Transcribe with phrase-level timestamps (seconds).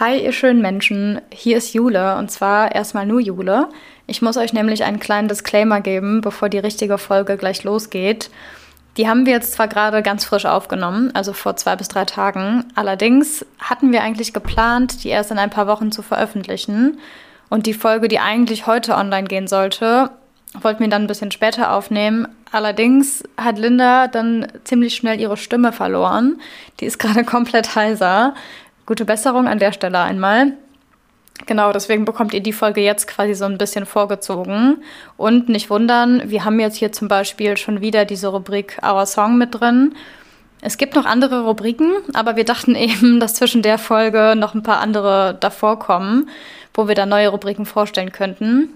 [0.00, 1.20] Hi, ihr schönen Menschen.
[1.32, 3.68] Hier ist Jule und zwar erstmal nur Jule.
[4.06, 8.30] Ich muss euch nämlich einen kleinen Disclaimer geben, bevor die richtige Folge gleich losgeht.
[8.96, 12.64] Die haben wir jetzt zwar gerade ganz frisch aufgenommen, also vor zwei bis drei Tagen.
[12.76, 17.00] Allerdings hatten wir eigentlich geplant, die erst in ein paar Wochen zu veröffentlichen.
[17.48, 20.12] Und die Folge, die eigentlich heute online gehen sollte,
[20.60, 22.28] wollten wir dann ein bisschen später aufnehmen.
[22.52, 26.40] Allerdings hat Linda dann ziemlich schnell ihre Stimme verloren.
[26.78, 28.34] Die ist gerade komplett heiser.
[28.88, 30.54] Gute Besserung an der Stelle einmal.
[31.44, 34.82] Genau, deswegen bekommt ihr die Folge jetzt quasi so ein bisschen vorgezogen.
[35.18, 39.36] Und nicht wundern, wir haben jetzt hier zum Beispiel schon wieder diese Rubrik Our Song
[39.36, 39.94] mit drin.
[40.62, 44.62] Es gibt noch andere Rubriken, aber wir dachten eben, dass zwischen der Folge noch ein
[44.62, 46.30] paar andere davor kommen,
[46.72, 48.70] wo wir dann neue Rubriken vorstellen könnten.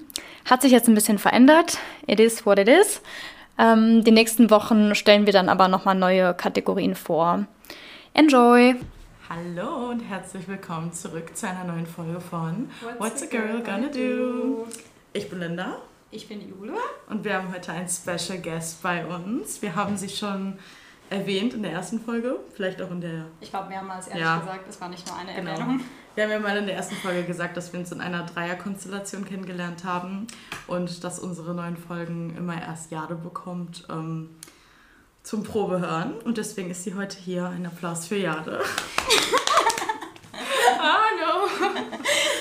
[0.44, 1.78] Hat sich jetzt ein bisschen verändert.
[2.06, 3.00] It is what it is.
[3.58, 7.46] Ähm, die nächsten Wochen stellen wir dann aber nochmal neue Kategorien vor.
[8.12, 8.76] Enjoy!
[9.34, 13.88] Hallo und herzlich willkommen zurück zu einer neuen Folge von What's, What's a Girl Gonna
[13.88, 14.66] Do?
[15.14, 15.78] Ich bin Linda.
[16.10, 16.74] Ich bin Jule.
[17.08, 19.62] Und wir haben heute einen Special Guest bei uns.
[19.62, 20.58] Wir haben sie schon
[21.08, 23.24] erwähnt in der ersten Folge, vielleicht auch in der...
[23.40, 24.38] Ich glaube mehrmals, ehrlich ja.
[24.38, 25.50] gesagt, es war nicht nur eine genau.
[25.52, 25.80] Erwähnung.
[26.14, 29.24] Wir haben ja mal in der ersten Folge gesagt, dass wir uns in einer Dreierkonstellation
[29.24, 30.26] kennengelernt haben
[30.66, 33.86] und dass unsere neuen Folgen immer erst Jade bekommt.
[33.88, 34.28] Ähm,
[35.22, 37.46] zum Probehören und deswegen ist sie heute hier.
[37.46, 38.60] Ein Applaus für Jade.
[40.78, 41.48] Hallo!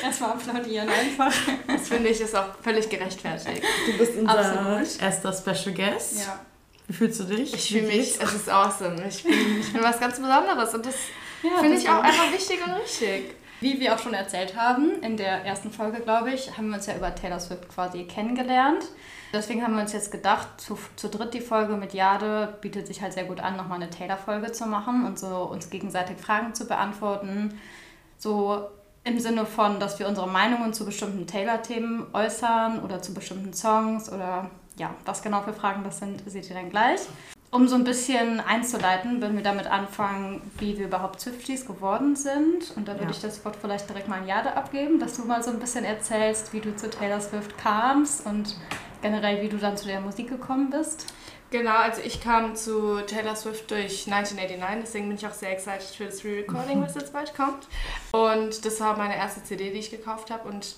[0.04, 1.34] Erstmal applaudieren einfach.
[1.68, 3.62] Das finde ich ist auch völlig gerechtfertigt.
[3.86, 5.02] Du bist unser Absolut.
[5.02, 6.26] erster Special Guest.
[6.26, 6.40] Ja.
[6.88, 7.54] Wie fühlst du dich?
[7.54, 9.08] Ich fühle mich, es ist awesome.
[9.08, 10.96] Ich bin, ich bin was ganz Besonderes und das
[11.44, 13.36] ja, finde ich auch einfach wichtig und richtig.
[13.62, 16.88] Wie wir auch schon erzählt haben, in der ersten Folge, glaube ich, haben wir uns
[16.88, 18.84] ja über Taylor Swift quasi kennengelernt.
[19.34, 23.04] Deswegen haben wir uns jetzt gedacht, zu, zu dritt die Folge mit Jade bietet sich
[23.04, 26.66] halt sehr gut an, nochmal eine Taylor-Folge zu machen und so uns gegenseitig Fragen zu
[26.66, 27.54] beantworten.
[28.18, 28.68] So
[29.04, 34.12] im Sinne von, dass wir unsere Meinungen zu bestimmten Taylor-Themen äußern oder zu bestimmten Songs
[34.12, 37.02] oder ja, was genau für Fragen das sind, seht ihr dann gleich.
[37.54, 42.72] Um so ein bisschen einzuleiten, würden wir damit anfangen, wie wir überhaupt Swifties geworden sind.
[42.78, 43.10] Und da würde ja.
[43.10, 45.84] ich das Wort vielleicht direkt mal an Jade abgeben, dass du mal so ein bisschen
[45.84, 48.56] erzählst, wie du zu Taylor Swift kamst und
[49.02, 51.14] generell, wie du dann zu der Musik gekommen bist.
[51.50, 55.84] Genau, also ich kam zu Taylor Swift durch 1989, deswegen bin ich auch sehr excited
[55.84, 57.68] für das Re-Recording, was jetzt bald kommt.
[58.14, 60.78] Und das war meine erste CD, die ich gekauft habe und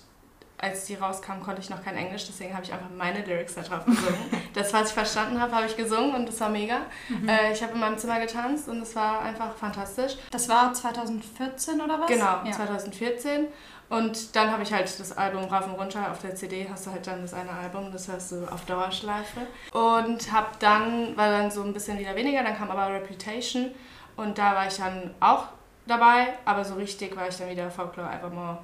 [0.64, 3.62] als die rauskam, konnte ich noch kein Englisch, deswegen habe ich einfach meine Lyrics da
[3.62, 4.16] drauf gesungen.
[4.54, 6.78] das, was ich verstanden habe, habe ich gesungen und das war mega.
[7.10, 7.28] Mhm.
[7.28, 10.14] Äh, ich habe in meinem Zimmer getanzt und es war einfach fantastisch.
[10.32, 12.08] Das war 2014 oder was?
[12.08, 12.52] Genau, ja.
[12.52, 13.48] 2014.
[13.90, 16.10] Und dann habe ich halt das Album rauf und runter.
[16.10, 19.42] Auf der CD hast du halt dann das eine Album, das hörst du auf Dauerschleife.
[19.74, 23.72] Und habe dann, war dann so ein bisschen wieder weniger, dann kam aber Reputation
[24.16, 25.48] und da war ich dann auch
[25.86, 28.60] dabei, aber so richtig war ich dann wieder Folklore Evermore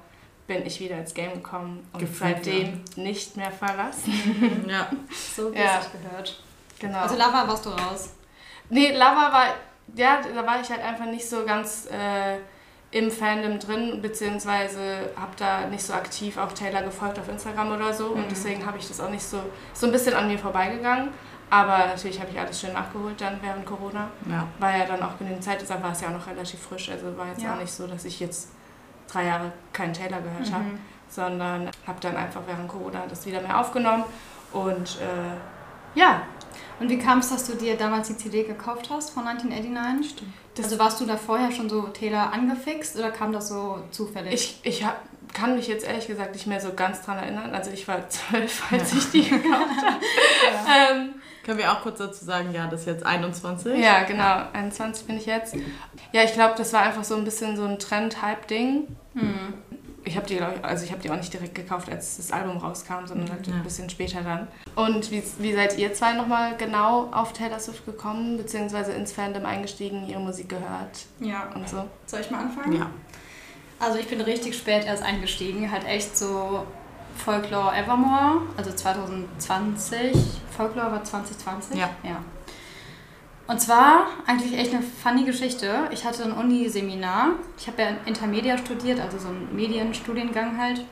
[0.50, 3.02] bin ich wieder ins Game gekommen und Gefühlt, seitdem ja.
[3.04, 4.66] nicht mehr verlassen.
[4.68, 4.90] ja.
[5.36, 5.78] So wie ja.
[5.78, 6.42] es sich gehört.
[6.80, 6.98] Genau.
[6.98, 8.14] Also Lava warst du raus?
[8.68, 9.46] Nee, Lava war,
[9.94, 12.38] ja, da war ich halt einfach nicht so ganz äh,
[12.90, 17.94] im Fandom drin, beziehungsweise habe da nicht so aktiv auch Taylor gefolgt auf Instagram oder
[17.94, 18.24] so mhm.
[18.24, 19.38] und deswegen habe ich das auch nicht so,
[19.72, 21.10] so ein bisschen an mir vorbeigegangen.
[21.48, 24.10] Aber natürlich habe ich alles schön nachgeholt dann während Corona.
[24.28, 24.48] Ja.
[24.58, 26.90] War ja dann auch genügend Zeit, deshalb war es ja auch noch relativ frisch.
[26.90, 27.54] Also war jetzt ja.
[27.54, 28.48] auch nicht so, dass ich jetzt
[29.12, 30.54] drei Jahre keinen Taylor gehört mhm.
[30.54, 30.64] habe,
[31.08, 34.04] sondern habe dann einfach während Corona das wieder mehr aufgenommen
[34.52, 36.22] und äh, ja.
[36.78, 40.12] Und wie kam es, dass du dir damals die CD gekauft hast von 1989?
[40.12, 40.32] Stimmt.
[40.56, 44.32] also warst du da vorher schon so Taylor angefixt oder kam das so zufällig?
[44.32, 45.02] Ich, ich hab,
[45.34, 47.54] kann mich jetzt ehrlich gesagt nicht mehr so ganz dran erinnern.
[47.54, 48.98] Also ich war zwölf, als ja.
[48.98, 49.96] ich die gekauft habe.
[50.66, 50.90] ja.
[50.90, 51.14] ähm,
[51.50, 53.76] können wir auch kurz dazu sagen, ja, das ist jetzt 21?
[53.76, 55.56] Ja, genau, 21 bin ich jetzt.
[56.12, 58.86] Ja, ich glaube, das war einfach so ein bisschen so ein Trend-Hype-Ding.
[59.14, 59.54] Hm.
[60.04, 63.28] Ich habe die, also ich die auch nicht direkt gekauft, als das Album rauskam, sondern
[63.32, 63.54] halt ja.
[63.54, 64.46] ein bisschen später dann.
[64.76, 69.44] Und wie, wie seid ihr zwei nochmal genau auf Taylor Swift gekommen, beziehungsweise ins Fandom
[69.44, 71.50] eingestiegen, ihre Musik gehört ja.
[71.56, 71.84] und so?
[72.06, 72.76] Soll ich mal anfangen?
[72.76, 72.90] Ja.
[73.80, 76.64] Also ich bin richtig spät erst eingestiegen, halt echt so
[77.16, 80.39] Folklore Evermore, also 2020.
[80.50, 81.78] Folklore war 2020?
[81.78, 81.90] Ja.
[82.02, 82.22] ja.
[83.46, 85.88] Und zwar eigentlich echt eine funny Geschichte.
[85.90, 87.30] Ich hatte ein Uni-Seminar.
[87.58, 90.84] Ich habe ja Intermedia studiert, also so einen Medienstudiengang halt.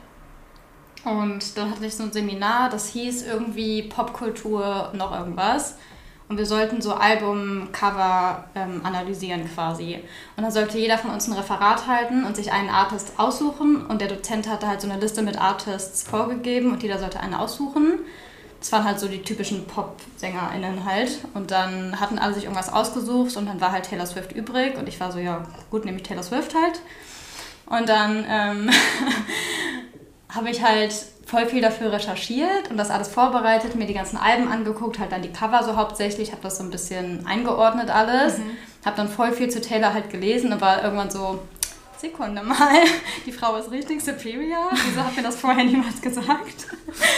[1.05, 5.77] Und dann hatte ich so ein Seminar, das hieß irgendwie Popkultur noch irgendwas.
[6.27, 9.95] Und wir sollten so Albumcover ähm, analysieren quasi.
[10.37, 13.85] Und dann sollte jeder von uns ein Referat halten und sich einen Artist aussuchen.
[13.87, 17.33] Und der Dozent hatte halt so eine Liste mit Artists vorgegeben und jeder sollte einen
[17.33, 17.99] aussuchen.
[18.59, 21.19] Das waren halt so die typischen Pop-SängerInnen halt.
[21.33, 24.77] Und dann hatten alle sich irgendwas ausgesucht und dann war halt Taylor Swift übrig.
[24.77, 26.81] Und ich war so, ja gut, nehme ich Taylor Swift halt.
[27.65, 28.69] Und dann ähm,
[30.29, 30.93] habe ich halt
[31.29, 35.21] voll viel dafür recherchiert und das alles vorbereitet, mir die ganzen Alben angeguckt, halt dann
[35.21, 38.57] die Cover so hauptsächlich, habe das so ein bisschen eingeordnet alles, mhm.
[38.83, 41.39] habe dann voll viel zu Taylor halt gelesen und war irgendwann so,
[41.99, 42.57] Sekunde mal,
[43.25, 44.69] die Frau ist richtig superior.
[44.71, 46.67] Wieso hat mir das vorher niemand gesagt?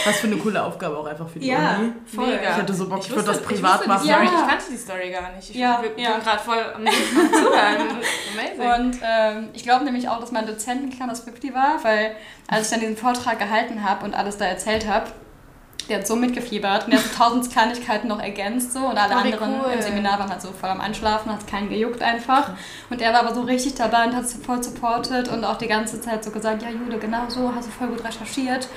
[0.04, 1.92] Was für eine coole Aufgabe auch einfach für die ja, Uni.
[2.04, 2.26] Voll.
[2.26, 2.50] Mega.
[2.50, 4.08] Ich hatte so Bock, ich, ich würde das privat machen.
[4.08, 4.22] Ja.
[4.24, 5.50] Ich kannte die Story gar nicht.
[5.50, 6.18] Ich ja, bin ja.
[6.18, 8.02] gerade voll am Zuhören.
[8.58, 8.86] Amazing.
[8.86, 12.16] Und ähm, ich glaube nämlich auch, dass mein Dozent ein kleines 50 war, weil
[12.48, 15.12] als ich dann diesen Vortrag gehalten habe und alles da erzählt habe,
[15.88, 19.18] der hat so mitgefiebert und der hat tausend Kleinigkeiten noch ergänzt so und alle oh,
[19.18, 19.72] anderen cool.
[19.72, 22.50] im Seminar waren halt so voll am Einschlafen, hat keinen gejuckt einfach.
[22.90, 25.68] Und er war aber so richtig dabei und hat es voll supportet und auch die
[25.68, 28.68] ganze Zeit so gesagt, ja Jule, genau so, hast du voll gut recherchiert.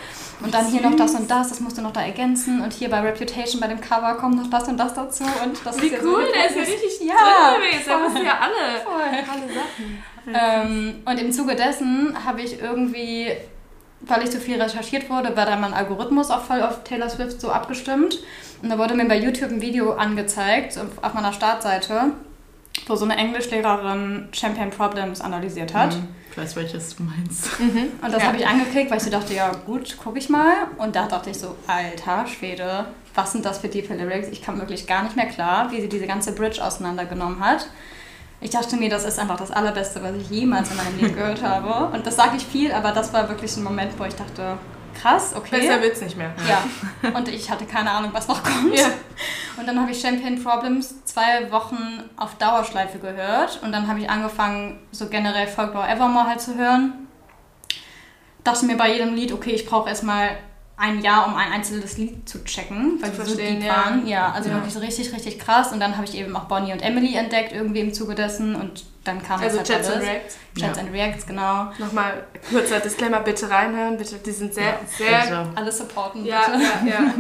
[0.44, 2.62] Und dann hier noch das und das, das musst du noch da ergänzen.
[2.62, 5.24] Und hier bei Reputation, bei dem Cover kommt noch das und das dazu.
[5.24, 7.16] Und das Wie ist ja cool, so der ist ja richtig ja,
[7.54, 7.86] drin gewesen.
[7.88, 9.02] Der wusste ja alle, voll.
[9.31, 10.04] alle Sachen.
[10.34, 13.31] Ähm, und im Zuge dessen habe ich irgendwie
[14.07, 17.42] weil ich so viel recherchiert wurde, war dann mein Algorithmus auch voll auf Taylor Swift
[17.42, 18.19] so abgestimmt.
[18.62, 22.12] Und da wurde mir bei YouTube ein Video angezeigt auf meiner Startseite,
[22.88, 25.96] wo so eine Englischlehrerin Champagne Problems analysiert hat.
[25.96, 26.07] Mhm.
[26.31, 27.60] Ich weiß, welches du meinst.
[27.60, 27.92] Mhm.
[28.02, 28.28] Und das ja.
[28.28, 30.54] habe ich angeklickt, weil ich so dachte, ja gut, gucke ich mal.
[30.78, 34.28] Und da dachte ich so, alter Schwede, was sind das für Deep Lyrics?
[34.31, 37.68] Ich kam wirklich gar nicht mehr klar, wie sie diese ganze Bridge auseinandergenommen hat.
[38.41, 41.41] Ich dachte mir, das ist einfach das Allerbeste, was ich jemals in meinem Leben gehört
[41.41, 41.95] habe.
[41.95, 44.57] Und das sage ich viel, aber das war wirklich ein Moment, wo ich dachte,
[45.01, 45.59] krass, okay.
[45.59, 46.33] Besser wird's nicht mehr.
[46.47, 46.63] Ja.
[47.11, 48.77] Und ich hatte keine Ahnung, was noch kommt.
[48.77, 48.87] Ja.
[49.57, 53.61] Und dann habe ich Champagne Problems zwei Wochen auf Dauerschleife gehört.
[53.63, 57.07] Und dann habe ich angefangen, so generell Folklore Evermore halt zu hören.
[58.43, 60.29] Dachte mir bei jedem Lied, okay, ich brauche erstmal
[60.77, 63.75] ein Jahr, um ein einzelnes Lied zu checken, weil die so deep ja.
[63.75, 64.07] waren.
[64.07, 64.56] Ja, also ja.
[64.56, 65.72] wirklich so richtig, richtig krass.
[65.72, 68.56] Und dann habe ich eben auch Bonnie und Emily entdeckt, irgendwie im Zuge dessen.
[68.56, 70.00] Und dann kam also das halt Chats alles.
[70.00, 70.38] and Reacts.
[70.60, 70.83] Chats ja.
[70.83, 71.72] and Reacts, genau.
[71.77, 74.18] Nochmal kurzer Disclaimer, bitte reinhören, bitte.
[74.18, 75.22] Die sind sehr, sehr...
[75.22, 75.51] Also.
[75.56, 76.63] Alles supporten, ja, bitte.
[76.89, 77.13] Ja, ja.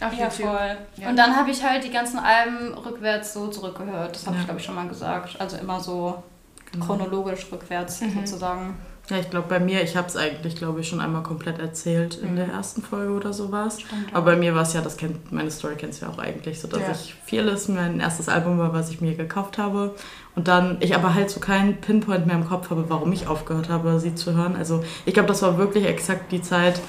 [0.06, 0.76] Auf ja, voll.
[0.96, 1.08] Ja.
[1.08, 4.14] Und dann habe ich halt die ganzen Alben rückwärts so zurückgehört.
[4.14, 5.40] Das habe ich, glaube ich, schon mal gesagt.
[5.40, 6.22] Also immer so
[6.70, 6.86] genau.
[6.86, 8.24] chronologisch rückwärts mhm.
[8.24, 8.76] sozusagen.
[9.08, 12.16] Ja, ich glaube bei mir, ich habe es eigentlich, glaube ich, schon einmal komplett erzählt
[12.16, 12.36] in mhm.
[12.36, 13.80] der ersten Folge oder sowas.
[13.80, 16.18] Stimmt, Aber bei mir war es ja, das kennt, meine Story kennst du ja auch
[16.18, 16.90] eigentlich, so dass ja.
[16.90, 19.94] ich Fearless mein erstes Album war, was ich mir gekauft habe.
[20.34, 23.68] Und dann, ich aber halt so keinen Pinpoint mehr im Kopf habe, warum ich aufgehört
[23.68, 24.56] habe, sie zu hören.
[24.56, 26.80] Also ich glaube, das war wirklich exakt die Zeit,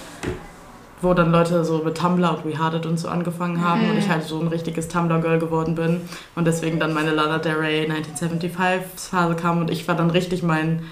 [1.01, 3.91] wo dann Leute so mit Tumblr und We Hearted und so angefangen haben mhm.
[3.91, 6.01] und ich halt so ein richtiges Tumblr-Girl geworden bin
[6.35, 10.83] und deswegen dann meine Lana Del Rey 1975-Phase kam und ich war dann richtig mein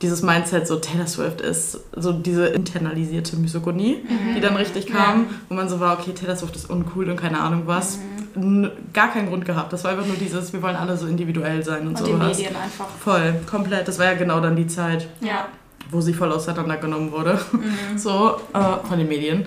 [0.00, 4.34] dieses Mindset, so Taylor Swift ist so diese internalisierte Misogonie, mhm.
[4.34, 5.26] die dann richtig kam, ja.
[5.48, 7.98] wo man so war, okay, Taylor Swift ist uncool und keine Ahnung was.
[8.34, 8.70] Mhm.
[8.92, 9.72] Gar keinen Grund gehabt.
[9.72, 12.08] Das war einfach nur dieses, wir wollen alle so individuell sein und, und.
[12.08, 12.86] Und die Medien einfach.
[13.00, 13.88] Voll, komplett.
[13.88, 15.48] Das war ja genau dann die Zeit, ja.
[15.90, 17.40] wo sie voll auseinandergenommen wurde.
[17.52, 17.68] Mhm.
[17.98, 19.46] So, äh, von den Medien.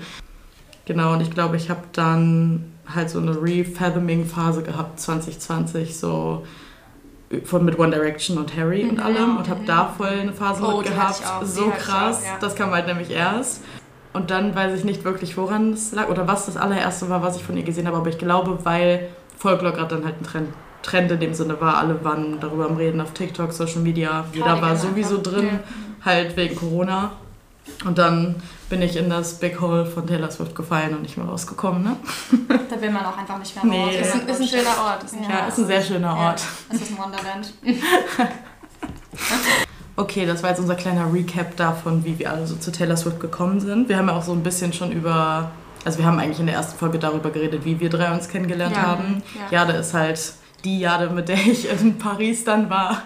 [0.85, 6.45] Genau, und ich glaube, ich habe dann halt so eine Refathoming-Phase gehabt, 2020, so
[7.45, 9.03] von mit One Direction und Harry und mhm.
[9.03, 11.21] allem und habe da voll eine Phase oh, mit gehabt.
[11.43, 12.37] So krass, auch, ja.
[12.39, 13.61] das kam halt nämlich erst.
[14.13, 17.37] Und dann weiß ich nicht wirklich, woran es lag oder was das allererste war, was
[17.37, 19.07] ich von ihr gesehen habe, aber ich glaube, weil
[19.37, 20.49] Folklore gerade dann halt ein Trend,
[20.83, 24.61] Trend in dem Sinne war, alle waren darüber am Reden auf TikTok, Social Media, jeder
[24.61, 25.59] war sowieso drin,
[26.03, 27.11] halt wegen Corona.
[27.85, 28.35] Und dann
[28.71, 31.83] bin ich in das Big Hole von Taylor Swift gefallen und nicht mehr rausgekommen.
[31.83, 31.97] Ne?
[32.69, 33.89] Da will man auch einfach nicht mehr raus.
[33.91, 33.99] Nee.
[33.99, 35.03] Ist, ein, ist ein schöner Ort.
[35.03, 36.39] Ist ein, ja, ist ein sehr schöner Ort.
[36.39, 37.53] Ja, es ist ein Wonderland.
[39.97, 43.19] okay, das war jetzt unser kleiner Recap davon, wie wir alle so zu Taylor Swift
[43.19, 43.89] gekommen sind.
[43.89, 45.51] Wir haben ja auch so ein bisschen schon über,
[45.83, 48.77] also wir haben eigentlich in der ersten Folge darüber geredet, wie wir drei uns kennengelernt
[48.77, 48.83] ja.
[48.83, 49.21] haben.
[49.51, 49.59] Ja.
[49.65, 53.01] Jade ist halt die Jade, mit der ich in Paris dann war,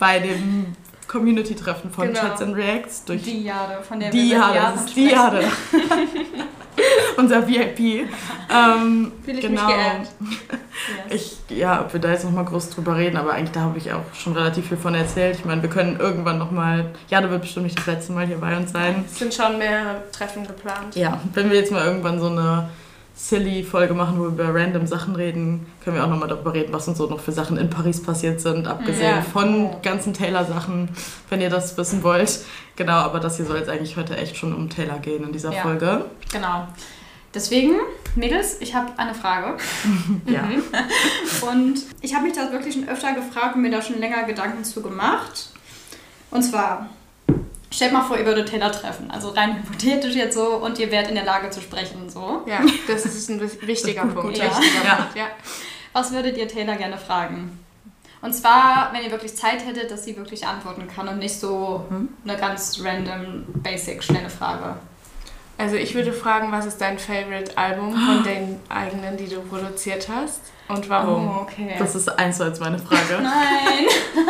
[0.00, 0.74] bei dem
[1.14, 2.20] Community-Treffen von genau.
[2.20, 3.04] Chats and Reacts.
[3.04, 5.44] Durch die Jade, von der die wir Jade, das ist die Jade.
[7.16, 8.08] Unser VIP.
[8.52, 9.66] Ähm, Fühle ich genau.
[9.66, 10.08] mich geehrt.
[11.08, 13.92] Ich, ja, ob wir da jetzt nochmal groß drüber reden, aber eigentlich da habe ich
[13.92, 15.36] auch schon relativ viel von erzählt.
[15.36, 18.56] Ich meine, wir können irgendwann nochmal, Jade wird bestimmt nicht das letzte Mal hier bei
[18.56, 19.04] uns sein.
[19.06, 20.96] Es sind schon mehrere Treffen geplant.
[20.96, 22.68] Ja, wenn wir jetzt mal irgendwann so eine
[23.14, 26.72] silly Folge machen, wo wir über random Sachen reden, können wir auch nochmal darüber reden,
[26.72, 29.22] was uns so noch für Sachen in Paris passiert sind, abgesehen ja.
[29.22, 30.88] von ganzen Taylor-Sachen,
[31.30, 32.40] wenn ihr das wissen wollt.
[32.76, 35.52] Genau, aber das hier soll jetzt eigentlich heute echt schon um Taylor gehen in dieser
[35.52, 35.62] ja.
[35.62, 36.06] Folge.
[36.32, 36.66] Genau.
[37.32, 37.74] Deswegen,
[38.14, 39.56] Mädels, ich habe eine Frage.
[40.26, 40.48] ja.
[41.50, 44.64] Und ich habe mich das wirklich schon öfter gefragt und mir da schon länger Gedanken
[44.64, 45.50] zu gemacht.
[46.30, 46.90] Und zwar,
[47.74, 49.10] Stellt mal vor, ihr würdet Taylor treffen.
[49.10, 52.42] Also rein hypothetisch jetzt so und ihr wärt in der Lage zu sprechen und so.
[52.46, 54.38] Ja, das ist ein wichtiger Punkt.
[54.38, 54.44] Ja.
[54.44, 54.94] Wichtiger ja.
[54.94, 55.16] Punkt.
[55.16, 55.26] Ja.
[55.92, 57.58] Was würdet ihr Taylor gerne fragen?
[58.22, 61.84] Und zwar, wenn ihr wirklich Zeit hättet, dass sie wirklich antworten kann und nicht so
[61.88, 62.10] hm?
[62.22, 64.76] eine ganz random, basic, schnelle Frage.
[65.56, 70.08] Also ich würde fragen, was ist dein Favorite Album von den eigenen, die du produziert
[70.08, 71.28] hast und warum?
[71.28, 71.74] Oh, okay.
[71.78, 73.22] Das ist eins zu eins meine Frage.
[73.22, 73.86] Nein.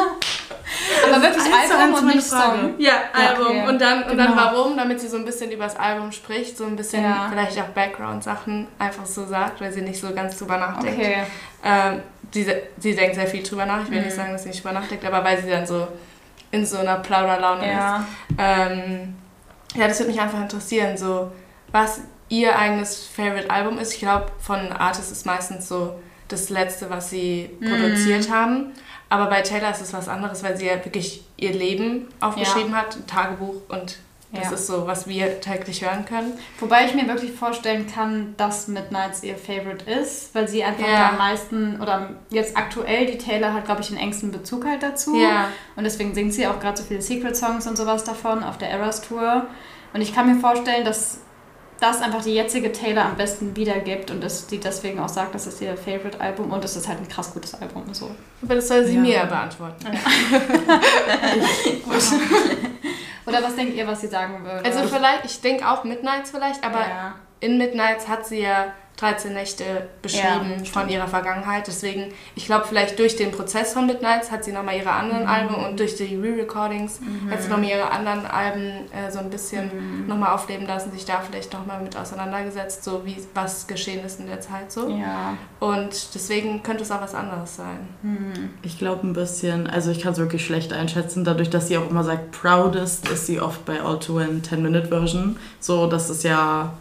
[1.04, 2.60] Aber wirklich Album und nicht Frage.
[2.60, 2.74] Song.
[2.78, 3.46] Ja, Album.
[3.46, 3.68] okay.
[3.68, 4.36] Und dann, und dann genau.
[4.36, 7.28] warum, damit sie so ein bisschen über das Album spricht, so ein bisschen ja.
[7.30, 10.98] vielleicht auch Background-Sachen einfach so sagt, weil sie nicht so ganz drüber nachdenkt.
[10.98, 11.22] Okay.
[11.62, 12.02] Ähm,
[12.32, 12.46] sie,
[12.78, 13.84] sie denkt sehr viel drüber nach.
[13.84, 14.06] Ich will mhm.
[14.06, 15.86] nicht sagen, dass sie nicht drüber nachdenkt, aber weil sie dann so
[16.50, 17.96] in so einer Plauderlaune ja.
[17.96, 18.04] ist.
[18.38, 19.14] Ähm,
[19.74, 21.30] ja, das würde mich einfach interessieren, so
[21.72, 23.92] was ihr eigenes Favorite Album ist.
[23.94, 27.68] Ich glaube, von Artists ist meistens so das letzte, was sie mhm.
[27.68, 28.72] produziert haben.
[29.08, 32.78] Aber bei Taylor ist es was anderes, weil sie ja wirklich ihr Leben aufgeschrieben ja.
[32.78, 33.98] hat, ein Tagebuch und
[34.34, 34.52] das ja.
[34.52, 36.32] ist so, was wir täglich hören können.
[36.60, 41.10] Wobei ich mir wirklich vorstellen kann, dass Midnights ihr Favorite ist, weil sie einfach ja.
[41.10, 45.16] am meisten, oder jetzt aktuell, die Taylor hat, glaube ich, den engsten Bezug halt dazu.
[45.16, 45.48] Ja.
[45.76, 49.02] Und deswegen singt sie auch gerade so viele Secret-Songs und sowas davon auf der Eras
[49.02, 49.46] Tour.
[49.92, 51.20] Und ich kann mir vorstellen, dass
[51.80, 55.46] das einfach die jetzige Taylor am besten wiedergibt und dass die deswegen auch sagt, das
[55.46, 57.82] ist ihr Favorite-Album und es ist halt ein krass gutes Album.
[57.92, 58.10] So.
[58.42, 59.00] Aber das soll sie ja.
[59.00, 59.84] mir beantworten.
[59.84, 59.92] Ja.
[63.26, 64.64] Oder was denkt ihr, was sie sagen würde?
[64.64, 67.14] Also vielleicht, ich denke auch Midnights vielleicht, aber ja.
[67.40, 69.64] in Midnights hat sie ja 13 Nächte
[70.02, 71.66] beschrieben ja, von ihrer Vergangenheit.
[71.66, 75.28] Deswegen, ich glaube, vielleicht durch den Prozess von Midnights hat sie nochmal ihre anderen mhm.
[75.28, 77.28] Alben und durch die Re-Recordings mhm.
[77.28, 80.06] hat sie nochmal ihre anderen Alben äh, so ein bisschen mhm.
[80.06, 84.26] nochmal aufleben lassen, sich da vielleicht nochmal mit auseinandergesetzt, so wie was geschehen ist in
[84.26, 84.88] der Zeit so.
[84.88, 85.36] Ja.
[85.58, 87.88] Und deswegen könnte es auch was anderes sein.
[88.02, 88.50] Mhm.
[88.62, 91.90] Ich glaube ein bisschen, also ich kann es wirklich schlecht einschätzen, dadurch, dass sie auch
[91.90, 95.36] immer sagt, proudest ist sie oft bei Auto in 10-Minute-Version.
[95.58, 96.74] So, das ist ja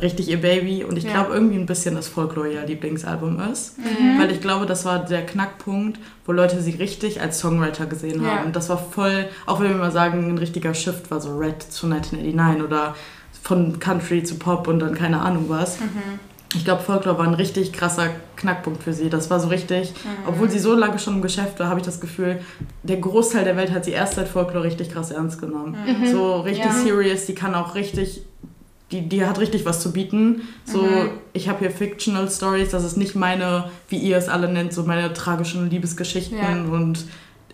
[0.00, 1.12] richtig ihr Baby und ich ja.
[1.12, 4.18] glaube irgendwie ein bisschen das Folklore ihr Lieblingsalbum ist, mhm.
[4.18, 8.46] weil ich glaube, das war der Knackpunkt, wo Leute sie richtig als Songwriter gesehen haben.
[8.46, 11.62] Und das war voll, auch wenn wir mal sagen, ein richtiger Shift war so Red
[11.62, 12.94] zu 1989 oder
[13.42, 15.80] von Country zu Pop und dann keine Ahnung was.
[15.80, 16.18] Mhm.
[16.56, 19.10] Ich glaube, Folklore war ein richtig krasser Knackpunkt für sie.
[19.10, 20.28] Das war so richtig, mhm.
[20.28, 22.40] obwohl sie so lange schon im Geschäft war, habe ich das Gefühl,
[22.84, 25.76] der Großteil der Welt hat sie erst seit Folklore richtig krass ernst genommen.
[25.84, 26.06] Mhm.
[26.06, 26.72] So richtig ja.
[26.72, 28.22] serious, die kann auch richtig
[28.94, 30.42] die, die hat richtig was zu bieten.
[30.64, 31.10] So, mhm.
[31.32, 34.84] ich habe hier Fictional Stories, das ist nicht meine, wie ihr es alle nennt, so
[34.84, 36.72] meine tragischen Liebesgeschichten ja.
[36.72, 37.04] und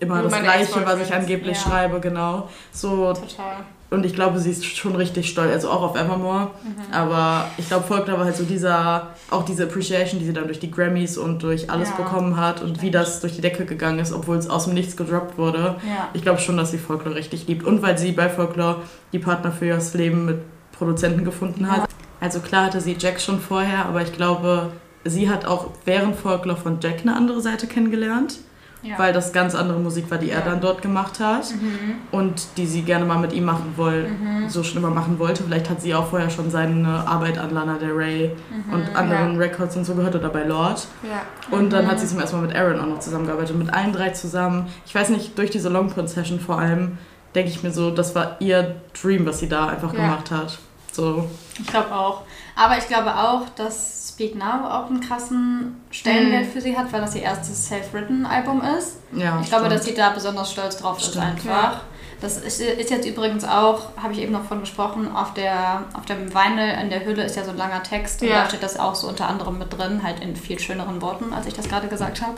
[0.01, 1.63] immer und das Gleiche, was ich angeblich ja.
[1.63, 2.49] schreibe, genau.
[2.73, 3.65] So, Total.
[3.91, 6.53] Und ich glaube, sie ist schon richtig stolz, also auch auf Evermore.
[6.63, 6.93] Mhm.
[6.95, 10.61] Aber ich glaube, folgt aber halt so dieser, auch diese Appreciation, die sie dann durch
[10.61, 13.99] die Grammys und durch alles ja, bekommen hat und wie das durch die Decke gegangen
[13.99, 15.77] ist, obwohl es aus dem Nichts gedroppt wurde.
[15.89, 16.09] Ja.
[16.13, 17.65] Ich glaube schon, dass sie Folklore richtig liebt.
[17.65, 18.77] Und weil sie bei Folklore
[19.13, 20.39] die Partner für ihr Leben mit
[20.81, 21.89] Produzenten gefunden hat.
[22.21, 24.73] Also klar hatte sie Jack schon vorher, aber ich glaube,
[25.05, 28.39] sie hat auch während Folklore von Jack eine andere Seite kennengelernt.
[28.83, 28.99] Ja.
[28.99, 31.97] Weil das ganz andere Musik war, die er dann dort gemacht hat mhm.
[32.13, 34.49] und die sie gerne mal mit ihm machen wollte, mhm.
[34.49, 35.43] so schon immer machen wollte.
[35.43, 38.73] Vielleicht hat sie auch vorher schon seine Arbeit an Lana Del Rey mhm.
[38.73, 39.39] und anderen ja.
[39.39, 40.87] Records und so gehört oder bei Lord.
[41.03, 41.21] Ja.
[41.55, 41.99] Und dann hat mhm.
[41.99, 44.69] sie zum ersten Mal mit Aaron auch noch zusammengearbeitet, mit allen drei zusammen.
[44.87, 46.97] Ich weiß nicht, durch diese Longprint-Session vor allem,
[47.35, 50.59] denke ich mir so, das war ihr Dream, was sie da einfach gemacht hat.
[50.93, 51.29] So.
[51.59, 52.23] Ich glaube auch.
[52.57, 56.51] Aber ich glaube auch, dass Speak Now auch einen krassen Stellenwert mhm.
[56.51, 58.97] für sie hat, weil das ihr erstes Self-Written-Album ist.
[59.13, 61.17] Ja, ich glaube, dass sie da besonders stolz drauf stimmt.
[61.17, 61.73] ist einfach.
[61.73, 61.81] Ja.
[62.21, 66.05] Das ist, ist, jetzt übrigens auch, habe ich eben noch von gesprochen, auf, der, auf
[66.05, 68.43] dem Vinyl in der Hülle ist ja so ein langer Text und ja.
[68.43, 71.47] da steht das auch so unter anderem mit drin, halt in viel schöneren Worten, als
[71.47, 72.37] ich das gerade gesagt habe.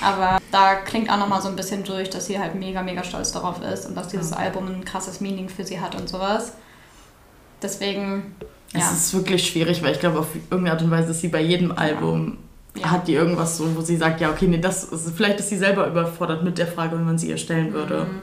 [0.00, 3.32] Aber da klingt auch nochmal so ein bisschen durch, dass sie halt mega, mega stolz
[3.32, 4.36] darauf ist und dass dieses mhm.
[4.36, 6.52] Album ein krasses Meaning für sie hat und sowas.
[7.62, 8.34] Deswegen.
[8.72, 8.80] Ja.
[8.80, 11.40] Es ist wirklich schwierig, weil ich glaube, auf irgendeine Art und Weise ist sie bei
[11.40, 12.38] jedem Album,
[12.74, 12.90] ja.
[12.90, 15.56] hat die irgendwas so, wo sie sagt, ja, okay, nee, das ist, vielleicht ist sie
[15.56, 18.06] selber überfordert mit der Frage, wenn man sie ihr stellen würde.
[18.10, 18.22] Mhm.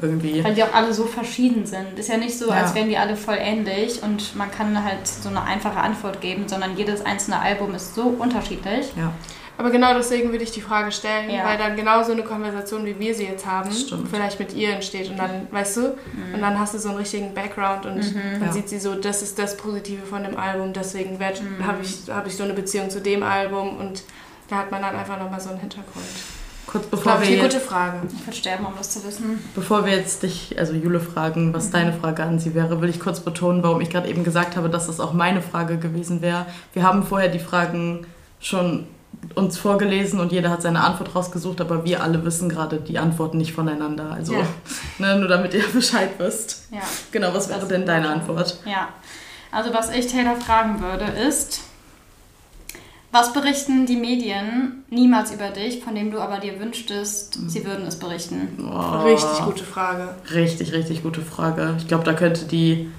[0.00, 0.42] Irgendwie.
[0.42, 1.96] Weil die auch alle so verschieden sind.
[1.96, 2.62] Ist ja nicht so, ja.
[2.62, 6.48] als wären die alle voll ähnlich und man kann halt so eine einfache Antwort geben,
[6.48, 8.86] sondern jedes einzelne Album ist so unterschiedlich.
[8.96, 9.12] Ja.
[9.62, 11.44] Aber genau deswegen würde ich die Frage stellen, ja.
[11.44, 13.70] weil dann genau so eine Konversation, wie wir sie jetzt haben,
[14.10, 16.34] vielleicht mit ihr entsteht und dann, weißt du, mhm.
[16.34, 18.40] und dann hast du so einen richtigen Background und mhm.
[18.40, 18.52] dann ja.
[18.52, 21.64] sieht sie so, das ist das Positive von dem Album, deswegen mhm.
[21.64, 24.02] habe ich, hab ich so eine Beziehung zu dem Album und
[24.48, 26.06] da hat man dann einfach nochmal so einen Hintergrund.
[26.66, 27.98] Kurz bevor wir eine gute Frage.
[28.12, 29.38] Ich würde sterben, um das zu wissen.
[29.54, 31.72] Bevor wir jetzt dich, also Jule, fragen, was mhm.
[31.72, 34.68] deine Frage an sie wäre, will ich kurz betonen, warum ich gerade eben gesagt habe,
[34.68, 36.46] dass das auch meine Frage gewesen wäre.
[36.72, 38.08] Wir haben vorher die Fragen
[38.40, 38.88] schon
[39.34, 43.38] uns vorgelesen und jeder hat seine Antwort rausgesucht, aber wir alle wissen gerade die Antworten
[43.38, 44.10] nicht voneinander.
[44.12, 44.46] Also ja.
[44.98, 46.66] ne, nur damit ihr Bescheid wisst.
[46.70, 46.80] Ja.
[47.12, 48.58] Genau, was wäre denn deine Antwort?
[48.66, 48.88] Ja,
[49.50, 51.60] also was ich Taylor fragen würde ist,
[53.12, 57.86] Was berichten die Medien niemals über dich, von dem du aber dir wünschtest, sie würden
[57.86, 58.48] es berichten?
[58.66, 60.14] Oh, Richtig gute Frage.
[60.32, 61.74] Richtig, richtig gute Frage.
[61.78, 62.90] Ich glaube, da könnte die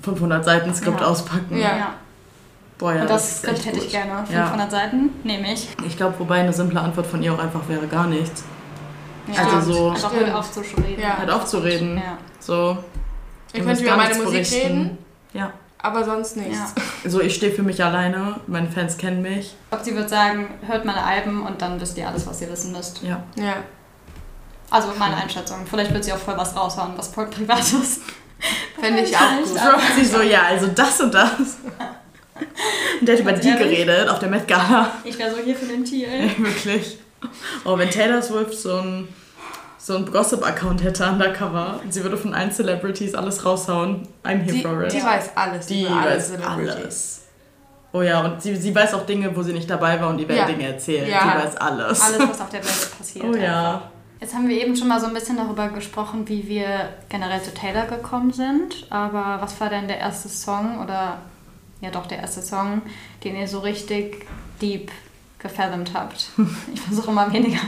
[0.00, 1.06] 500 Seiten Skript Ja.
[1.08, 1.58] auspacken.
[1.58, 1.94] Ja.
[2.80, 4.24] Boah, ja, Und das Skript echt hätte ich gerne.
[4.32, 4.46] Ja.
[4.46, 5.68] 500 Seiten nehme ich.
[5.86, 8.42] Ich glaube, wobei eine simple Antwort von ihr auch einfach wäre gar nichts.
[9.32, 9.44] Ja.
[9.54, 10.26] Also so- Einfach Stimmt.
[10.26, 11.00] hör auf zu reden.
[11.00, 11.18] Ja.
[11.18, 11.96] Halt aufzureden.
[11.98, 12.18] Ja.
[12.40, 12.78] So.
[13.52, 14.56] Ihr könnt über meine Musik berichten.
[14.56, 14.98] reden,
[15.34, 15.52] Ja.
[15.78, 16.58] aber sonst nichts.
[16.76, 16.82] Ja.
[17.10, 18.36] So, ich stehe für mich alleine.
[18.46, 19.54] Meine Fans kennen mich.
[19.62, 22.50] Ich glaube, sie wird sagen, hört meine Alben und dann wisst ihr alles, was ihr
[22.50, 23.02] wissen müsst.
[23.02, 23.22] Ja.
[23.36, 23.54] Ja.
[24.70, 25.58] Also meine Einschätzung.
[25.68, 28.02] Vielleicht wird sie auch voll was raushauen, was voll privat ist.
[28.80, 29.48] Fände ich auch gut.
[29.96, 31.30] Sie so, ja, also das und das.
[33.00, 33.70] Und der hat über Ganz die ehrlich?
[33.78, 34.90] geredet auf der Met Gala.
[35.04, 36.08] Ich wäre so hier für den Thiel.
[36.38, 36.98] Wirklich.
[37.64, 39.08] Oh, wenn Taylor Swift so ein,
[39.78, 44.52] so ein Gossip-Account hätte undercover und sie würde von allen Celebrities alles raushauen, I'm here
[44.56, 44.92] Die, for it.
[44.92, 45.66] die weiß alles.
[45.66, 47.16] Die weiß alles.
[47.92, 50.28] Oh ja, und sie, sie weiß auch Dinge, wo sie nicht dabei war und die
[50.28, 50.46] werden Ja.
[50.46, 51.08] Dinge erzählen.
[51.10, 51.20] Ja.
[51.22, 52.00] Sie weiß alles.
[52.00, 53.24] Alles, was auf der Welt passiert.
[53.28, 53.82] Oh ja.
[54.20, 57.52] Jetzt haben wir eben schon mal so ein bisschen darüber gesprochen, wie wir generell zu
[57.54, 58.86] Taylor gekommen sind.
[58.90, 61.18] Aber was war denn der erste Song oder
[61.80, 62.82] ja doch der erste Song,
[63.24, 64.26] den ihr so richtig
[64.60, 64.90] deep
[65.38, 66.30] gefathomt habt?
[66.74, 67.60] Ich versuche immer weniger,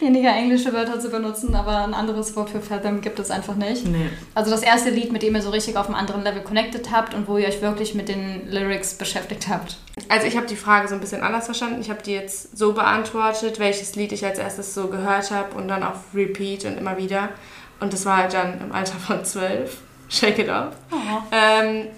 [0.00, 3.86] weniger englische Wörter zu benutzen, aber ein anderes Wort für fathom gibt es einfach nicht.
[3.86, 4.10] Nee.
[4.34, 7.14] Also das erste Lied, mit dem ihr so richtig auf einem anderen Level connected habt
[7.14, 9.78] und wo ihr euch wirklich mit den Lyrics beschäftigt habt.
[10.08, 11.80] Also ich habe die Frage so ein bisschen anders verstanden.
[11.80, 15.68] Ich habe die jetzt so beantwortet, welches Lied ich als erstes so gehört habe und
[15.68, 17.30] dann auf Repeat und immer wieder.
[17.80, 19.78] Und das war halt dann im Alter von zwölf.
[20.08, 20.74] Shake it off.
[20.92, 20.96] Oh.
[21.32, 21.88] Ähm,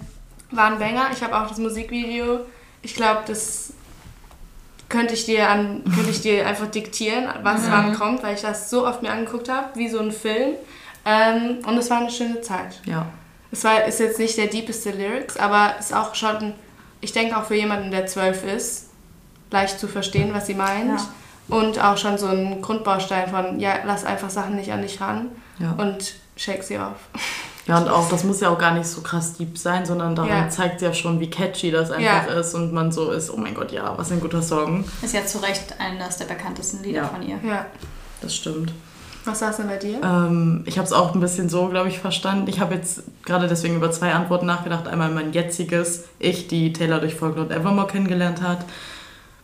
[0.51, 1.07] war ein Banger.
[1.13, 2.41] Ich habe auch das Musikvideo.
[2.81, 3.73] Ich glaube, das
[4.87, 7.71] könnte ich dir an, könnte ich dir einfach diktieren, was Mhm.
[7.71, 10.55] wann kommt, weil ich das so oft mir angeguckt habe, wie so ein Film.
[11.05, 12.79] Ähm, und es war eine schöne Zeit.
[12.85, 13.05] Ja.
[13.51, 16.53] Es war, ist jetzt nicht der deepeste Lyrics, aber ist auch schon,
[17.01, 18.89] ich denke auch für jemanden, der zwölf ist,
[19.51, 20.99] leicht zu verstehen, was sie meint.
[21.47, 25.29] Und auch schon so ein Grundbaustein von, ja, lass einfach Sachen nicht an dich ran
[25.57, 25.71] Ja.
[25.77, 26.97] und shake sie auf.
[27.69, 30.29] ja, und auch, das muss ja auch gar nicht so krass deep sein, sondern daran
[30.45, 30.49] Ja.
[30.49, 33.71] zeigt ja schon, wie catchy das einfach ist und man so ist, oh mein Gott,
[33.71, 34.83] ja, was ein guter Song.
[35.01, 37.07] Ist ja zu Recht eines der bekanntesten Lieder Ja.
[37.07, 37.37] von ihr.
[37.47, 37.65] Ja.
[38.21, 38.73] Das stimmt.
[39.25, 39.99] Was saß denn bei dir?
[40.01, 42.47] Ähm, ich habe es auch ein bisschen so, glaube ich, verstanden.
[42.47, 44.87] Ich habe jetzt gerade deswegen über zwei Antworten nachgedacht.
[44.87, 48.59] Einmal mein jetziges Ich, die Taylor durch Folklore und Evermore kennengelernt hat,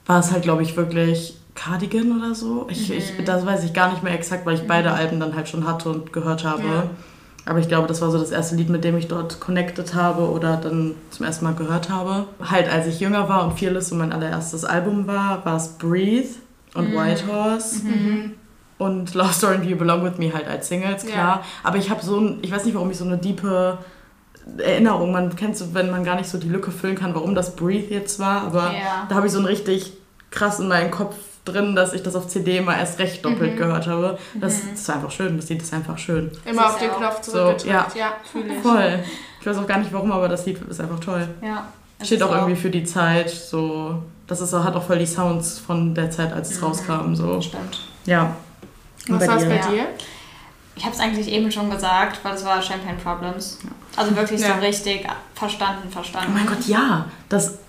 [0.07, 2.67] war es halt, glaube ich, wirklich Cardigan oder so.
[2.69, 5.47] Ich, ich, das weiß ich gar nicht mehr exakt, weil ich beide Alben dann halt
[5.49, 6.63] schon hatte und gehört habe.
[6.63, 6.83] Ja.
[7.47, 10.29] Aber ich glaube, das war so das erste Lied, mit dem ich dort connected habe
[10.29, 12.25] oder dann zum ersten Mal gehört habe.
[12.43, 16.27] Halt, als ich jünger war und Fearless so mein allererstes Album war, war es Breathe
[16.73, 17.81] und White Horse
[18.79, 21.09] und Love Story and You Belong With Me halt als Singles, Ja.
[21.11, 21.43] klar.
[21.63, 23.77] Aber ich habe so ein, ich weiß nicht, warum ich so eine diepe
[24.57, 27.55] Erinnerung, man kennt so, wenn man gar nicht so die Lücke füllen kann, warum das
[27.55, 29.05] Breathe jetzt war, aber Ja.
[29.09, 29.93] da habe ich so ein richtig
[30.29, 33.57] krass in meinem Kopf drin, dass ich das auf CD mal erst recht doppelt Mhm.
[33.57, 34.17] gehört habe.
[34.33, 36.31] Das, das ist einfach schön, das Lied ist einfach schön.
[36.45, 37.65] Immer auf den ja auch Knopf so, zurückgedrückt.
[37.65, 37.87] ja.
[37.95, 38.61] ja, fühle ich.
[38.61, 38.99] Voll.
[39.39, 41.27] Ich weiß auch gar nicht warum, aber das Lied ist einfach toll.
[41.41, 41.67] Ja.
[41.99, 44.01] Es Steht ist auch irgendwie für die Zeit, so.
[44.27, 47.39] Das ist, hat auch voll die Sounds von der Zeit, als es rauskam, so.
[47.41, 47.79] Stimmt.
[48.05, 48.35] Ja.
[49.07, 49.67] Und Was war es bei Ja.
[49.67, 49.87] dir?
[50.77, 53.59] Ich habe es eigentlich eben schon gesagt, weil es war Champagne Problems.
[53.95, 54.55] Also wirklich Ja.
[54.55, 56.31] so richtig verstanden, verstanden.
[56.33, 57.05] Oh mein Gott, ja.
[57.29, 57.59] Das.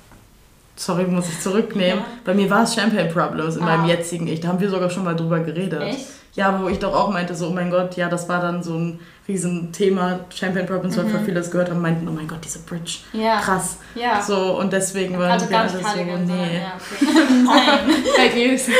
[0.76, 2.00] Sorry, muss ich zurücknehmen.
[2.00, 2.04] Ja.
[2.24, 3.66] Bei mir war es Champagne Problems in Ah.
[3.76, 4.40] meinem jetzigen Ich.
[4.40, 5.80] Da haben wir sogar schon mal drüber geredet.
[5.82, 6.06] Echt?
[6.34, 8.74] Ja, wo ich doch auch meinte, so, oh mein Gott, ja, das war dann so
[8.74, 10.20] ein Riesenthema.
[10.28, 11.10] Champagne Problems, weil Mhm.
[11.12, 12.98] voll viele das gehört haben, meinten, oh mein Gott, diese Bridge.
[13.14, 13.40] Ja.
[13.40, 13.78] Krass.
[13.94, 14.20] Ja.
[14.20, 16.58] So, und deswegen waren also wir alle so, Cardigan, nee.
[16.58, 17.14] ja, okay.
[17.44, 18.04] Nein.
[18.14, 18.66] Fake News.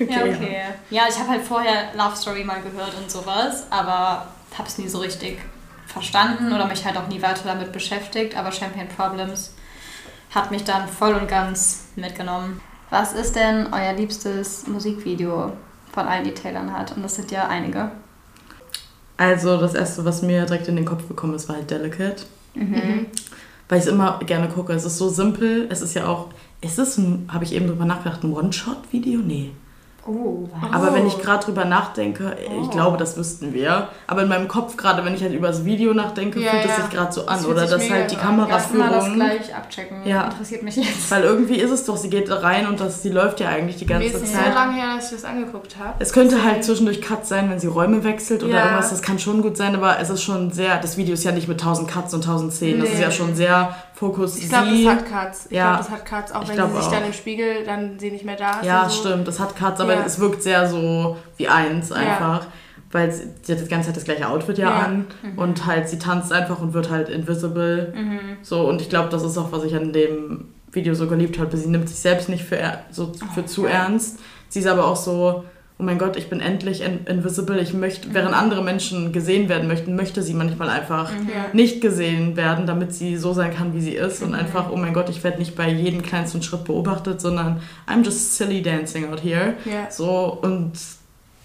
[0.00, 0.58] Ja, okay.
[0.90, 4.86] Ja, ich habe halt vorher Love Story mal gehört und sowas, aber habe es nie
[4.88, 5.38] so richtig
[5.86, 8.36] verstanden oder mich halt auch nie weiter damit beschäftigt.
[8.36, 9.54] Aber Champagne Problems
[10.38, 12.60] hat mich dann voll und ganz mitgenommen.
[12.90, 15.52] Was ist denn euer liebstes Musikvideo
[15.92, 16.96] von allen, die Taylor hat?
[16.96, 17.90] Und das sind ja einige.
[19.16, 22.24] Also, das erste, was mir direkt in den Kopf gekommen ist, war halt Delicate.
[22.54, 23.06] Mhm.
[23.68, 24.72] Weil ich es immer gerne gucke.
[24.72, 25.66] Es ist so simpel.
[25.70, 26.28] Es ist ja auch.
[26.60, 29.20] Ist es ein, habe ich eben drüber nachgedacht, ein One-Shot-Video?
[29.20, 29.50] Nee.
[30.08, 30.48] Oh?
[30.72, 32.62] Aber wenn ich gerade drüber nachdenke, Oh.
[32.62, 33.88] ich glaube, das wüssten wir.
[34.06, 36.70] Aber in meinem Kopf, gerade wenn ich halt über das Video nachdenke, Ja, fühlt es
[36.70, 36.76] ja.
[36.76, 37.38] sich gerade so Das an.
[37.40, 38.20] fühlt Oder dass halt die so.
[38.22, 39.14] Lass mal das Kameraführung.
[39.16, 40.06] gleich abchecken.
[40.06, 40.24] Ja.
[40.24, 41.10] Interessiert mich jetzt.
[41.10, 43.86] Weil irgendwie ist es doch, sie geht rein und das, sie läuft ja eigentlich die
[43.86, 44.54] ganze ist es so Zeit.
[44.54, 45.94] lange her, dass ich das angeguckt habe.
[45.98, 48.64] Es könnte halt zwischendurch Cuts sein, wenn sie Räume wechselt oder Ja.
[48.64, 48.90] irgendwas.
[48.90, 50.78] Das kann schon gut sein, aber es ist schon sehr.
[50.80, 52.80] Das Video ist ja nicht mit 1000 Cuts und 1000 Szenen.
[52.80, 52.94] Das Nee.
[52.94, 54.38] ist ja schon sehr Fokus.
[54.38, 54.84] Ich glaube, sie.
[54.84, 55.46] das hat Cuts.
[55.46, 55.70] Ich Ja.
[55.76, 56.90] glaube, das hat Cuts, auch wenn glaub sie sich auch.
[56.92, 58.66] dann im Spiegel, dann sie nicht mehr da ist.
[58.66, 59.00] Ja, so.
[59.02, 60.02] stimmt, das hat Cuts, aber Ja.
[60.06, 61.96] es wirkt sehr so wie eins Ja.
[61.96, 62.46] einfach.
[62.90, 64.76] Weil sie, sie hat die ganze Zeit das gleiche Outfit ja, Ja.
[64.86, 65.06] an
[65.36, 67.92] und halt sie tanzt einfach und wird halt invisible.
[67.94, 68.20] Mhm.
[68.42, 71.54] So, und ich glaube, das ist auch, was ich an dem Video so geliebt habe.
[71.56, 72.58] Sie nimmt sich selbst nicht für,
[72.90, 74.20] so, für zu ernst.
[74.48, 75.44] Sie ist aber auch so,
[75.80, 77.58] oh mein Gott, ich bin endlich in invisible.
[77.60, 81.46] Ich möchte, während andere Menschen gesehen werden möchten, möchte sie manchmal einfach Ja.
[81.52, 84.22] nicht gesehen werden, damit sie so sein kann, wie sie ist.
[84.22, 88.04] Und einfach, oh mein Gott, ich werde nicht bei jedem kleinsten Schritt beobachtet, sondern I'm
[88.04, 89.54] just silly dancing out here.
[89.64, 89.88] Ja.
[89.90, 90.72] So, und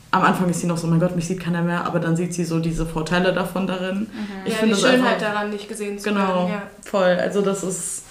[0.10, 2.16] am Anfang ist sie noch so, oh mein Gott, mich sieht keiner mehr, aber dann
[2.16, 4.08] sieht sie so diese Vorteile davon darin.
[4.46, 6.50] Ich ja, finde die Schönheit einfach, daran, nicht gesehen zu Genau, werden.
[6.50, 6.62] Ja.
[6.84, 7.18] voll.
[7.20, 8.04] Also das ist,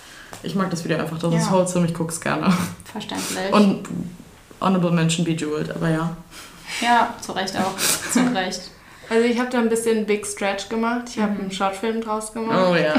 [0.45, 1.39] ich mag das Video einfach, das Ja.
[1.41, 2.53] ist wholesome, ich gucke es gerne.
[2.85, 3.53] Verständlich.
[3.53, 3.83] Und
[4.63, 6.17] Honorable Mention Bejeweled, aber ja.
[6.81, 7.77] ja, zu Recht auch.
[7.77, 8.71] zu Recht.
[9.11, 11.03] Also ich habe da ein bisschen Big Stretch gemacht.
[11.11, 11.41] Ich habe Mhm.
[11.41, 12.59] einen Shortfilm draus gemacht.
[12.71, 12.95] Oh ja.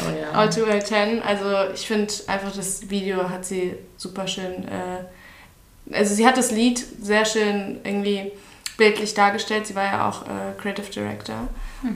[0.00, 0.30] Oh ja.
[0.32, 1.22] All Too Well 10.
[1.22, 4.66] Also ich finde einfach, das Video hat sie super schön.
[4.66, 8.32] Äh, also sie hat das Lied sehr schön irgendwie
[8.76, 9.66] bildlich dargestellt.
[9.66, 11.48] Sie war ja auch äh, Creative Director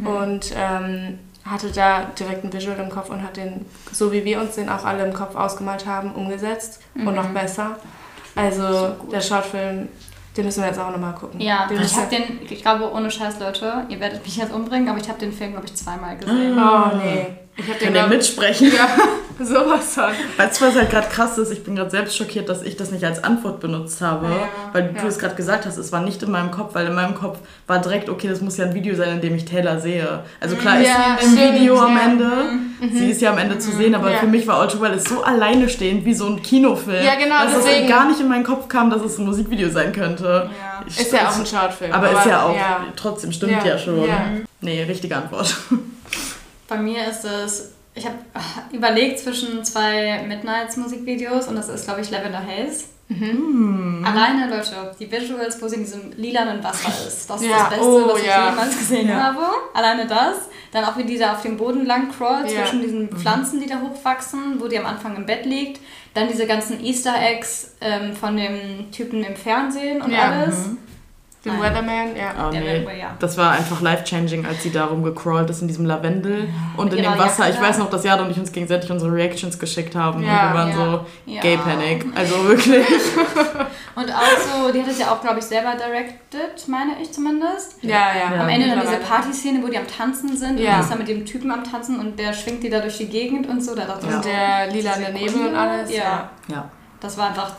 [0.05, 4.41] und ähm, hatte da direkt ein Visual im Kopf und hat den, so wie wir
[4.41, 7.77] uns den auch alle im Kopf ausgemalt haben, umgesetzt und noch besser.
[8.37, 9.88] Also der Shortfilm,
[10.37, 11.40] den müssen wir jetzt auch nochmal gucken.
[11.40, 14.88] Ja, den ich habe den, ich glaube, ohne Scheiß, Leute, ihr werdet mich jetzt umbringen,
[14.88, 16.59] aber ich habe den Film, glaube ich, zweimal gesehen.
[16.59, 17.27] Oh nee.
[17.59, 18.71] Ich Kann glaub- mitsprechen?
[18.71, 18.87] Ja,
[19.45, 20.05] sowas von.
[20.37, 21.51] Weißt du, was halt gerade krass ist?
[21.51, 24.27] Ich bin gerade selbst schockiert, dass ich das nicht als Antwort benutzt habe.
[24.27, 25.01] Ja, weil ja.
[25.01, 27.38] du es gerade gesagt hast, es war nicht in meinem Kopf, weil in meinem Kopf
[27.66, 30.21] war direkt, okay, das muss ja ein Video sein, in dem ich Taylor sehe.
[30.38, 32.03] Also klar ist Ja, sie im Video am ja.
[32.05, 32.33] Ende.
[32.92, 34.19] Sie ist ja am Ende zu sehen, aber Ja.
[34.19, 37.03] für mich war All Too Well ist so alleine stehend wie so ein Kinofilm.
[37.03, 39.71] Ja, genau, Dass deswegen- es gar nicht in meinen Kopf kam, dass es ein Musikvideo
[39.71, 40.51] sein könnte.
[40.53, 40.83] Ja.
[40.87, 41.90] Ich- Ist ja auch ein Shortfilm.
[41.92, 42.85] Aber ist ja auch, Ja.
[42.97, 44.07] trotzdem stimmt Ja, ja, schon.
[44.07, 44.27] ja.
[44.61, 45.57] Nee, richtige Antwort.
[46.69, 48.17] Bei mir ist es, ich habe
[48.73, 52.85] überlegt zwischen zwei Midnights-Musikvideos und das ist, glaube ich, Lavender Haze.
[53.09, 54.05] Hm.
[54.05, 57.31] Alleine, Leute, die Visuals, wo sie in diesem lilanen Wasser ist.
[57.31, 58.51] Das ist Ja, das Beste, oh, was ich ja.
[58.51, 59.23] jemals gesehen Ja.
[59.23, 59.43] habe.
[59.75, 60.35] Alleine das.
[60.73, 63.81] Dann auch wie die da auf dem Boden lang crawlt, zwischen diesen Pflanzen, die da
[63.81, 65.81] hochwachsen, wo die am Anfang im Bett liegt.
[66.15, 70.71] Dann diese ganzen Easter Eggs ähm, von dem Typen im Fernsehen und alles.
[71.47, 71.63] Den Nein.
[71.63, 72.47] Weatherman, ja.
[72.47, 72.71] Oh, Der nee.
[72.87, 73.15] Red- ja.
[73.21, 77.17] Das war einfach life-changing, als sie darum gecrawlt ist in diesem Lavendel und in dem
[77.19, 77.45] Wasser.
[77.47, 80.49] Jacke Ich weiß noch, dass Jada und ich uns gegenseitig unsere Reactions geschickt haben Ja,
[80.49, 80.75] und wir waren ja.
[80.77, 81.41] so Ja.
[81.41, 82.05] Gay Panic.
[82.15, 82.85] Also wirklich.
[83.95, 84.21] Und auch
[84.67, 87.83] so, die hat es ja auch, glaube ich, selber directed, meine ich zumindest.
[87.83, 88.35] Ja, ja.
[88.35, 88.43] Ja.
[88.43, 88.97] Am Ende dann diese.
[88.97, 90.73] Partyszene, wo die am Tanzen sind Ja.
[90.73, 92.99] und die ist dann mit dem Typen am Tanzen und der schwingt die da durch
[92.99, 93.75] die Gegend und so.
[93.75, 94.17] Da dachte Ja.
[94.17, 95.91] Und der lilane Nebel und alles.
[95.97, 96.29] Ja.
[96.49, 96.69] Ja.
[97.01, 97.53] Das war einfach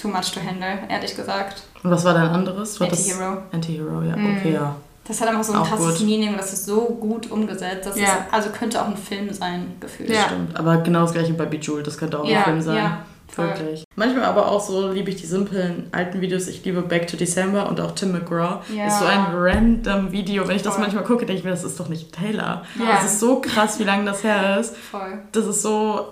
[0.00, 1.64] too much to handle, ehrlich gesagt.
[1.82, 2.78] Und was war dein anderes?
[2.80, 3.38] War das- Anti-Hero.
[3.52, 4.16] Anti-Hero, ja.
[4.16, 4.36] Mhm.
[4.38, 4.76] Okay, ja.
[5.06, 6.06] Das hat einfach so ein Auch krasses gut.
[6.06, 7.86] Meaning das ist so gut umgesetzt.
[7.86, 8.04] Das Ja.
[8.06, 10.10] ist, also könnte auch ein Film sein, gefühlt.
[10.10, 10.24] Ja.
[10.26, 10.56] Stimmt.
[10.58, 12.76] Aber genau das gleiche bei Bejeweled, das könnte auch Ja, ein Film sein.
[12.76, 13.46] ja, voll.
[13.48, 13.82] Wirklich.
[13.96, 16.46] Manchmal aber auch so liebe ich die simplen alten Videos.
[16.46, 18.60] Ich liebe Back to December und auch Tim McGraw.
[18.72, 18.86] Ja.
[18.86, 20.46] Ist so ein random Video.
[20.46, 20.82] Wenn ich das Voll.
[20.82, 22.62] manchmal gucke, denke ich mir, das ist doch nicht Taylor.
[22.78, 22.92] Ja.
[22.92, 24.76] Das ist so krass, wie lange das her ist.
[24.76, 25.18] Voll.
[25.32, 26.06] Das ist so.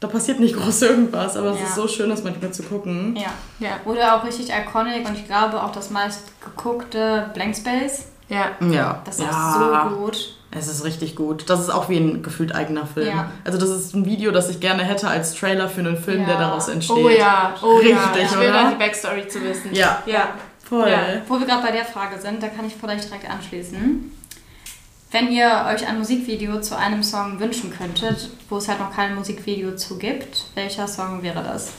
[0.00, 1.66] Da passiert nicht groß irgendwas, aber es Ja.
[1.66, 3.14] ist so schön, das manchmal zu gucken.
[3.16, 3.28] Ja.
[3.58, 3.72] Ja.
[3.84, 8.06] Oder auch richtig iconic und ich glaube auch das meist geguckte Blank Space.
[8.30, 8.46] Ja.
[8.60, 9.02] Ja.
[9.04, 9.88] Das ist ja.
[9.90, 10.36] so gut.
[10.52, 11.48] Es ist richtig gut.
[11.50, 13.08] Das ist auch wie ein gefühlt eigener Film.
[13.08, 13.30] Ja.
[13.44, 16.34] Also das ist ein Video, das ich gerne hätte als Trailer für einen Film, der
[16.34, 16.40] Ja.
[16.40, 16.96] daraus entsteht.
[16.96, 17.98] Oh ja, oh ja.
[18.10, 18.62] Richtig, Ich will oder?
[18.64, 19.72] da die Backstory zu wissen.
[19.74, 20.02] Ja.
[20.06, 20.28] Ja.
[20.66, 20.88] Voll.
[20.88, 20.98] Ja.
[21.28, 24.12] Wo wir gerade bei der Frage sind, da kann ich vielleicht direkt anschließen.
[25.10, 29.14] Wenn ihr euch ein Musikvideo zu einem Song wünschen könntet, wo es halt noch kein
[29.16, 31.72] Musikvideo zu gibt, welcher Song wäre das?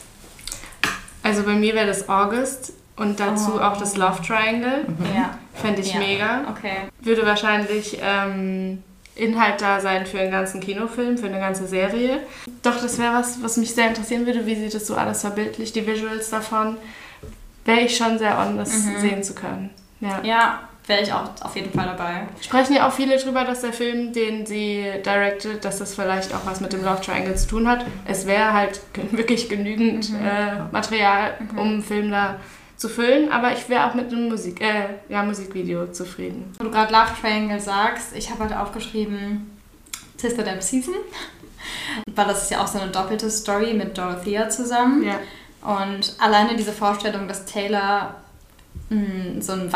[1.23, 3.59] Also bei mir wäre das August und dazu Oh.
[3.61, 4.85] auch das Love Triangle.
[5.15, 5.37] Ja.
[5.53, 5.99] Fände ich Ja.
[5.99, 6.41] mega.
[6.49, 6.89] Okay.
[7.01, 8.83] Würde wahrscheinlich ähm,
[9.15, 12.19] Inhalt da sein für einen ganzen Kinofilm, für eine ganze Serie.
[12.63, 15.75] Doch, das wäre was, was mich sehr interessieren würde, wie sie das so alles verbildlicht,
[15.75, 16.77] die Visuals davon.
[17.63, 18.99] Wäre ich schon sehr on, das Mhm.
[18.99, 19.69] sehen zu können.
[19.99, 20.19] Ja.
[20.23, 20.59] Ja,
[20.91, 22.27] wäre ich auch auf jeden Fall dabei.
[22.41, 26.45] Sprechen ja auch viele drüber, dass der Film, den sie directed, dass das vielleicht auch
[26.45, 27.86] was mit dem Love Triangle zu tun hat.
[28.06, 32.36] Es wäre halt wirklich genügend äh, Material, um einen Film da
[32.75, 36.51] zu füllen, aber ich wäre auch mit einem Musik, äh, ja, Musikvideo zufrieden.
[36.58, 39.49] Wo du gerade Love Triangle sagst, ich habe halt aufgeschrieben
[40.17, 40.95] Sister Damn Season.
[42.15, 45.04] Weil das ist ja auch so eine doppelte Story mit Dorothea zusammen.
[45.04, 45.19] Ja.
[45.62, 48.15] Und alleine diese Vorstellung, dass Taylor
[48.89, 49.71] mh, so ein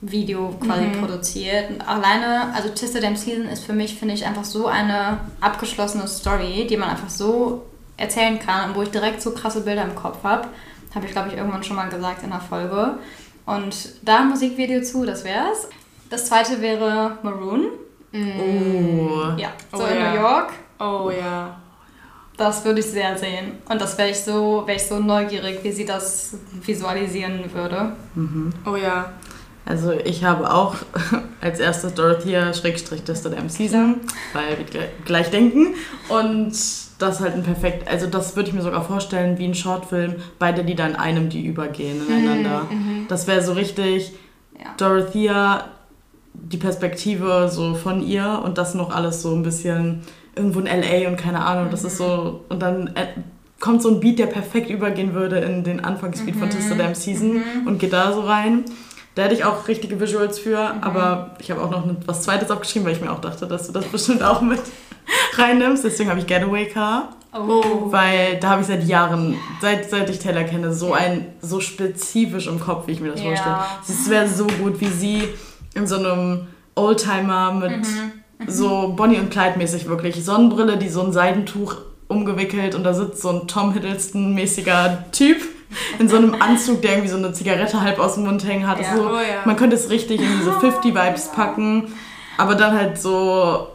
[0.00, 1.00] Weihnachtsvideo quasi Mhm.
[1.00, 1.70] produziert.
[1.70, 6.06] Und alleine, also Sister Damn Season ist für mich, finde ich, einfach so eine abgeschlossene
[6.08, 7.64] Story, die man einfach so
[7.96, 10.48] erzählen kann und wo ich direkt so krasse Bilder im Kopf habe.
[10.94, 12.98] Habe ich, glaube ich, irgendwann schon mal gesagt in der Folge.
[13.46, 15.68] Und da ein Musikvideo zu, das wär's.
[16.10, 17.66] Das zweite wäre Maroon.
[18.14, 19.32] Oh.
[19.36, 20.10] Ja, so Oh in ja.
[20.14, 20.52] New York.
[20.78, 21.56] Oh ja.
[22.36, 23.58] Das würde ich sehr sehen.
[23.68, 27.92] Und das wäre ich so, wäre ich so neugierig, wie sie das visualisieren würde.
[28.66, 29.12] Oh ja.
[29.66, 30.74] Also ich habe auch
[31.40, 33.96] als erstes Dorothea Schrägstrich Tester der Season,
[34.32, 35.68] weil wir gleich- denken.
[36.08, 36.52] Und
[36.98, 40.62] das halt ein perfekt, also das würde ich mir sogar vorstellen wie ein Shortfilm, beide
[40.62, 42.66] Lieder in einem, die übergehen ineinander.
[42.70, 43.06] Mhm.
[43.08, 44.12] Das wäre so richtig
[44.58, 44.66] Ja.
[44.76, 45.64] Dorothea,
[46.34, 50.02] die Perspektive so von ihr und das noch alles so ein bisschen
[50.36, 53.06] irgendwo in LA und keine Ahnung, das ist so und dann äh,
[53.60, 57.42] kommt so ein Beat, der perfekt übergehen würde in den Anfangsbeat von Tista Damn Season
[57.66, 58.64] und geht da so rein.
[59.14, 62.86] Da hätte ich auch richtige Visuals für, aber ich habe auch noch was Zweites aufgeschrieben,
[62.86, 64.60] weil ich mir auch dachte, dass du das bestimmt auch mit
[65.36, 65.84] reinnimmst.
[65.84, 67.10] Deswegen habe ich Getaway Car.
[67.32, 67.62] Oh.
[67.90, 72.46] Weil da habe ich seit Jahren, seit, seit ich Taylor kenne, so ein, so spezifisch
[72.46, 73.26] im Kopf, wie ich mir das Ja.
[73.26, 73.56] vorstelle.
[73.88, 75.28] Es wäre so gut, wie sie
[75.74, 76.46] in so einem
[76.76, 77.84] Oldtimer mit
[78.46, 80.24] so Bonnie und Clyde mäßig wirklich.
[80.24, 81.76] Sonnenbrille, die so ein Seidentuch
[82.08, 85.38] umgewickelt und da sitzt so ein Tom Hiddleston-mäßiger Typ
[85.98, 88.80] in so einem Anzug, der irgendwie so eine Zigarette halb aus dem Mund hängen hat.
[88.80, 88.96] Ja.
[88.96, 89.42] so, Oh ja.
[89.44, 91.92] Man könnte es richtig in diese 50-Vibes packen,
[92.36, 93.68] aber dann halt so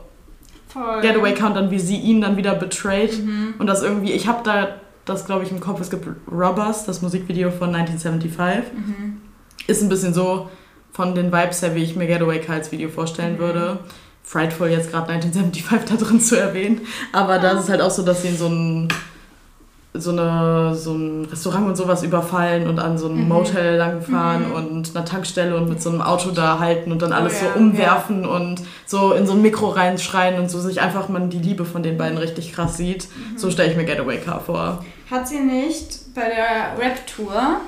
[0.67, 1.01] Voll.
[1.01, 3.19] Getaway Count dann, wie sie ihn dann wieder betrayt.
[3.57, 4.67] Und das irgendwie, ich habe da
[5.05, 5.81] das, glaube ich, im Kopf.
[5.81, 8.71] Es gibt Robbers, das Musikvideo von 1975.
[9.67, 10.49] Ist ein bisschen so
[10.91, 13.79] von den Vibes her, wie ich mir Getaway als Video vorstellen würde.
[14.23, 16.81] Frightful jetzt gerade 1975 da drin zu erwähnen.
[17.11, 18.87] Aber da ist es halt auch so, dass sie in so ein,
[19.93, 24.95] so, eine, so ein Restaurant und sowas überfallen und an so einem Motel langfahren und
[24.95, 27.59] einer Tankstelle und mit so einem Auto da halten und dann alles Oh ja, so
[27.59, 31.65] umwerfen und so in so ein Mikro reinschreien und so sich einfach man die Liebe
[31.65, 33.07] von den beiden richtig krass sieht.
[33.35, 34.85] So stelle ich mir Getaway Car vor.
[35.09, 37.61] Hat sie nicht bei der Rap-Tour,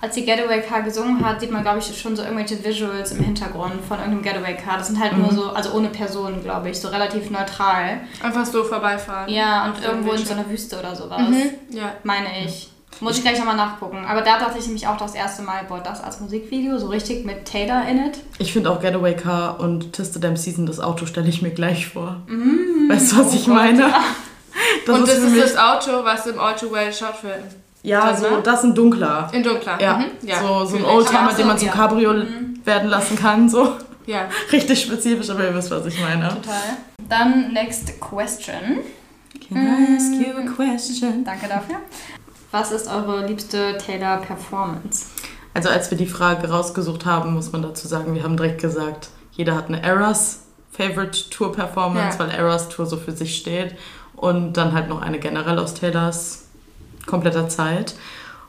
[0.00, 3.22] als sie Getaway Car gesungen hat, sieht man, glaube ich, schon so irgendwelche Visuals im
[3.24, 4.78] Hintergrund von irgendeinem Getaway Car.
[4.78, 8.00] Das sind halt nur so, also ohne Personen, glaube ich, so relativ neutral.
[8.22, 9.28] Einfach so vorbeifahren.
[9.32, 11.50] Ja, und irgendwo in so einer Wüste oder sowas, Mhm.
[11.70, 11.92] Ja.
[12.02, 12.68] meine ich.
[13.00, 14.04] Muss ich gleich nochmal nachgucken.
[14.06, 17.24] Aber da dachte ich nämlich auch das erste Mal, boah, das als Musikvideo, so richtig
[17.24, 18.18] mit Taylor in it.
[18.38, 21.86] Ich finde auch Getaway Car und Tista Damn Season, das Auto stelle ich mir gleich
[21.88, 22.16] vor.
[22.88, 23.92] weißt du, was ich meine?
[24.84, 27.42] Das und das für ist das Auto, was im Auto Well Shot Film.
[27.82, 29.28] Ja, das, so, das ist ein dunkler.
[29.32, 29.80] In dunkler.
[29.80, 30.04] Ja, Mhm.
[30.28, 30.40] ja.
[30.40, 30.84] so, so ein.
[30.84, 31.74] Oldtimer, so, den man zum ja.
[31.74, 32.14] Cabrio
[32.64, 33.48] werden lassen kann.
[33.48, 34.28] So Ja.
[34.52, 36.28] richtig spezifisch, aber ihr wisst, was ich meine.
[36.28, 36.54] Total.
[37.08, 38.78] Dann next question.
[39.48, 41.24] Can I ask you a question?
[41.24, 41.76] Danke dafür.
[42.52, 45.06] Was ist eure liebste Taylor-Performance?
[45.54, 49.08] Also als wir die Frage rausgesucht haben, muss man dazu sagen, wir haben direkt gesagt,
[49.32, 52.24] jeder hat eine Eras Favorite Tour Performance, Ja.
[52.26, 53.74] weil Eras Tour so für sich steht.
[54.14, 56.44] Und dann halt noch eine generell aus Taylors
[57.10, 57.94] kompletter Zeit.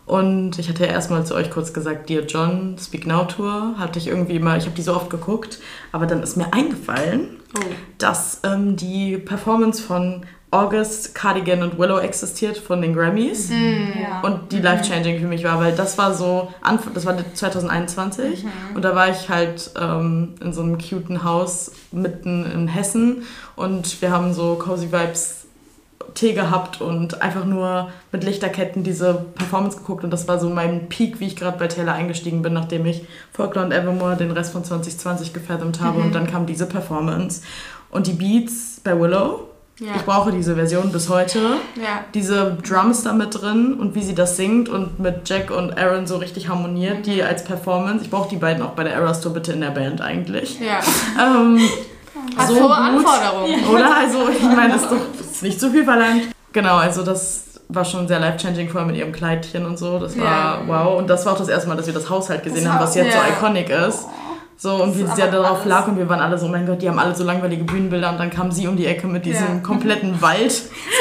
[0.05, 3.97] Und ich hatte ja erstmal zu euch kurz gesagt, Dear John, Speak Now Tour, hatte
[3.99, 5.59] ich irgendwie immer, ich habe die so oft geguckt,
[5.91, 7.59] aber dann ist mir eingefallen, Oh.
[7.97, 13.49] dass ähm, die Performance von August, Cardigan und Willow existiert von den Grammys.
[13.49, 14.21] Ja.
[14.21, 16.49] und die life-changing für mich war, weil das war so,
[16.93, 22.45] das war 2021 und da war ich halt ähm, in so einem cuten Haus mitten
[22.49, 23.23] in Hessen.
[23.55, 25.40] Und wir haben so cozy Vibes
[26.13, 30.89] Tee gehabt und einfach nur mit Lichterketten diese Performance geguckt und das war so mein
[30.89, 34.51] Peak, wie ich gerade bei Taylor eingestiegen bin, nachdem ich Folklore und Evermore den Rest
[34.53, 37.41] von 2020 gefärbt habe und dann kam diese Performance
[37.89, 39.47] und die Beats bei Willow.
[39.79, 39.93] Ja.
[39.95, 41.39] Ich brauche diese Version bis heute
[41.75, 42.05] Ja.
[42.13, 46.05] diese Drums da mit drin und wie sie das singt und mit Jack und Aaron
[46.05, 48.03] so richtig harmoniert, die als Performance.
[48.05, 50.59] Ich brauche die beiden auch bei der Eras Tour bitte in der Band eigentlich.
[50.59, 50.81] Ja.
[51.19, 51.59] Ähm,
[52.37, 52.73] Hat so hohe.
[52.75, 53.65] Anforderungen.
[53.67, 53.95] Oder?
[53.97, 56.23] Also, ich meine, das ist doch das ist nicht zu viel verlangt.
[56.53, 59.97] Genau, also das war schon sehr life-changing, vor allem mit ihrem Kleidchen und so.
[59.97, 60.61] Das war Ja.
[60.67, 60.97] wow.
[60.97, 62.95] Und das war auch das erste Mal, dass wir das Haushalt gesehen Das haben, was
[62.95, 63.21] jetzt ja.
[63.21, 64.05] so iconic ist.
[64.57, 66.87] So, und wie sie ja darauf lag und wir waren alle so, mein Gott, die
[66.89, 69.59] haben alle so langweilige Bühnenbilder und dann kam sie um die Ecke mit diesem Ja.
[69.63, 70.53] kompletten Wald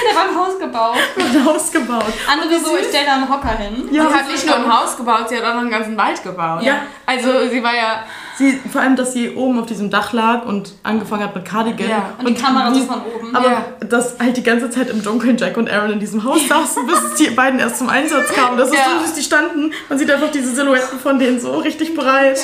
[0.09, 0.97] Der war im Haus gebaut.
[1.55, 2.05] ausgebaut.
[2.33, 3.87] Andere so, ich stell da einen Hocker hin.
[3.93, 6.63] Sie hat nicht nur ein Haus gebaut, sie hat auch noch einen ganzen Wald gebaut.
[6.63, 6.77] Ja.
[7.05, 8.05] Also sie war ja.
[8.41, 11.89] Sie, vor allem, dass sie oben auf diesem Dach lag und angefangen hat mit Cardigan.
[11.91, 12.11] Ja.
[12.19, 13.37] Und die Kamera so von oben.
[13.37, 13.65] Aber Ja.
[13.87, 17.15] dass halt die ganze Zeit im Dunkeln Jack und Aaron in diesem Haus saßen, bis
[17.19, 18.57] die beiden erst zum Einsatz kamen.
[18.57, 18.85] Das ist Ja.
[18.97, 19.73] so, dass die standen.
[19.91, 22.41] Man sieht einfach diese Silhouetten von denen so richtig breit.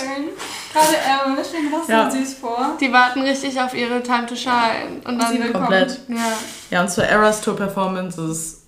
[0.75, 0.87] Gerade
[1.21, 2.11] Aaron, das stellen wir das Ja.
[2.11, 2.77] so süß vor.
[2.79, 5.01] Die warten richtig auf ihre Time to Shine.
[5.07, 5.33] Und dann.
[5.33, 5.99] sie will Komplett.
[6.09, 6.17] Ja.
[6.71, 8.66] Ja, und zur Eras Tour Performance ist,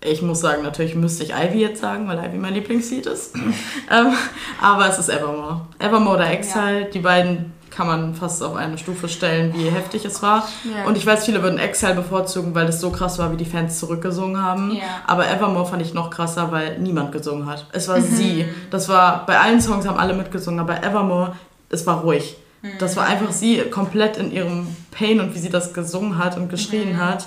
[0.00, 3.34] ich muss sagen, natürlich müsste ich Ivy jetzt sagen, weil Ivy mein Lieblingslied ist.
[3.90, 4.12] ähm,
[4.60, 5.62] aber es ist Evermore.
[5.78, 10.22] Evermore oder Exile, die beiden kann man fast auf eine Stufe stellen, wie heftig es
[10.22, 10.48] war.
[10.64, 10.86] Ja.
[10.86, 13.78] Und ich weiß, viele würden Exile bevorzugen, weil das so krass war, wie die Fans
[13.78, 14.72] zurückgesungen haben.
[14.72, 14.82] Ja.
[15.06, 17.66] Aber Evermore fand ich noch krasser, weil niemand gesungen hat.
[17.72, 18.46] Es war sie.
[18.70, 21.36] Das war, bei allen Songs haben alle mitgesungen, aber Evermore,
[21.70, 22.36] es war ruhig.
[22.80, 26.48] Das war einfach sie komplett in ihrem Pain und wie sie das gesungen hat und
[26.48, 27.26] geschrien hat.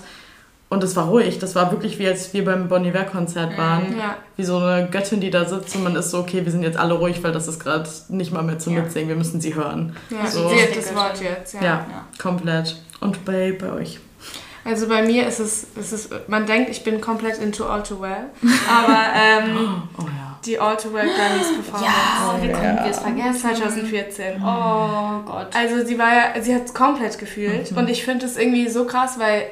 [0.71, 1.37] Und es war ruhig.
[1.37, 3.93] Das war wirklich wie als wir beim Bon Iver Konzert waren.
[3.99, 4.15] Ja.
[4.37, 6.77] Wie so eine Göttin, die da sitzt und man ist so, okay, wir sind jetzt
[6.77, 8.81] alle ruhig, weil das ist gerade nicht mal mehr zum Ja.
[8.81, 9.09] Mitsingen.
[9.09, 9.95] Wir müssen sie hören.
[10.09, 10.47] Ja, So.
[10.47, 11.55] sie hat das Wort jetzt.
[11.55, 11.61] Ja.
[11.61, 11.85] Ja,
[12.21, 12.81] komplett.
[13.01, 13.99] Und bei, bei euch.
[14.63, 17.99] Also bei mir ist es, ist es, man denkt, ich bin komplett into All Too
[17.99, 18.27] Well,
[18.69, 20.37] aber ähm, Oh ja.
[20.45, 23.41] die All Too Well Grammys Performance Ja, wie konnten wir es vergessen?
[23.41, 24.33] 2014.
[24.41, 25.47] Oh Gott.
[25.53, 27.77] Also sie war ja, sie hat es komplett gefühlt Mhm.
[27.77, 29.43] und ich finde es irgendwie so krass, weil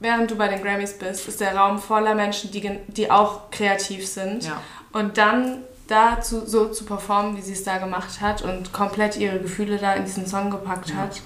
[0.00, 4.06] während du bei den Grammys bist, ist der Raum voller Menschen, die, die auch kreativ
[4.06, 4.60] sind Ja.
[4.92, 9.38] und dann dazu so zu performen, wie sie es da gemacht hat und komplett ihre
[9.40, 11.20] Gefühle da in diesen Song gepackt hat.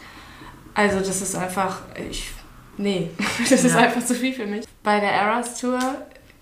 [0.74, 1.80] Also das ist einfach,
[2.10, 2.30] ich,
[2.76, 3.10] nee,
[3.50, 3.80] das ist Ja.
[3.80, 4.64] einfach zu viel für mich.
[4.82, 5.78] Bei der Eras Tour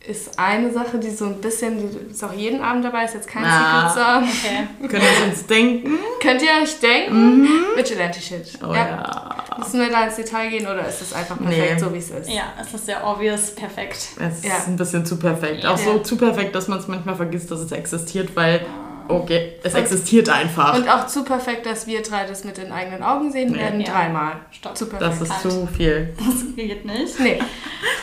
[0.07, 3.29] ist eine Sache, die so ein bisschen, die ist auch jeden Abend dabei, ist jetzt
[3.29, 3.91] kein Ah.
[3.91, 4.23] Secret Song.
[4.25, 4.89] Okay.
[4.89, 5.91] Können wir uns denken?
[6.23, 7.47] Könnt ihr euch denken?
[7.77, 8.59] Vigilante Shit.
[8.67, 9.37] Oh ja.
[9.59, 11.79] Müssen wir da ins Detail gehen oder ist es einfach perfekt, Nee.
[11.79, 12.31] so wie es ist?
[12.31, 13.99] Ja, es ist sehr obvious, perfekt.
[14.19, 14.55] Es ist Ja.
[14.67, 15.67] ein bisschen zu perfekt.
[15.67, 15.85] Auch Ja.
[15.85, 18.65] so zu perfekt, dass man es manchmal vergisst, dass es existiert, weil,
[19.09, 20.77] okay, es existiert einfach.
[20.77, 23.59] Und auch zu perfekt, dass wir drei das mit den eigenen Augen sehen Nee.
[23.59, 23.93] werden, Ja.
[23.93, 24.33] dreimal.
[24.51, 24.79] Stopp.
[24.79, 25.21] Zu perfekt.
[25.21, 26.15] Das ist zu viel.
[26.17, 27.21] Das geht nicht.
[27.21, 27.39] Nee.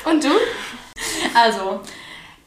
[0.06, 0.30] Und du?
[1.36, 1.80] Also,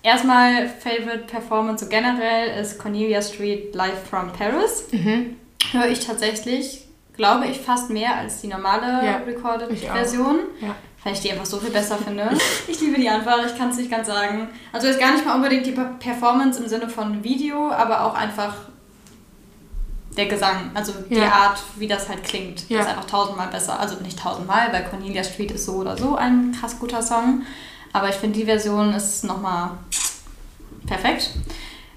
[0.03, 4.85] erstmal Favorite Performance so generell ist Cornelia Street Live from Paris.
[4.93, 5.37] Mhm.
[5.73, 6.87] Höre ich tatsächlich,
[7.17, 9.95] glaube ich, fast mehr als die normale Ja, Recorded ich auch.
[9.95, 10.39] Version.
[10.61, 10.75] Ja.
[11.05, 12.29] Weil ich die einfach so viel besser finde.
[12.69, 14.49] Ich liebe die einfach, ich kann es nicht ganz sagen.
[14.73, 18.15] Also ist gar nicht mal unbedingt die Per- Performance im Sinne von Video, aber auch
[18.15, 18.55] einfach
[20.17, 21.31] der Gesang, also die Ja.
[21.33, 22.81] Art, wie das halt klingt, Ja.
[22.81, 23.79] ist einfach tausendmal besser.
[23.81, 27.43] Also nicht tausendmal, weil Cornelia Street ist so oder so ein krass guter Song.
[27.93, 29.73] Aber ich finde, die Version ist nochmal
[30.87, 31.31] perfekt.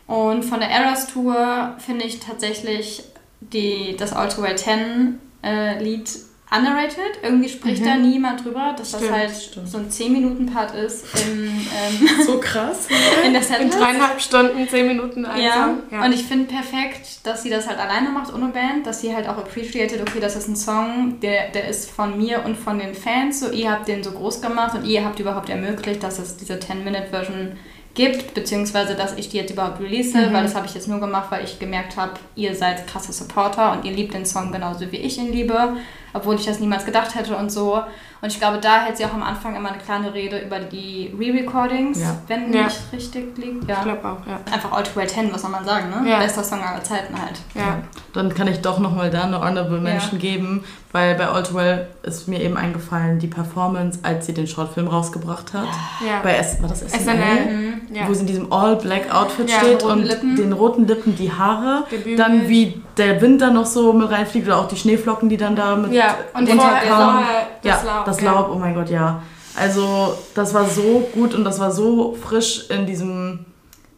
[0.08, 3.04] Und von der Eras Tour finde ich tatsächlich
[3.40, 6.10] die, das All Too Well 10 äh, Lied
[6.56, 7.20] underrated.
[7.24, 7.86] Irgendwie spricht Mhm.
[7.86, 9.68] da niemand drüber, dass Stimmt, das halt stimmt.
[9.70, 12.88] so ein 10-Minuten-Part ist im, ähm, So krass.
[13.26, 15.74] in In dreieinhalb Stunden, zehn Minuten ein Ja.
[15.92, 16.04] Ja.
[16.06, 19.28] und ich finde perfekt, dass sie das halt alleine macht, ohne Band, dass sie halt
[19.28, 22.94] auch appreciated, okay, das ist ein Song, der, der ist von mir und von den
[22.94, 26.38] Fans, so ihr habt den so groß gemacht und ihr habt überhaupt ermöglicht, dass es
[26.38, 27.54] diese 10-Minute-Version
[27.96, 30.34] gibt, beziehungsweise dass ich die jetzt überhaupt release, Mhm.
[30.34, 33.72] weil das habe ich jetzt nur gemacht, weil ich gemerkt habe, ihr seid krasse Supporter
[33.74, 35.78] und ihr liebt den Song genauso wie ich ihn liebe,
[36.14, 37.76] obwohl ich das niemals gedacht hätte und so.
[38.22, 41.14] Und ich glaube, da hält sie auch am Anfang immer eine kleine Rede über die
[41.20, 42.16] Re-Recordings, Ja.
[42.28, 42.64] wenn Ja.
[42.64, 43.68] mich richtig liegt.
[43.68, 43.78] Ja.
[43.80, 44.40] ich glaube auch, ja.
[44.54, 46.10] Einfach All Too Well 10, was soll man sagen, ne?
[46.10, 46.20] Ja.
[46.20, 47.40] Bester Song aller Zeiten halt.
[47.56, 47.80] ja.
[48.14, 49.84] Dann kann ich doch nochmal da eine Honorable Ja.
[49.84, 54.34] Mention geben, weil bei All Too Well ist mir eben eingefallen, die Performance, als sie
[54.34, 55.66] den Shortfilm rausgebracht hat.
[56.08, 56.22] ja.
[56.24, 57.02] Bei S, war das SNL?
[57.02, 57.46] SNL.
[57.54, 57.82] Mhm.
[57.94, 58.08] ja.
[58.08, 60.36] Wo sie in diesem All-Black-Outfit Ja, steht und Lippen.
[60.38, 62.20] den roten Lippen, die Haare, Gebügelt.
[62.20, 65.56] dann wie der Wind da noch so mit reinfliegt oder auch die Schneeflocken, die dann
[65.56, 67.24] da mit Ja, und runterkamen.
[67.64, 68.06] das Laub.
[68.06, 68.22] das.
[68.22, 69.22] Laub, oh mein Gott, ja.
[69.56, 73.46] Also, das war so gut und das war so frisch in diesem,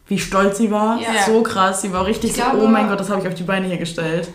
[0.06, 0.98] wie stolz sie war.
[0.98, 1.22] Ja.
[1.26, 3.34] So krass, sie war richtig Ich so, glaube- oh mein Gott, das habe ich auf
[3.34, 4.28] die Beine hier gestellt.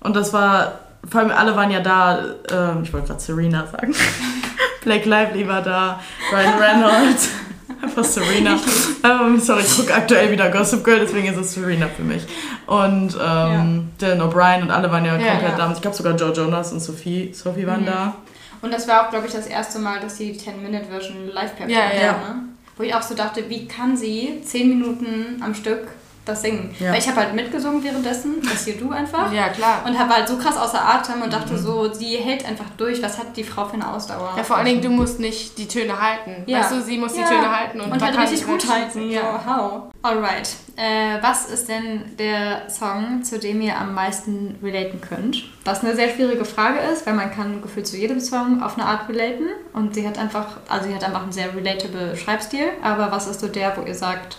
[0.00, 2.18] Und das war, vor allem alle waren ja da,
[2.50, 3.94] ähm, ich wollte gerade Serena sagen.
[4.82, 6.00] Blake Lively war da,
[6.32, 7.28] Ryan Reynolds.
[7.82, 8.58] Einfach Serena.
[9.04, 12.26] ähm, sorry, ich gucke aktuell wieder Gossip Girl, deswegen ist es Serena für mich.
[12.66, 15.66] Und ähm, Dylan O'Brien und alle waren ja, Ja, komplett ja.
[15.68, 15.72] da.
[15.72, 17.86] Ich glaube sogar Joe Jonas und Sophie, Sophie waren Mhm.
[17.86, 18.16] da.
[18.62, 21.70] Und das war auch, glaube ich, das erste Mal, dass sie die 10-Minute-Version live performt
[21.70, 22.12] Ja, ja.
[22.12, 22.42] Ne?
[22.76, 25.86] Wo ich auch so dachte, wie kann sie 10 Minuten am Stück
[26.28, 26.74] das singen?
[26.78, 26.92] Ja.
[26.92, 29.32] Weil ich habe halt mitgesungen währenddessen, das hier du einfach.
[29.32, 29.82] Ja, klar.
[29.86, 33.02] Und habe halt so krass außer Atem und dachte so, sie hält einfach durch.
[33.02, 34.34] Was hat die Frau für eine Ausdauer?
[34.36, 36.44] Ja, vor allen Dingen, du musst nicht die Töne halten.
[36.46, 36.60] Ja.
[36.60, 37.22] Weißt du, sie muss Ja.
[37.24, 37.80] die Töne halten.
[37.80, 39.10] Und, Und, halt richtig gut halten.
[39.10, 39.20] Ja.
[39.44, 39.82] So, how?
[40.02, 40.48] Alright.
[40.76, 45.44] Äh, was ist denn der Song, zu dem ihr am meisten relaten könnt?
[45.64, 48.86] Was eine sehr schwierige Frage ist, weil man kann gefühlt zu jedem Song auf eine
[48.86, 49.48] Art relaten.
[49.72, 52.68] Und sie hat einfach, also sie hat einfach einen sehr relatable Schreibstil.
[52.82, 54.38] Aber was ist so der, wo ihr sagt,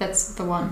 [0.00, 0.70] that's the one?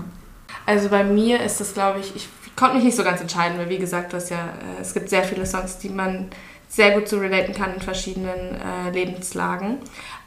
[0.69, 3.69] Also bei mir ist das, glaube ich, ich konnte mich nicht so ganz entscheiden, weil
[3.69, 6.29] wie gesagt, du hast ja, äh, es gibt sehr viele Songs, die man
[6.67, 9.79] sehr gut so relaten kann in verschiedenen äh, Lebenslagen.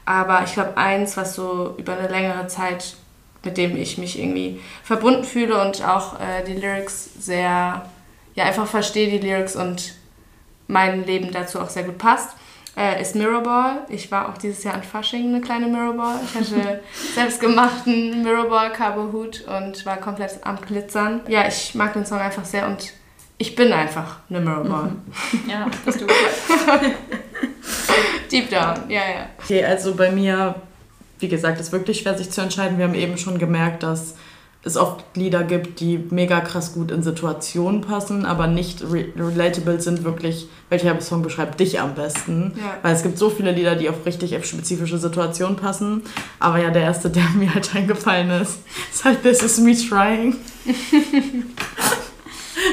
[0.03, 2.97] Aber ich glaube, eins, was so über eine längere Zeit,
[3.45, 7.89] mit dem ich mich irgendwie verbunden fühle und auch äh, die Lyrics sehr,
[8.35, 9.93] ja, einfach verstehe die Lyrics und
[10.67, 12.31] mein Leben dazu auch sehr gut passt,
[12.75, 13.85] äh, ist Mirrorball.
[13.89, 16.19] Ich war auch dieses Jahr an Fasching eine kleine Mirrorball.
[16.23, 16.81] Ich hatte
[17.15, 21.21] selbstgemachten Mirrorball-Carbo-Hut und war komplett am Glitzern.
[21.27, 22.93] Ja, ich mag den Song einfach sehr und
[23.37, 24.91] ich bin einfach eine Mirrorball.
[25.47, 26.07] Ja, bist du.
[28.31, 29.27] Deep down, ja, ja.
[29.43, 30.55] Okay, also bei mir,
[31.19, 32.77] wie gesagt, ist wirklich schwer sich zu entscheiden.
[32.77, 34.15] Wir haben eben schon gemerkt, dass
[34.65, 39.81] es oft Lieder gibt, die mega krass gut in Situationen passen, aber nicht re relatable
[39.81, 42.53] sind wirklich, welcher Song beschreibt dich am besten.
[42.55, 42.77] Ja.
[42.81, 46.03] Weil es gibt so viele Lieder, die auf richtig spezifische Situationen passen.
[46.39, 48.59] Aber ja, der erste, der mir halt eingefallen ist,
[48.91, 50.37] ist halt This Is Me Trying.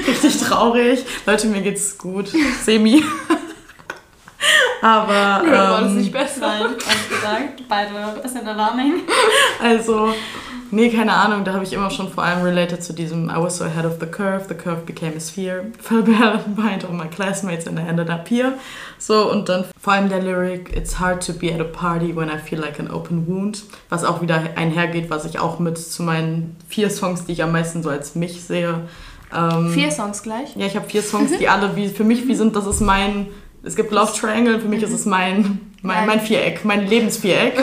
[0.06, 1.04] richtig traurig.
[1.26, 2.28] Leute, mir geht's gut.
[2.62, 3.02] Semi.
[4.82, 5.42] Aber.
[5.44, 6.40] Ist ähm, nicht besser.
[6.40, 9.02] Nein, ehrlich gesagt, beide ein bisschen alarming.
[9.62, 10.14] Also,
[10.70, 13.58] nee, keine Ahnung, da habe ich immer schon vor allem related zu diesem I was
[13.58, 17.66] so ahead of the curve, the curve became a sphere, fell behind all my classmates
[17.66, 18.54] and I ended up here.
[18.98, 22.28] So, und dann vor allem der Lyric, it's hard to be at a party when
[22.28, 26.02] I feel like an open wound, was auch wieder einhergeht, was ich auch mit zu
[26.02, 28.82] meinen vier Songs, die ich am meisten so als mich sehe.
[29.34, 30.56] Ähm, Vier Songs gleich.
[30.56, 33.28] Ja, ich habe vier Songs, die alle wie für mich wie sind, das ist mein,
[33.62, 37.54] es gibt Love Triangle, für mich ist es mein, mein, mein Viereck, mein Lebensviereck.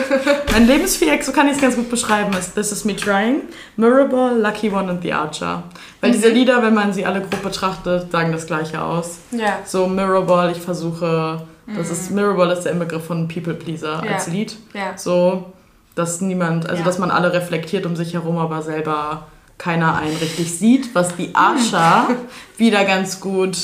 [0.52, 3.42] mein Lebensviereck, so kann ich es ganz gut beschreiben, ist This Is Me Trying,
[3.76, 5.62] Mirrorball, Lucky One und The Archer.
[6.00, 9.18] Weil diese Lieder, wenn man sie alle grob betrachtet, sagen das gleiche aus.
[9.30, 9.58] Ja.
[9.64, 11.42] So Mirrorball, ich versuche,
[11.76, 14.14] das ist, Mirrorball ist der Inbegriff von People Pleaser Ja.
[14.14, 14.56] als Lied.
[14.74, 14.96] Ja.
[14.96, 15.52] So,
[15.94, 16.84] dass niemand, also Ja.
[16.84, 19.26] dass man alle reflektiert um sich herum, aber selber
[19.58, 22.08] keiner einen richtig sieht, was die Asha
[22.58, 23.56] wieder ganz gut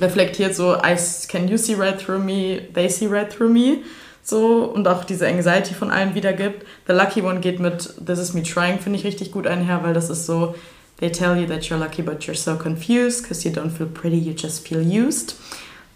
[0.00, 0.96] reflektiert, so I
[1.28, 3.78] can you see right through me, they see right through me,
[4.22, 6.66] so und auch diese Anxiety von allen wiedergibt.
[6.86, 9.94] The Lucky One geht mit This is me trying, finde ich richtig gut einher, weil
[9.94, 10.54] das ist so
[10.98, 14.16] They tell you that you're lucky, but you're so confused, because you don't feel pretty,
[14.16, 15.34] you just feel used.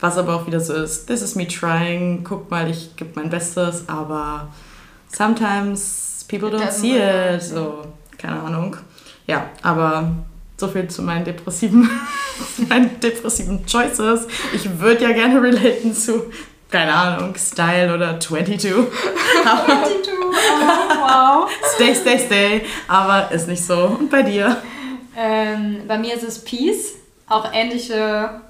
[0.01, 3.31] Was aber auch wieder so ist, this is me trying, guck mal, ich gebe mein
[3.31, 4.49] Bestes, aber
[5.11, 7.41] sometimes people don't see it.
[7.41, 7.87] So,
[8.19, 8.77] keine Ahnung.
[9.29, 10.11] Ja, aber
[10.57, 11.89] so viel zu meinen depressiven,
[12.69, 14.27] meinen depressiven Choices.
[14.55, 16.25] Ich würde ja gerne relaten zu,
[16.71, 18.73] keine Ahnung, Style oder 22.
[19.45, 21.51] Aber oh, wow.
[21.75, 22.63] stay, stay, stay.
[22.89, 23.97] Aber ist nicht so.
[23.99, 24.57] Und bei dir?
[25.17, 26.95] Ähm, bei mir ist es Peace.
[27.29, 28.41] Auch ähnliche,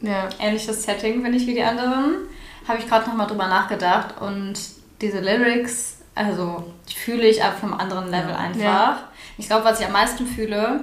[0.00, 0.28] Ja.
[0.38, 2.28] ähnliches Setting, finde ich, wie die anderen.
[2.66, 4.20] Habe ich gerade nochmal drüber nachgedacht.
[4.20, 4.54] Und
[5.00, 8.60] diese Lyrics, also fühle ich ab vom anderen Level einfach.
[8.62, 9.08] Ja.
[9.38, 10.80] Ich glaube, was ich am meisten fühle,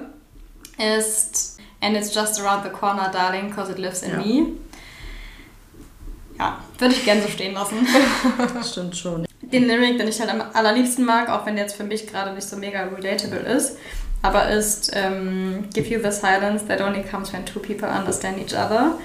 [0.78, 4.16] ist And it's just around the corner, darling, cause it lives in Ja.
[4.18, 4.46] me.
[6.38, 7.86] Ja, würde ich gern so stehen lassen.
[8.68, 9.26] Stimmt schon.
[9.42, 12.32] Den Lyric, den ich halt am allerliebsten mag, auch wenn der jetzt für mich gerade
[12.34, 13.76] nicht so mega relatable ist,
[14.22, 18.54] aber ist ähm, Give you the silence that only comes when two people understand each
[18.54, 18.98] other.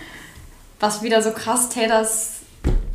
[0.80, 2.40] Was wieder so krass Taylors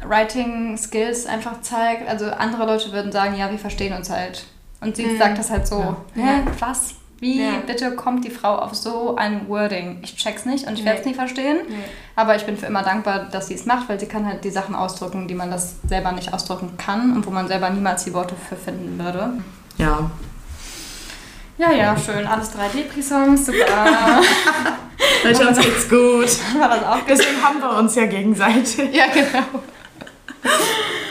[0.04, 2.08] Writing Skills einfach zeigt.
[2.08, 4.44] Also andere Leute würden sagen, ja, wir verstehen uns halt.
[4.80, 5.18] Und sie Mhm.
[5.18, 5.96] sagt das halt so, Ja.
[6.14, 6.94] hä, was?
[7.20, 7.54] Wie Ja.
[7.66, 9.98] bitte kommt die Frau auf so ein Wording?
[10.02, 11.10] Ich check's nicht und ich werde es Nee.
[11.12, 11.58] nie verstehen.
[11.68, 11.74] Nee.
[12.14, 14.50] Aber ich bin für immer dankbar, dass sie es macht, weil sie kann halt die
[14.50, 18.14] Sachen ausdrücken, die man das selber nicht ausdrücken kann und wo man selber niemals die
[18.14, 19.32] Worte für finden würde.
[19.78, 20.10] Ja.
[21.58, 22.24] Ja, ja, schön.
[22.24, 23.58] Alles drei Depri-Songs, super.
[25.24, 26.60] Bei uns geht's gut.
[26.60, 28.94] War das auch Deswegen haben wir uns ja gegenseitig.
[28.94, 29.44] Ja, genau.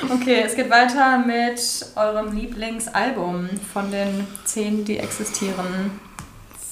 [0.04, 1.60] Okay, es geht weiter mit
[1.96, 6.00] eurem Lieblingsalbum von den zehn, die existieren.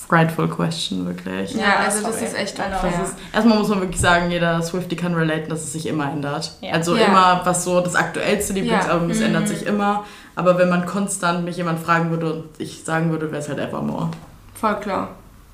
[0.07, 1.53] Frightful question, wirklich.
[1.55, 2.26] Ja, also das sorry.
[2.26, 2.59] ist echt.
[2.59, 6.11] Das ist, erstmal muss man wirklich sagen, jeder Swifty kann relaten, dass es sich immer
[6.11, 6.51] ändert.
[6.61, 6.73] Ja.
[6.73, 7.05] Also Ja.
[7.07, 9.26] immer, was so das aktuellste Lieblingsalbum ist, Ja.
[9.28, 9.47] ändert Mhm.
[9.47, 10.05] sich immer.
[10.36, 13.57] Aber wenn man konstant mich jemand fragen würde und ich sagen würde, wäre es halt
[13.57, 14.11] Evermore.
[14.53, 15.09] Voll klar.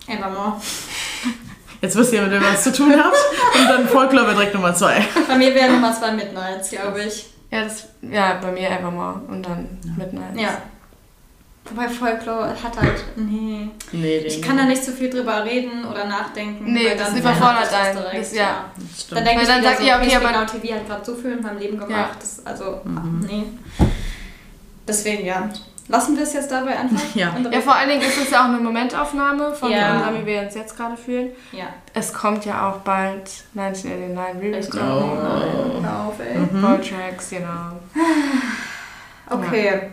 [0.07, 0.53] Evermore.
[1.79, 3.15] Jetzt wisst ihr, mit wem ihr was zu tun habt.
[3.59, 5.01] Und dann Folklore wäre direkt Nummer zwei.
[5.27, 7.27] Bei mir wären Nummer zwei Midnights, glaube ich.
[7.51, 10.39] Ja, das, ja, bei mir Evermore und dann Midnight.
[10.39, 10.61] Ja.
[11.65, 13.03] Wobei Folklore hat halt.
[13.15, 13.69] Nee.
[13.91, 16.73] Nee, Ich kann da nicht so viel drüber reden oder nachdenken.
[16.73, 17.97] Nee, weil das dann überfordert einen.
[17.97, 18.65] direkt, Das- ja.
[18.77, 21.05] Das Dann denke ich dann sagt so, ihr, okay, okay, aber- genau, TV hat gerade
[21.05, 21.91] so viel in meinem Leben gemacht.
[21.91, 22.09] Ja.
[22.19, 23.25] Das, also, Mhm.
[23.29, 23.43] nee.
[24.87, 25.49] Deswegen, ja.
[25.91, 27.01] Lassen wir es jetzt dabei einfach?
[27.15, 27.35] Ja.
[27.51, 30.09] Ja, vor allen Dingen ist es ja auch eine Momentaufnahme von Ja.
[30.09, 31.31] dem, wie wir uns jetzt gerade fühlen.
[31.51, 31.65] ja.
[31.93, 34.73] Es kommt ja auch bald 1989 Richtig.
[34.81, 35.03] Remix.
[35.03, 35.81] Oh.
[35.81, 36.37] Nein, auf, ey.
[36.39, 36.65] Mhm.
[36.65, 37.79] All Tracks, genau.
[39.29, 39.91] Okay.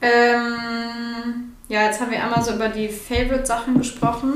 [0.00, 4.34] Ähm, ja, jetzt haben wir einmal so über die Favorite-Sachen gesprochen.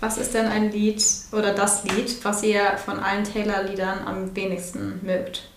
[0.00, 1.02] Was ist denn ein Lied
[1.32, 5.47] oder das Lied, was ihr von allen Taylor-Liedern am wenigsten mögt?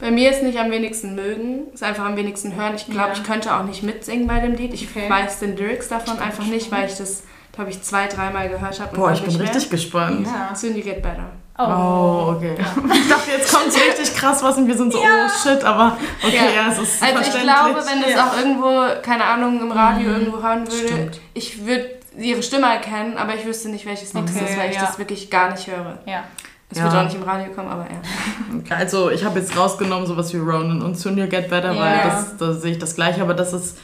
[0.00, 2.74] Bei mir ist nicht am wenigsten mögen, ist einfach am wenigsten hören.
[2.74, 3.12] Ich glaube, Ja.
[3.14, 4.72] ich könnte auch nicht mitsingen bei dem Lied.
[4.74, 5.08] Ich Okay.
[5.10, 7.22] weiß den Lyrics davon einfach nicht, weil ich das,
[7.52, 8.90] glaube ich, zwei, dreimal gehört habe.
[8.96, 10.26] und Boah, ich bin richtig gespannt.
[10.26, 10.54] Ja.
[10.54, 11.30] Syndicate Better.
[11.58, 12.54] Oh, okay.
[12.94, 16.36] Ich dachte, jetzt kommt richtig krass was und wir sind so, oh shit, aber okay,
[16.36, 16.68] ja, Ja.
[16.72, 18.26] es ist Also ich glaube, wenn das Ja.
[18.30, 20.14] auch irgendwo, keine Ahnung, im Radio Mhm.
[20.14, 21.20] irgendwo hören würde, Stimmt.
[21.34, 24.70] ich würde ihre Stimme erkennen, aber ich wüsste nicht, welches Lied Okay, das ist, weil
[24.70, 24.82] ich ja.
[24.86, 25.98] das wirklich gar nicht höre.
[26.06, 26.24] Ja.
[26.70, 26.84] Es Ja.
[26.84, 27.98] wird auch nicht im Radio kommen, aber ja.
[28.58, 31.80] Okay, Also ich habe jetzt rausgenommen sowas wie Ronan und Soon You Get Better, Ja.
[31.80, 33.78] weil das, da sehe ich das gleiche, aber das ist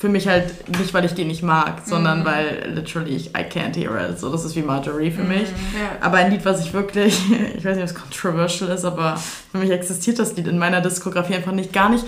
[0.00, 2.24] für mich halt nicht, weil ich die nicht mag, sondern Mhm.
[2.24, 4.20] weil literally ich, I can't hear it.
[4.20, 5.28] So, das ist wie Marjorie für Mhm.
[5.28, 5.48] mich.
[5.48, 5.90] ja.
[6.00, 7.18] Aber ein Lied, was ich wirklich,
[7.56, 9.16] ich weiß nicht, ob es controversial ist, aber
[9.50, 12.04] für mich existiert das Lied in meiner Diskografie einfach nicht, gar nicht.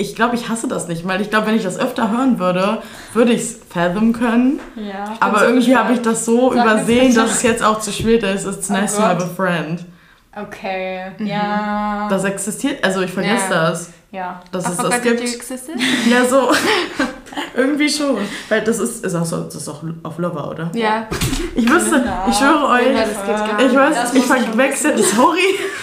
[0.00, 2.78] Ich glaube, ich hasse das nicht, weil ich glaube, wenn ich das öfter hören würde,
[3.14, 4.58] würde ich es fathom können.
[4.74, 5.14] Ja.
[5.20, 8.46] Aber irgendwie habe ich das so Sag übersehen, dass es jetzt auch zu spät ist.
[8.46, 9.10] It's Oh nice to Gott.
[9.10, 9.84] have a friend.
[10.36, 12.06] Okay, ja.
[12.10, 13.70] Das existiert, also ich vergesse Ja.
[13.70, 14.40] das, ja.
[14.52, 15.22] dass es das forgot gibt.
[16.10, 16.50] Ja, so.
[17.56, 18.16] Irgendwie schon.
[18.48, 20.70] Weil das ist, ist, auch so, das ist auch auf Lover, oder?
[20.74, 21.06] Ja.
[21.54, 25.40] Ich wüsste, ich schwöre Ja, euch, das geht gar ich weiß, Das ich verwechsel, sorry.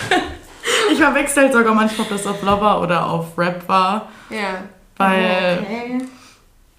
[0.92, 4.64] Ich verwechsel sogar manchmal, ob das auf Lover oder auf Rap war, Ja.
[4.98, 5.98] weil Okay.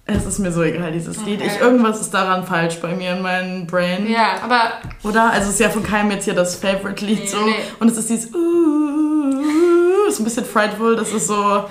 [0.05, 1.39] es ist mir so egal, dieses Lied.
[1.41, 1.51] Okay.
[1.55, 4.09] Ich, irgendwas ist daran falsch bei mir in meinem Brain.
[4.09, 4.73] Ja, aber
[5.03, 5.31] Oder?
[5.31, 7.37] Also es ist ja von keinem jetzt hier das Favorite-Lied Nee, so.
[7.45, 7.55] nee.
[7.79, 11.65] Und es ist dieses uh, ist ein bisschen frightful, das ist so.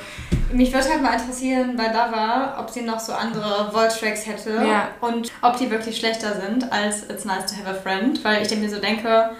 [0.53, 4.89] Mich würde halt mal interessieren bei Lava, ob sie noch so andere Volt-Tracks hätte Ja.
[5.01, 8.57] und ob die wirklich schlechter sind als It's Nice to Have a Friend, weil ich
[8.57, 9.31] mir so denke,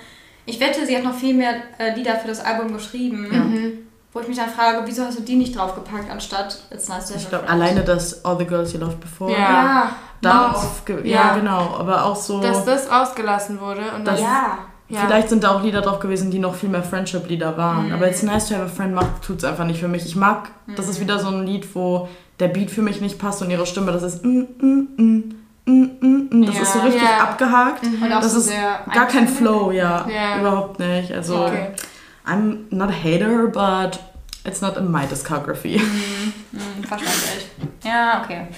[0.47, 3.79] ich wette, sie hat noch viel mehr äh, Lieder für das Album geschrieben, Mhm.
[4.13, 7.15] wo ich mich dann frage, wieso hast du die nicht draufgepackt, anstatt It's Nice to
[7.15, 7.63] Have Ich a glaube, Friend?
[7.63, 9.33] alleine das All the Girls You Loved Before.
[9.33, 9.39] Ja.
[9.39, 9.91] Ja,
[10.23, 10.97] Darauf, ja.
[11.05, 11.35] Ja.
[11.37, 11.77] genau.
[11.79, 12.41] Aber auch so.
[12.41, 14.23] dass das ausgelassen wurde und Das- das.
[14.25, 14.59] ja.
[14.89, 15.01] Ja.
[15.07, 17.89] Vielleicht sind da auch Lieder drauf gewesen, die noch viel mehr Friendship-Lieder waren.
[17.89, 17.95] Mhm.
[17.95, 20.07] Aber It's Nice to Have a Friend macht tut's einfach nicht für mich.
[20.07, 20.93] Ich mag, das Mhm.
[20.93, 22.09] ist wieder so ein Lied, wo
[22.39, 24.29] der Beat für mich nicht passt und ihre Stimme, das ist mm,
[24.61, 25.35] mm, mm,
[25.67, 26.47] mm, mm, mm.
[26.47, 26.63] Das Ja.
[26.63, 27.25] ist so richtig Ja.
[27.25, 27.83] abgehakt.
[27.85, 28.53] Und auch Das so ist
[28.95, 29.27] Gar kein.
[29.27, 30.07] Flow, ja.
[30.39, 31.11] Überhaupt nicht.
[31.13, 31.69] Also, Okay.
[32.27, 33.99] I'm not a hater, but
[34.45, 35.79] it's not in my discography.
[35.79, 37.47] Hm, verständlich.
[37.85, 38.49] Ja, okay.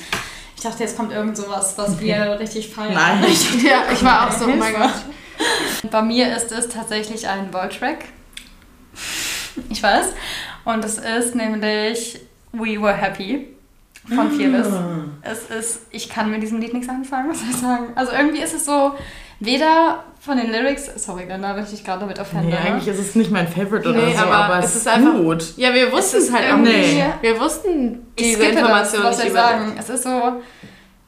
[0.58, 2.92] Ich dachte, jetzt kommt irgend sowas, was wir richtig feiern.
[2.92, 3.24] Nein.
[3.62, 4.90] Ja, ich war auch so, oh mein Gott.
[5.88, 8.06] Bei mir ist es tatsächlich ein Volt-Track.
[9.68, 10.06] Ich weiß.
[10.64, 12.18] Und es ist nämlich
[12.50, 13.54] We Were Happy
[14.08, 14.66] von Fearless.
[15.22, 17.92] Es ist, ich kann mit diesem Lied nichts anfangen, was soll ich sagen?
[17.94, 18.96] Also irgendwie ist es so,
[19.40, 22.46] weder von den Lyrics, sorry, da ich dich gerade damit offende.
[22.48, 25.14] Nee, eigentlich ist es nicht mein Favorite oder Nee, so, aber aber, es ist einfach-
[25.14, 25.56] gut.
[25.56, 26.96] Ja, wir wussten Es es halt auch nicht.
[27.20, 29.76] Wir wussten ich diese skippe das, Information was nicht soll ich über sagen.
[29.78, 30.10] Es ist so,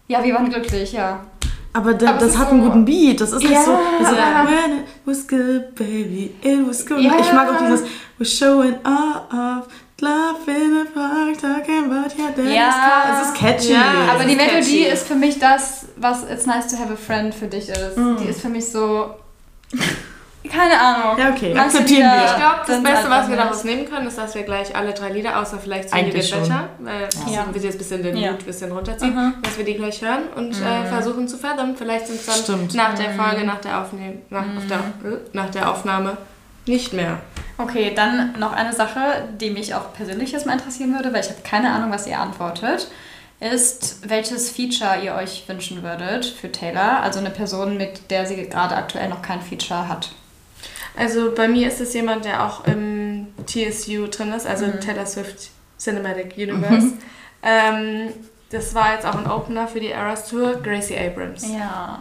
[0.08, 1.20] ja, wir waren glücklich, ja.
[1.72, 3.20] Aber, der, Aber das hat so- einen guten Beat.
[3.20, 3.62] Das ist nicht Ja.
[3.64, 4.44] so, das ist so Ja.
[4.46, 7.00] When it was good, baby, it was good.
[7.00, 7.12] Ja.
[7.20, 7.82] Ich mag auch dieses
[8.18, 9.66] We're showing off,
[10.00, 12.70] love in the park, talking about your daddy's Ja.
[12.70, 13.20] car.
[13.22, 13.72] Es ist catchy.
[13.72, 17.34] Ja, Aber die Melodie ist für mich das, was It's Nice to Have a Friend
[17.34, 17.96] für dich ist.
[17.96, 18.16] Mm.
[18.16, 19.14] Die ist für mich so.
[20.50, 21.18] Keine Ahnung.
[21.18, 22.24] Ja, okay, Manche akzeptieren Lieder- wir.
[22.24, 25.10] Ich glaube, das Beste, was wir daraus nehmen können, ist, dass wir gleich alle drei
[25.10, 26.40] Lieder, außer vielleicht Get schon.
[26.42, 27.44] Better, weil Ja.
[27.52, 28.30] wir jetzt ein bisschen den Ja.
[28.32, 29.34] Mut ein bisschen runterziehen, Mhm.
[29.42, 31.76] dass wir die gleich hören und äh, versuchen zu fördern.
[31.76, 32.74] Vielleicht sind es dann Stimmt.
[32.74, 36.16] nach der Folge, nach der, Aufnehm nach, auf der, äh, nach der Aufnahme
[36.70, 37.20] nicht mehr.
[37.58, 41.28] Okay, dann noch eine Sache, die mich auch persönlich jetzt mal interessieren würde, weil ich
[41.28, 42.90] habe keine Ahnung, was ihr antwortet,
[43.40, 47.00] ist, welches Feature ihr euch wünschen würdet für Taylor.
[47.02, 50.10] Also eine Person, mit der sie gerade aktuell noch kein Feature hat.
[50.96, 54.80] Also bei mir ist es jemand, der auch im TSU drin ist, also Mhm.
[54.80, 56.92] Taylor Swift Cinematic Universe.
[57.42, 58.12] Ähm,
[58.50, 61.48] das war jetzt auch ein Opener für die Eras Tour, Gracie Abrams.
[61.50, 62.00] Ja.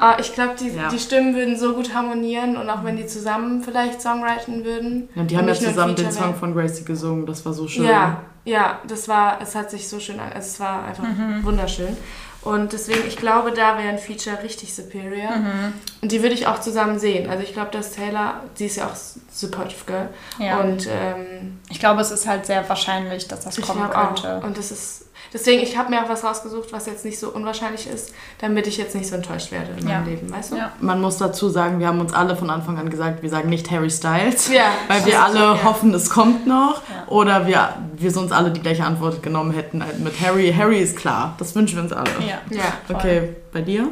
[0.00, 0.88] Ah, ich glaube, die, Ja.
[0.88, 5.08] die Stimmen würden so gut harmonieren und auch wenn die zusammen vielleicht Songwriten würden.
[5.14, 7.84] Ja, die haben ja zusammen den Song von Gracie gesungen, das war so schön.
[7.84, 11.44] Ja, ja, das war, es hat sich so schön es war einfach Mhm.
[11.44, 11.96] wunderschön.
[12.42, 15.30] Und deswegen, ich glaube, da wäre ein Feature richtig superior.
[15.36, 15.72] Mhm.
[16.02, 17.30] Und die würde ich auch zusammen sehen.
[17.30, 18.96] Also ich glaube, dass Taylor, sie ist ja auch
[19.30, 20.08] Supportive Girl.
[20.40, 20.58] ja.
[20.58, 24.38] Und ähm, ich glaube, es ist halt sehr wahrscheinlich, dass das kommen könnte.
[24.38, 24.42] auch.
[24.42, 27.86] Und das ist, deswegen, ich habe mir auch was rausgesucht, was jetzt nicht so unwahrscheinlich
[27.86, 30.10] ist, damit ich jetzt nicht so enttäuscht werde in meinem Ja.
[30.10, 30.56] Leben, weißt du?
[30.56, 30.72] Ja.
[30.80, 33.70] Man muss dazu sagen, wir haben uns alle von Anfang an gesagt, wir sagen nicht
[33.70, 34.50] Harry Styles.
[34.52, 35.64] Ja, Weil wir alle ja.
[35.64, 36.82] hoffen, es kommt noch.
[36.88, 37.08] Ja.
[37.08, 40.52] Oder wir, wir sonst alle die gleiche Antwort genommen hätten halt mit Harry.
[40.56, 41.34] Harry ist klar.
[41.38, 42.10] Das wünschen wir uns alle.
[42.20, 42.40] Ja.
[42.50, 42.72] Ja.
[42.88, 43.88] Okay, bei dir?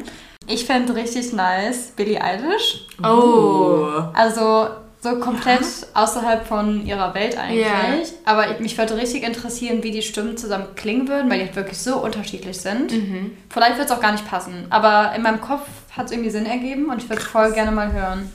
[0.47, 2.87] Ich fände richtig nice Billie Eilish.
[3.03, 3.87] Oh.
[4.13, 4.67] Also
[5.01, 5.61] so komplett
[5.95, 7.65] außerhalb von ihrer Welt eigentlich.
[7.65, 8.05] Ja.
[8.25, 11.55] Aber ich, mich würde richtig interessieren, wie die Stimmen zusammen klingen würden, weil die halt
[11.55, 12.91] wirklich so unterschiedlich sind.
[12.91, 13.31] Mhm.
[13.49, 14.65] Vielleicht wird es auch gar nicht passen.
[14.69, 17.71] Aber in meinem Kopf hat es irgendwie Sinn ergeben und ich würde es voll gerne
[17.71, 18.29] mal hören.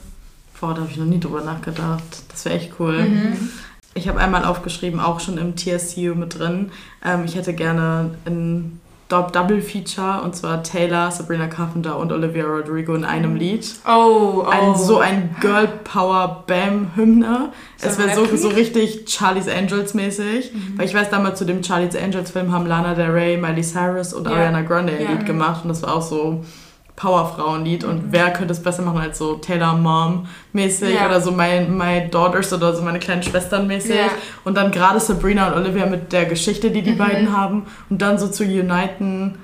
[0.59, 2.03] Boah, da habe ich noch nie drüber nachgedacht.
[2.31, 3.01] Das wäre echt cool.
[3.03, 3.49] Mhm.
[3.93, 6.71] Ich habe einmal aufgeschrieben, auch schon im TSU mit drin.
[7.03, 8.79] Ähm, ich hätte gerne Dou-
[9.09, 13.65] Double Feature und zwar Taylor, Sabrina Carpenter und Olivia Rodrigo in einem Lied.
[13.87, 14.49] Oh, oh.
[14.49, 17.53] Ein, so ein Girl Power Bam Hymne.
[17.77, 20.51] So es wäre so, so richtig Charlie's Angels mäßig.
[20.75, 24.13] Weil ich weiß, damals zu dem Charlie's Angels Film haben Lana Del Rey, Miley Cyrus
[24.13, 24.33] und Ja.
[24.33, 25.11] Ariana Grande ein Ja.
[25.11, 26.43] Lied gemacht und das war auch so
[26.97, 31.05] Powerfrauenlied und wer könnte es besser machen als so Taylor Mom mäßig Ja.
[31.05, 34.07] oder so my, my Daughters oder so meine kleinen Schwestern mäßig Ja.
[34.43, 36.97] und dann gerade Sabrina und Olivia mit der Geschichte, die die Mhm.
[36.97, 39.37] beiden haben und dann so zu uniten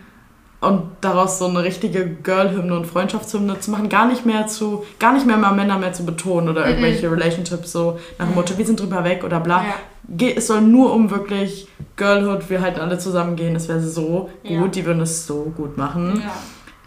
[0.61, 5.13] und daraus so eine richtige Girl-Hymne und Freundschaftshymne zu machen, gar nicht mehr zu, gar
[5.13, 8.65] nicht mehr mal Männer mehr zu betonen oder irgendwelche Relationships so nach dem Motto, wir
[8.65, 9.59] sind drüber weg oder bla.
[9.59, 9.65] Mhm.
[10.19, 10.27] Ja.
[10.35, 14.75] Es soll nur um wirklich Girlhood, wir halten alle zusammen gehen, das wäre so gut,
[14.75, 16.19] die würden es so gut machen.
[16.25, 16.31] Ja.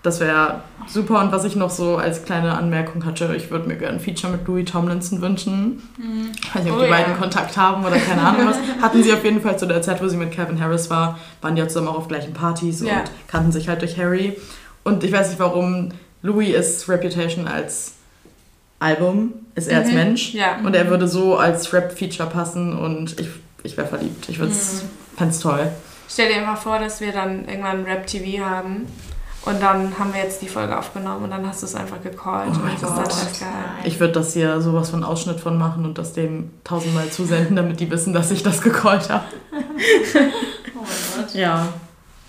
[0.06, 1.20] Das wäre super.
[1.20, 4.32] Und was ich noch so als kleine Anmerkung hatte, ich würde mir gerne ein Feature
[4.32, 5.82] mit Louis Tomlinson wünschen.
[5.98, 6.30] Mhm.
[6.40, 6.96] Ich weiß nicht, ob oh, die ja.
[6.96, 8.56] beiden Kontakt haben oder keine Ahnung was.
[8.80, 11.56] Hatten sie auf jeden Fall zu der Zeit, wo sie mit Kevin Harris war, waren
[11.56, 13.00] die ja zusammen auch auf gleichen Partys ja.
[13.00, 14.36] und kannten sich halt durch Harry.
[14.84, 15.88] Und ich weiß nicht, warum
[16.22, 17.94] Louis ist Reputation als
[18.78, 19.86] Album, ist er mhm.
[19.86, 20.34] als Mensch.
[20.34, 20.58] Ja.
[20.64, 23.26] Und er würde so als Rap-Feature passen und ich,
[23.64, 24.28] ich wäre verliebt.
[24.28, 24.84] Ich würde es
[25.18, 25.32] mhm.
[25.42, 25.68] toll.
[26.08, 28.86] Stell dir mal vor, dass wir dann irgendwann Rap-TV haben
[29.46, 32.50] und dann haben wir jetzt die Folge aufgenommen und dann hast du es einfach gecallt.
[32.52, 33.08] Oh mein Gott.
[33.84, 37.78] Ich würde das hier sowas von Ausschnitt von machen und das dem tausendmal zusenden, damit
[37.78, 39.24] die wissen, dass ich das gecallt habe.
[39.52, 41.34] oh mein Gott.
[41.34, 41.68] Ja.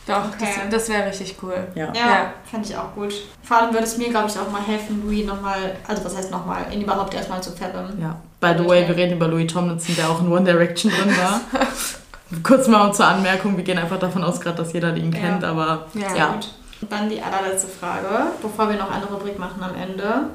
[0.06, 0.48] Doch, okay.
[0.70, 1.56] das, das wäre richtig cool.
[1.74, 2.34] Ja, ja, ja.
[2.50, 3.14] fände ich auch gut.
[3.44, 6.32] Vor allem würde es mir, glaube ich, auch mal helfen, Louis nochmal, also was heißt
[6.32, 8.00] nochmal, ihn überhaupt erstmal zu färben.
[8.00, 8.16] Ja.
[8.40, 11.42] By the way, wir reden über Louis Tomlinson, der auch in One Direction drin war.
[12.44, 15.50] Kurz mal zur Anmerkung, wir gehen einfach davon aus, gerade, dass jeder ihn kennt, ja.
[15.50, 16.16] aber ja.
[16.16, 16.34] ja.
[16.34, 16.48] Gut.
[16.82, 20.30] Und dann die allerletzte Frage, bevor wir noch eine Rubrik machen am Ende.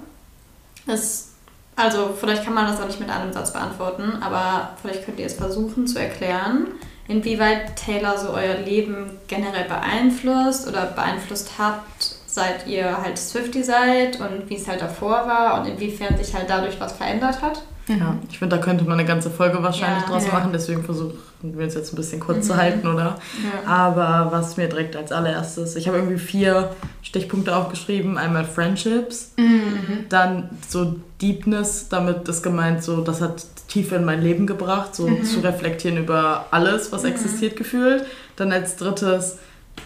[0.86, 1.30] Ist,
[1.76, 5.26] also vielleicht kann man das auch nicht mit einem Satz beantworten, aber vielleicht könnt ihr
[5.26, 6.66] es versuchen zu erklären
[7.08, 11.82] inwieweit Taylor so euer Leben generell beeinflusst oder beeinflusst hat,
[12.26, 16.48] seit ihr halt Swifty seid und wie es halt davor war und inwiefern sich halt
[16.48, 17.62] dadurch was verändert hat.
[17.88, 20.32] Ja, ich finde, da könnte man eine ganze Folge wahrscheinlich ja, draus ja.
[20.32, 22.42] machen, deswegen versuchen wir es jetzt ein bisschen kurz mhm.
[22.42, 23.18] zu halten, oder?
[23.42, 23.68] Ja.
[23.68, 26.70] Aber was mir direkt als allererstes, ich habe irgendwie vier
[27.02, 28.18] Stichpunkte aufgeschrieben.
[28.18, 30.06] Einmal Friendships, mhm.
[30.08, 35.08] dann so Deepness, damit ist gemeint, so das hat Tiefe in mein Leben gebracht, so
[35.08, 35.24] mhm.
[35.24, 37.10] zu reflektieren über alles, was mhm.
[37.10, 38.04] existiert, gefühlt.
[38.36, 39.38] Dann als drittes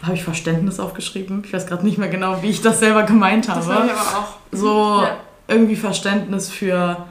[0.02, 1.42] habe ich Verständnis aufgeschrieben.
[1.46, 3.60] Ich weiß gerade nicht mehr genau, wie ich das selber gemeint habe.
[3.60, 4.36] Das ich aber auch.
[4.52, 5.16] So ja.
[5.48, 7.06] irgendwie Verständnis für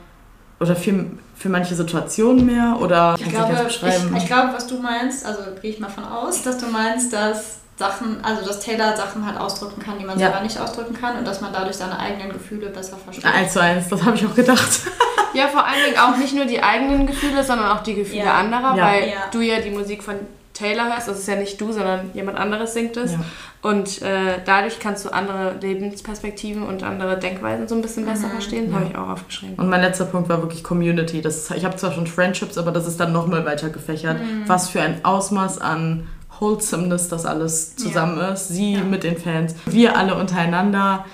[0.59, 3.83] oder für, für manche Situationen mehr oder ich glaube, ich,
[4.17, 7.59] ich glaube, was du meinst, also gehe ich mal von aus, dass du meinst, dass
[7.77, 10.27] Sachen, also dass Taylor Sachen halt ausdrücken kann, die man ja.
[10.27, 13.25] selber nicht ausdrücken kann und dass man dadurch seine eigenen Gefühle besser versteht.
[13.25, 14.81] Eins zu eins, das habe ich auch gedacht.
[15.33, 18.35] ja, vor allen Dingen auch nicht nur die eigenen Gefühle, sondern auch die Gefühle ja.
[18.35, 18.85] anderer, ja.
[18.85, 20.15] weil du ja die Musik von
[20.55, 23.11] Taylor hörst, das ist ja nicht du, sondern jemand anderes singt es.
[23.11, 23.19] Ja.
[23.61, 28.31] Und äh, dadurch kannst du andere Lebensperspektiven und andere Denkweisen so ein bisschen besser mhm.
[28.31, 28.69] verstehen.
[28.71, 28.75] Ja.
[28.75, 29.55] Habe ich auch aufgeschrieben.
[29.57, 31.21] Und mein letzter Punkt war wirklich Community.
[31.21, 34.19] Das, ich habe zwar schon Friendships, aber das ist dann nochmal weiter gefächert.
[34.19, 34.43] Mhm.
[34.47, 36.07] Was für ein Ausmaß an
[36.39, 38.29] Wholesomeness das alles zusammen ja.
[38.29, 38.47] ist.
[38.47, 38.83] Sie ja.
[38.83, 41.05] mit den Fans, wir alle untereinander.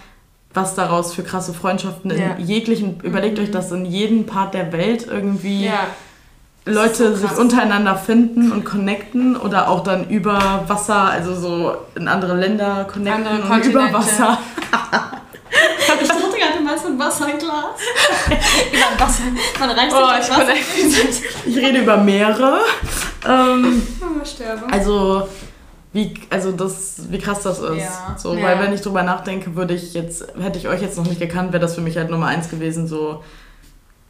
[0.53, 3.45] Was daraus für krasse Freundschaften in jeglichen, überlegt mhm.
[3.45, 5.65] euch das in jedem Part der Welt irgendwie.
[5.65, 5.87] Ja
[6.66, 12.07] Leute so sich untereinander finden und connecten oder auch dann über Wasser, also so in
[12.07, 14.38] andere Länder connecten andere und über Wasser.
[15.80, 17.82] ich dachte gerade mal so ein Wasserglas.
[18.72, 19.24] über Wasser.
[19.59, 20.53] Man reicht oh, ich, Wasser.
[21.45, 22.59] ich rede über Meere.
[23.28, 25.28] Ähm, oh, also
[25.93, 27.82] wie, also das, wie krass das ist.
[27.82, 28.16] Ja.
[28.18, 28.43] So, ja.
[28.43, 31.51] Weil wenn ich drüber nachdenke, würde ich jetzt, hätte ich euch jetzt noch nicht gekannt,
[31.53, 33.24] wäre das für mich halt Nummer eins gewesen, so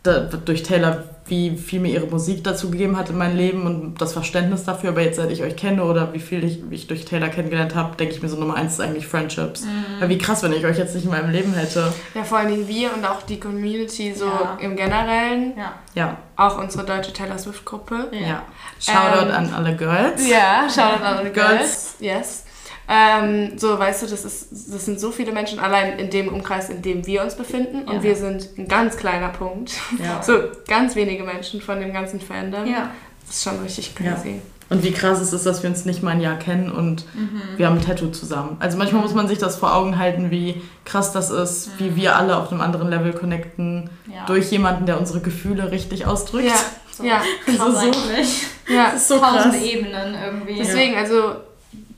[0.04, 4.02] da, durch Taylor, wie viel mir ihre Musik dazu gegeben hat in meinem Leben und
[4.02, 4.90] das Verständnis dafür.
[4.90, 7.96] Aber jetzt, seit ich euch kenne oder wie viel ich, ich durch Taylor kennengelernt habe,
[7.96, 9.62] denke ich mir so Nummer eins ist eigentlich Friendships.
[9.62, 10.02] Mhm.
[10.02, 11.94] Weil wie krass, wenn ich euch jetzt nicht in meinem Leben hätte.
[12.16, 14.58] Ja, vor allem wir und auch die Community so ja.
[14.60, 15.54] im Generellen.
[15.56, 15.74] Ja.
[15.94, 16.18] ja.
[16.36, 18.10] Auch unsere deutsche Taylor Swift-Gruppe.
[18.12, 18.20] Ja.
[18.20, 18.44] ja.
[18.80, 20.28] Shoutout ähm, an alle Girls.
[20.28, 21.60] Ja, Shoutout an alle Girls.
[21.60, 21.96] Girls.
[22.00, 22.46] Yes.
[22.88, 26.70] Ähm, so, weißt du, das, ist, das sind so viele Menschen allein in dem Umkreis,
[26.70, 27.84] in dem wir uns befinden.
[27.84, 29.74] Und wir sind ein ganz kleiner Punkt.
[29.98, 30.22] Ja.
[30.32, 30.34] So,
[30.68, 32.66] ganz wenige Menschen von dem ganzen Fandom.
[32.66, 32.92] Ja.
[33.26, 34.30] Das ist schon richtig crazy.
[34.30, 34.42] Ja.
[34.72, 37.42] Und wie krass es ist, dass wir uns nicht mal ein Jahr kennen und mhm.
[37.58, 38.56] wir haben ein Tattoo zusammen.
[38.60, 41.72] Also manchmal muss man sich das vor Augen halten, wie krass das ist, mhm.
[41.80, 44.26] wie wir alle auf einem anderen Level connecten ja.
[44.28, 46.48] durch jemanden, der unsere Gefühle richtig ausdrückt.
[46.48, 46.56] Ja,
[46.90, 47.04] so.
[47.04, 47.22] ja.
[47.46, 48.46] krass so, eigentlich.
[48.70, 49.62] Ja, das ist so tausend krass.
[49.62, 50.56] Ebenen irgendwie.
[50.56, 51.36] Deswegen, also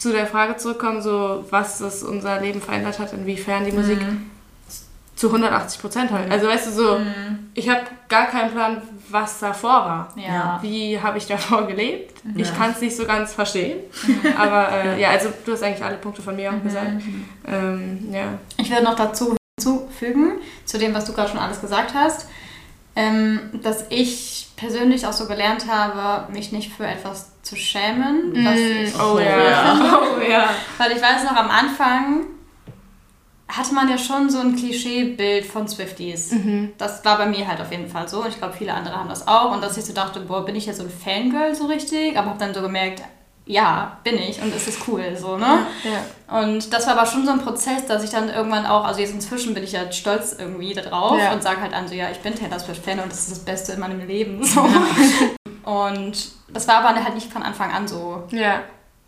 [0.03, 4.29] zu der Frage zurückkommen, so was das unser Leben verändert hat, inwiefern die Musik mhm.
[5.15, 6.29] zu 180 Prozent halt.
[6.29, 7.51] Also weißt du so, mhm.
[7.53, 10.13] ich habe gar keinen Plan, was davor war.
[10.17, 10.59] Ja.
[10.61, 12.21] Wie habe ich davor gelebt?
[12.25, 12.31] Ja.
[12.35, 13.79] Ich kann es nicht so ganz verstehen.
[14.05, 14.33] Mhm.
[14.37, 16.63] Aber äh, ja, also du hast eigentlich alle Punkte von mir auch mhm.
[16.63, 17.01] gesagt.
[17.47, 18.39] Ähm, ja.
[18.57, 20.33] Ich würde noch dazu hinzufügen,
[20.65, 22.27] zu dem, was du gerade schon alles gesagt hast,
[22.97, 28.31] ähm, dass ich persönlich auch so gelernt habe, mich nicht für etwas zu schämen.
[28.33, 30.01] Mm, ich oh, ja.
[30.17, 30.49] oh ja.
[30.77, 32.25] Weil ich weiß noch, am Anfang
[33.47, 36.31] hatte man ja schon so ein Klischeebild von Swifties.
[36.31, 36.73] Mhm.
[36.77, 38.21] Das war bei mir halt auf jeden Fall so.
[38.21, 39.51] Und ich glaube, viele andere haben das auch.
[39.51, 42.17] Und dass ich so dachte, boah, bin ich jetzt so ein Fangirl so richtig?
[42.17, 43.03] Aber habe dann so gemerkt,
[43.45, 45.67] ja, bin ich und es ist cool, so, ne?
[45.83, 46.39] Ja.
[46.41, 49.13] Und das war aber schon so ein Prozess, dass ich dann irgendwann auch, also jetzt
[49.13, 51.33] inzwischen bin ich ja stolz irgendwie darauf ja.
[51.33, 53.73] und sage halt an so, ja, ich bin Taylor Swift-Fan und das ist das Beste
[53.73, 54.61] in meinem Leben, so.
[54.61, 55.27] Ja.
[55.63, 58.23] Und das war aber halt nicht von Anfang an so.
[58.31, 58.61] Ja.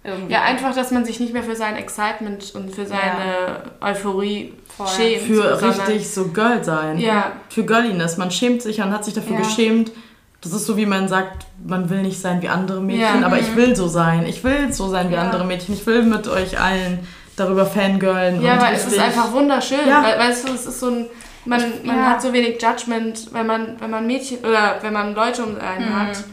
[0.04, 0.34] Irgendwie.
[0.34, 3.64] Ja, einfach, dass man sich nicht mehr für sein Excitement und für seine ja.
[3.82, 4.88] Euphorie Voll.
[4.88, 5.24] schämt.
[5.24, 7.00] Für richtig so Girl sein.
[7.00, 7.32] Ja.
[7.50, 8.18] Für Girliness.
[8.18, 9.42] Man schämt sich und hat sich dafür ja.
[9.42, 9.92] geschämt.
[10.42, 13.26] Das ist so, wie man sagt, man will nicht sein wie andere Mädchen, ja.
[13.26, 13.56] aber ich mhm.
[13.56, 14.28] will so sein.
[14.28, 15.74] Ich will so sein wie andere Mädchen.
[15.74, 17.00] Ich will mit euch allen
[17.36, 18.44] darüber fangirlen.
[18.44, 19.80] Ja, weil es ist einfach wunderschön.
[19.80, 21.06] Weil, weißt du, es ist so ein
[21.46, 22.10] man, man ja.
[22.10, 25.90] hat so wenig Judgment, wenn man, wenn man Mädchen oder wenn man Leute um einen
[25.90, 26.00] mhm.
[26.00, 26.24] hat,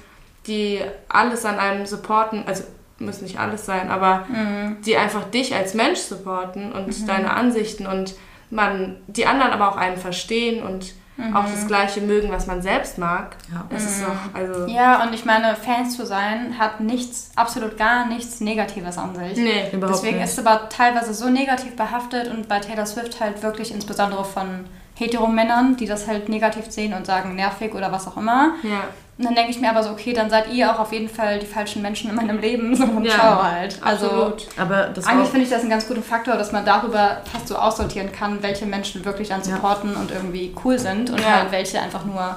[0.46, 2.64] die alles an einem supporten, also
[2.98, 4.76] muss nicht alles sein, aber mhm.
[4.84, 7.06] die einfach dich als Mensch supporten und mhm.
[7.06, 8.14] deine Ansichten und
[8.50, 11.34] man die anderen aber auch einen verstehen und mhm.
[11.34, 13.36] auch das Gleiche mögen, was man selbst mag.
[13.52, 13.64] Ja.
[13.70, 14.30] Das ist doch, mhm.
[14.34, 19.16] also ja, und ich meine, Fans zu sein hat nichts, absolut gar nichts Negatives an
[19.16, 19.36] sich.
[19.36, 20.26] Nee, überhaupt Deswegen nicht.
[20.26, 24.66] ist es aber teilweise so negativ behaftet und bei Taylor Swift halt wirklich insbesondere von
[24.94, 28.54] Heteromännern, die das halt negativ sehen und sagen nervig oder was auch immer.
[28.62, 28.84] Ja.
[29.22, 31.38] Und dann denke ich mir aber so, okay, dann seid ihr auch auf jeden Fall
[31.38, 32.72] die falschen Menschen in meinem Leben.
[32.82, 33.78] So und ja, schau halt.
[33.82, 34.46] Also absolut.
[34.58, 38.10] aber eigentlich finde ich das einen ganz guten Faktor, dass man darüber fast so aussortieren
[38.10, 40.00] kann, welche Menschen wirklich dann supporten ja.
[40.00, 41.36] und irgendwie cool sind und ja.
[41.36, 42.36] halt welche einfach nur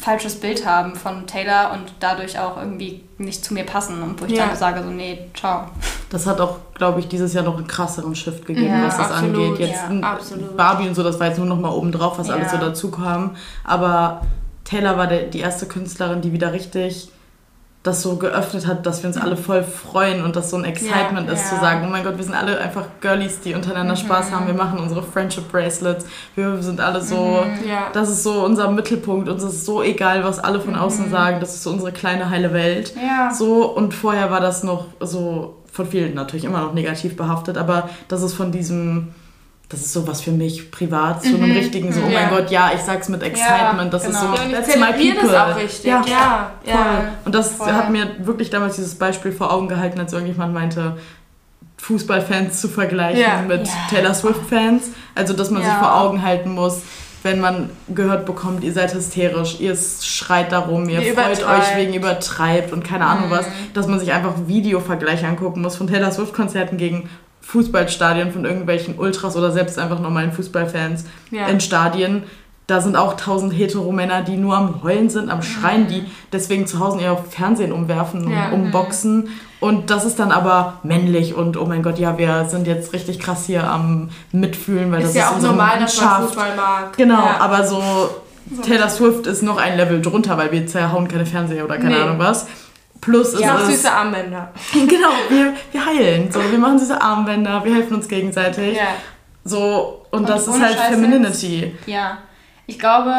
[0.00, 4.26] falsches Bild haben von Taylor und dadurch auch irgendwie nicht zu mir passen und wo
[4.26, 4.46] ich ja.
[4.46, 5.66] dann sage so, nee, ciao.
[6.10, 9.10] Das hat auch, glaube ich, dieses Jahr noch einen krasseren Shift gegeben, ja, was das
[9.10, 9.68] absolut, angeht.
[9.68, 10.18] Jetzt ja,
[10.56, 12.90] Barbie und so, das war jetzt nur noch mal oben drauf, was alles so dazu
[12.90, 13.36] kam.
[13.64, 14.22] Aber
[14.64, 17.10] Taylor war der, die erste Künstlerin, die wieder richtig
[17.84, 21.28] das so geöffnet hat, dass wir uns alle voll freuen und dass so ein Excitement
[21.28, 21.48] ja, ist, ja.
[21.50, 23.98] zu sagen, oh mein Gott, wir sind alle einfach Girlies, die untereinander mhm.
[23.98, 27.88] Spaß haben, wir machen unsere Friendship Bracelets, wir sind alle so, mhm, ja.
[27.92, 31.10] das ist so unser Mittelpunkt, uns ist so egal, was alle von außen mhm.
[31.10, 32.94] sagen, das ist so unsere kleine heile Welt.
[33.34, 37.90] So, und vorher war das noch so, von vielen natürlich immer noch negativ behaftet, aber
[38.08, 39.08] das ist von diesem
[39.68, 41.56] das ist sowas für mich privat, zu einem mhm.
[41.56, 42.20] richtigen, so, oh ja.
[42.20, 44.34] mein Gott, ja, ich sag's mit Excitement, das genau.
[44.34, 45.28] ist so, ja, that's my people.
[45.28, 45.86] Das auch richtig.
[45.86, 47.04] Ja, ja, ja.
[47.24, 47.72] Und das voll.
[47.72, 50.96] hat mir wirklich damals dieses Beispiel vor Augen gehalten, als irgendjemand meinte,
[51.78, 54.90] Fußballfans zu vergleichen mit Taylor Swift-Fans.
[55.14, 56.82] Also, dass man sich vor Augen halten muss,
[57.22, 61.94] wenn man gehört bekommt, ihr seid hysterisch, ihr schreit darum, ihr Wie freut euch wegen
[61.94, 63.32] übertreibt und keine Ahnung mhm.
[63.32, 67.08] was, dass man sich einfach Videovergleiche angucken muss von Taylor Swift-Konzerten gegen
[67.46, 71.46] Fußballstadien von irgendwelchen Ultras oder selbst einfach normalen Fußballfans ja.
[71.46, 72.24] in Stadien.
[72.66, 75.88] Da sind auch tausend Heteromänner, die nur am Heulen sind, am Schreien, mhm.
[75.88, 78.50] die deswegen zu Hause ihr Fernsehen umwerfen und ja.
[78.50, 79.28] umboxen.
[79.60, 83.18] Und das ist dann aber männlich und oh mein Gott, ja, wir sind jetzt richtig
[83.18, 86.96] krass hier am Mitfühlen, weil ist das ja ist auch normal, dass man Fußball mag.
[86.96, 87.36] Genau, ja.
[87.40, 87.82] aber so
[88.62, 92.02] Taylor Swift ist noch ein Level drunter, weil wir zerhauen keine Fernseher oder keine nee.
[92.02, 92.46] Ahnung was.
[93.04, 94.52] Plus ja, ist süße Armbänder.
[94.72, 96.32] Genau, wir, wir heilen.
[96.32, 98.76] So, wir machen süße Armbänder, wir helfen uns gegenseitig.
[98.76, 98.94] Ja.
[99.44, 101.76] So, und, und das ist halt Scheiße Femininity.
[101.86, 102.18] Ja.
[102.66, 103.12] Ich glaube,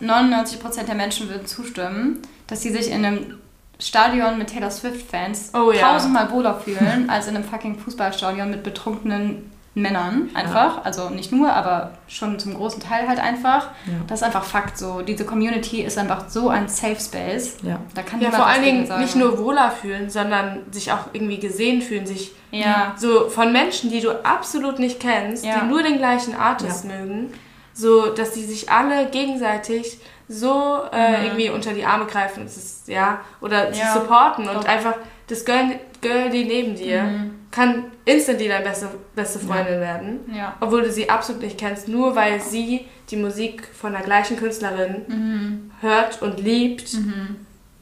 [0.00, 3.38] 99% der Menschen würden zustimmen, dass sie sich in einem
[3.80, 5.92] Stadion mit Taylor Swift-Fans oh, ja.
[5.92, 10.82] tausendmal wohler fühlen, als in einem fucking Fußballstadion mit betrunkenen Männern einfach, ja.
[10.82, 13.68] also nicht nur, aber schon zum großen Teil halt einfach.
[13.86, 13.94] Ja.
[14.06, 15.00] Das ist einfach Fakt so.
[15.00, 17.56] Diese Community ist einfach so ein Safe Space.
[17.62, 19.00] Ja, da kann ja vor allen Dingen sagen.
[19.00, 22.94] nicht nur wohler fühlen, sondern sich auch irgendwie gesehen fühlen, sich ja.
[22.98, 27.32] so von Menschen, die du absolut nicht kennst, die nur den gleichen Artist mögen,
[27.72, 29.98] so dass die sich alle gegenseitig
[30.28, 31.24] so äh, mhm.
[31.24, 34.94] irgendwie unter die Arme greifen, ist, ja, oder sich supporten und einfach
[35.28, 37.41] das Girl, Girl die neben dir mhm.
[37.52, 39.80] Kann instantly deine beste, beste Freundin ja.
[39.80, 40.20] werden.
[40.34, 40.56] Ja.
[40.58, 45.02] Obwohl du sie absolut nicht kennst, nur weil sie die Musik von der gleichen Künstlerin
[45.06, 45.70] mhm.
[45.80, 47.36] hört und liebt, mhm.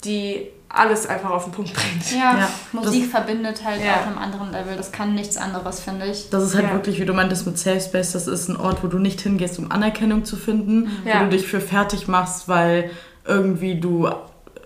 [0.04, 2.12] die alles einfach auf den Punkt bringt.
[2.12, 2.50] Ja, ja.
[2.72, 3.94] Musik das, verbindet halt ja.
[3.94, 4.76] auf einem anderen Level.
[4.76, 6.30] Das kann nichts anderes, finde ich.
[6.30, 6.72] Das ist halt ja.
[6.72, 9.58] wirklich, wie du meintest mit Safe Space, das ist ein Ort, wo du nicht hingehst,
[9.58, 10.90] um Anerkennung zu finden, mhm.
[11.04, 12.90] wo du dich für fertig machst, weil
[13.24, 14.08] irgendwie du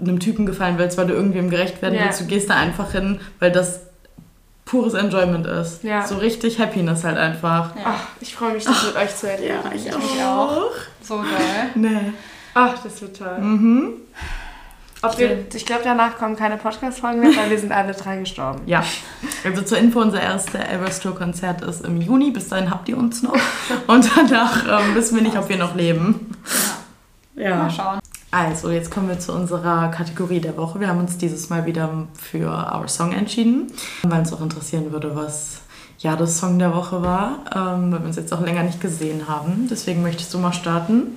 [0.01, 2.21] einem Typen gefallen willst, weil du irgendwem gerecht werden willst.
[2.21, 3.81] Du gehst da einfach hin, weil das
[4.65, 5.83] pures Enjoyment ist.
[5.85, 6.07] Ja.
[6.07, 7.77] So richtig Happiness halt einfach.
[7.77, 7.83] Ja.
[7.87, 9.59] Ach, ich freue mich, das Ach, mit euch zu erleben.
[9.65, 10.57] Ja, ich, ich auch.
[10.57, 10.71] auch.
[11.03, 11.71] So geil.
[11.75, 12.13] Nee.
[12.55, 13.39] Ach, das wird toll.
[13.39, 13.93] Mhm.
[15.03, 18.63] Ob wir, ich glaube, danach kommen keine Podcast-Folgen mehr, weil wir sind alle drei gestorben.
[18.65, 18.83] Ja.
[19.45, 22.31] Also zur Info, unser erstes Everest-Tour-Konzert ist im Juni.
[22.31, 23.37] Bis dahin habt ihr uns noch.
[23.87, 26.35] Und danach ähm, wissen wir nicht, ob wir noch leben.
[27.35, 27.51] Ja.
[27.51, 27.57] ja.
[27.57, 27.99] Mal schauen.
[28.35, 30.81] Also, jetzt kommen wir zu unserer Kategorie der Woche.
[30.81, 33.71] Wir haben uns dieses Mal wieder für Our Song entschieden,
[34.03, 35.61] weil uns auch interessieren würde, was
[36.01, 39.29] ja das Song der Woche war, ähm, weil wir uns jetzt auch länger nicht gesehen
[39.29, 39.69] haben.
[39.71, 41.17] Deswegen möchtest du mal starten.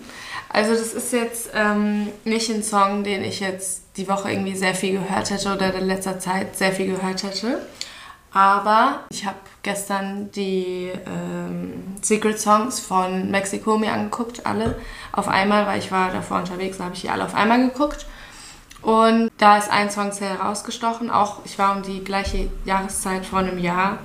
[0.49, 4.75] Also, das ist jetzt ähm, nicht ein Song, den ich jetzt die Woche irgendwie sehr
[4.75, 7.61] viel gehört hätte oder in letzter Zeit sehr viel gehört hätte.
[8.33, 14.75] Aber ich habe gestern die ähm, Secret Songs von Mexiko mir angeguckt, alle
[15.11, 18.05] auf einmal, weil ich war davor unterwegs, da habe ich die alle auf einmal geguckt.
[18.81, 21.09] Und da ist ein Song sehr herausgestochen.
[21.09, 23.97] Auch ich war um die gleiche Jahreszeit vor einem Jahr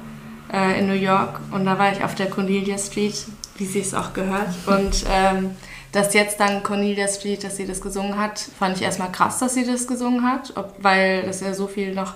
[0.52, 3.94] äh, in New York und da war ich auf der Cornelia Street, wie sie es
[3.94, 4.48] auch gehört.
[4.66, 5.56] Und ähm,
[5.92, 9.54] dass jetzt dann Cornelia Street, dass sie das gesungen hat, fand ich erstmal krass, dass
[9.54, 12.14] sie das gesungen hat, ob, weil das ja so viel noch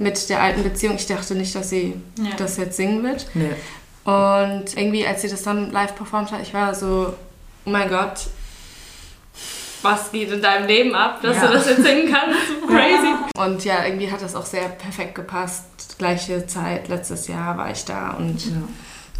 [0.00, 0.96] mit der alten Beziehung.
[0.96, 2.30] Ich dachte nicht, dass sie Ja.
[2.36, 3.26] das jetzt singen wird.
[3.34, 3.50] Nee.
[4.04, 7.14] Und irgendwie, als sie das dann live performt hat, ich war so,
[7.66, 8.26] oh mein Gott,
[9.82, 11.46] was geht in deinem Leben ab, dass Ja.
[11.46, 12.38] du das jetzt singen kannst?
[12.60, 13.14] So crazy.
[13.38, 15.64] Und ja, irgendwie hat das auch sehr perfekt gepasst.
[15.98, 18.38] Gleiche Zeit, letztes Jahr war ich da und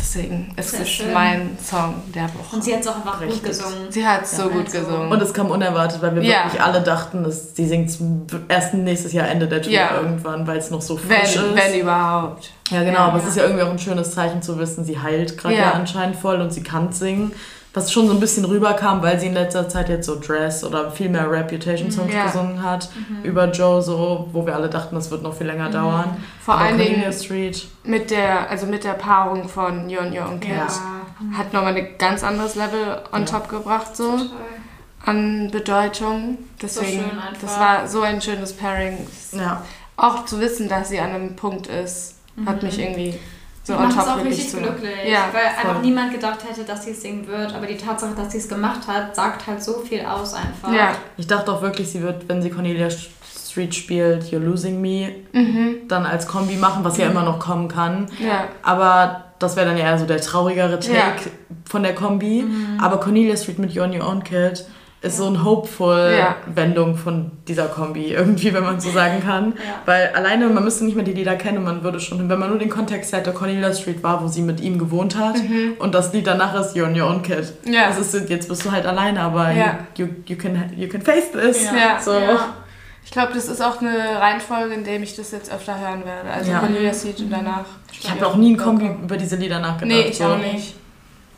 [0.00, 1.12] deswegen ist Sehr es schön.
[1.12, 2.56] mein Song der Woche.
[2.56, 3.42] Und sie hat es auch einfach Richtig.
[3.42, 3.90] gut gesungen.
[3.90, 5.12] Sie hat so gut also- gesungen.
[5.12, 6.44] Und es kam unerwartet, weil wir Ja.
[6.44, 7.90] wirklich alle dachten, dass sie singt
[8.48, 9.96] erst nächstes Jahr Ende der Tour Ja.
[10.00, 11.54] irgendwann, weil es noch so wenn, frisch ist.
[11.54, 12.50] wenn überhaupt.
[12.70, 13.04] Ja, genau, Ja.
[13.08, 15.60] aber es ist ja irgendwie auch ein schönes Zeichen zu wissen, sie heilt gerade Ja.
[15.60, 15.70] ja.
[15.72, 17.32] anscheinend voll und sie kann singen.
[17.72, 20.90] Was schon so ein bisschen rüberkam, weil sie in letzter Zeit jetzt so Dress oder
[20.90, 22.26] viel mehr Reputation-Songs Ja.
[22.26, 22.88] gesungen hat
[23.22, 26.16] über Joe, so, wo wir alle dachten, das wird noch viel länger dauern.
[26.40, 27.68] Vor aber allen Dingen Street.
[27.84, 30.50] mit der, also mit der Paarung von Jonjo und Kid.
[30.56, 31.38] Ja.
[31.38, 33.26] Hat nochmal ein ganz anderes Level on Ja.
[33.26, 34.18] top gebracht, so.
[35.06, 36.38] an Bedeutung.
[36.60, 37.40] Deswegen, schön einfach.
[37.42, 38.98] das war so ein schönes Pairing.
[39.32, 39.62] Ja.
[39.96, 42.16] Auch zu wissen, dass sie an einem Punkt ist,
[42.46, 43.18] hat mich irgendwie
[43.62, 44.56] so macht es auch richtig zu.
[44.58, 45.82] glücklich, Ja, weil einfach voll.
[45.82, 47.54] niemand gedacht hätte, dass sie es singen wird.
[47.54, 50.72] Aber die Tatsache, dass sie es gemacht hat, sagt halt so viel aus einfach.
[50.72, 50.92] Ja.
[51.16, 55.88] Ich dachte auch wirklich, sie wird, wenn sie Cornelia Street spielt, You're Losing Me, Mhm.
[55.88, 58.06] dann als Kombi machen, was ja immer noch kommen kann.
[58.18, 58.44] Ja.
[58.62, 61.12] Aber das wäre dann ja eher so der traurigere Take Ja.
[61.68, 62.44] von der Kombi.
[62.80, 64.64] Aber Cornelia Street mit You on Your Own Kid
[65.02, 66.36] ist so eine hopeful Ja.
[66.54, 69.54] Wendung von dieser Kombi, irgendwie, wenn man so sagen kann.
[69.56, 69.62] Ja.
[69.86, 72.58] Weil alleine, man müsste nicht mehr die Lieder kennen, man würde schon, wenn man nur
[72.58, 75.36] den Kontext hätte, Cornelia Street war, wo sie mit ihm gewohnt hat
[75.78, 77.52] und das Lied danach ist You on Your Own Kid.
[77.64, 77.72] Mhm.
[77.72, 77.88] Ja.
[77.88, 79.78] Das ist, jetzt bist du halt alleine, aber Ja.
[79.96, 81.64] you, you, can, you can face this.
[81.64, 81.98] Ja.
[81.98, 82.12] So.
[82.12, 82.54] Ja.
[83.02, 86.30] Ich glaube, das ist auch eine Reihenfolge, in der ich das jetzt öfter hören werde.
[86.30, 86.58] Also Ja.
[86.60, 87.64] Cornelia Street und danach.
[87.90, 89.86] Ich habe auch nie in Kombi über diese Lieder nachgedacht.
[89.98, 90.24] Nee, ich so.
[90.24, 90.74] auch nicht.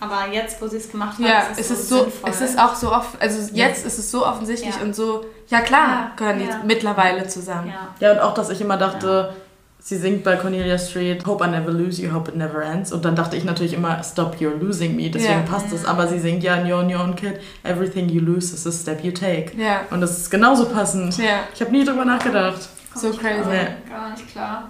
[0.02, 2.30] Aber jetzt, wo sie es gemacht hat, Ja, ist es es ist so, so, sinnvoll.
[2.30, 4.82] es ist auch so oft, also jetzt ist es so offensichtlich Ja.
[4.82, 6.60] und so, ja klar, Ja, gehören die ja.
[6.64, 7.68] mittlerweile zusammen.
[7.68, 7.88] ja.
[8.00, 9.32] Ja, und auch, dass ich immer dachte,
[9.78, 12.92] sie singt bei Cornelia Street, Hope I never lose you, hope it never ends.
[12.92, 15.08] Und dann dachte ich natürlich immer, Stop, you're losing me.
[15.08, 15.50] Deswegen Ja.
[15.50, 15.84] passt es.
[15.84, 19.04] Aber sie singt ja in Your, Your Own Kid, Everything you lose is a step
[19.04, 19.52] you take.
[19.56, 21.16] Ja, Und das ist genauso passend.
[21.18, 22.60] ja, Ich habe nie drüber nachgedacht.
[22.96, 23.66] so crazy.
[23.88, 24.68] Gar nicht klar.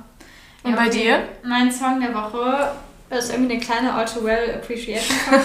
[0.62, 1.20] Und bei dir?
[1.42, 2.70] Mein Song der Woche
[3.18, 5.16] ist irgendwie eine kleine All Too Well Appreciation.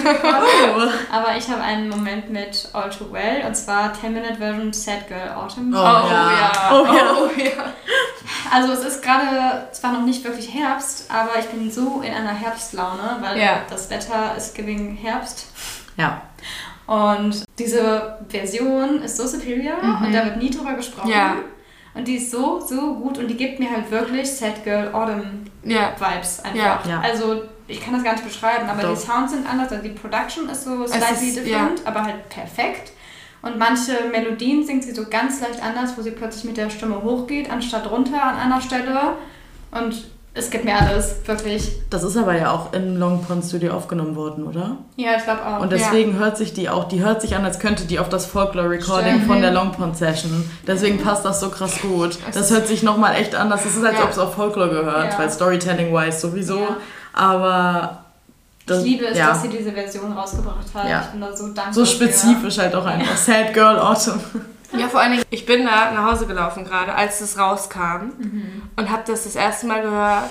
[0.77, 0.89] Oh.
[1.11, 5.29] Aber ich habe einen Moment mit All Too Well und zwar 10-Minute Version Sad Girl
[5.35, 5.73] Autumn.
[5.73, 6.51] Oh, ja.
[6.71, 7.15] Oh, ja.
[7.19, 7.73] Oh, ja.
[8.51, 12.33] Also es ist gerade zwar noch nicht wirklich Herbst, aber ich bin so in einer
[12.33, 13.61] Herbstlaune, weil Ja.
[13.69, 15.47] das Wetter ist giving Herbst.
[15.97, 16.21] Ja.
[16.85, 21.07] Und diese Version ist so superior und da wird nie drüber gesprochen.
[21.09, 21.13] Mhm.
[21.13, 21.35] Ja.
[21.93, 25.49] Und die ist so, so gut und die gibt mir halt wirklich Sad Girl Autumn
[25.63, 26.55] Ja, Vibes einfach.
[26.55, 26.81] Ja.
[26.87, 27.01] Ja.
[27.01, 28.93] Also ich kann das gar nicht beschreiben, aber Doch.
[28.93, 32.91] die Sounds sind anders, also die Production ist so slightly different, aber halt perfekt.
[33.41, 37.01] Und manche Melodien singt sie so ganz leicht anders, wo sie plötzlich mit der Stimme
[37.03, 38.99] hochgeht, anstatt runter an einer Stelle.
[39.71, 41.71] Und es gibt mir alles, wirklich.
[41.89, 44.77] Das ist aber ja auch im Long Pond Studio aufgenommen worden, oder?
[44.95, 45.61] Ja, ich glaube auch.
[45.61, 48.25] Und deswegen hört sich die auch, die hört sich an, als könnte die auf das
[48.25, 50.49] Folklore Recording von der Long Pond Session.
[50.65, 52.17] Deswegen passt das so krass gut.
[52.33, 53.63] Das hört sich nochmal echt anders.
[53.63, 54.03] Das ist, als Ja.
[54.03, 55.19] ob es auf Folklore gehört, Ja.
[55.19, 56.67] weil Storytelling-wise sowieso.
[57.13, 57.19] Ja.
[57.19, 58.03] Aber
[58.65, 60.89] das, ich liebe es, ja, dass sie diese Version rausgebracht hat.
[60.89, 61.01] Ja.
[61.01, 61.73] Ich bin da so dankbar.
[61.73, 61.91] so für.
[61.91, 63.15] spezifisch halt auch einfach.
[63.17, 64.21] Sad Girl Autumn.
[64.77, 68.11] Ja, vor allen Dingen, ich bin da nach Hause gelaufen gerade, als das rauskam
[68.75, 70.29] und habe das das erste Mal gehört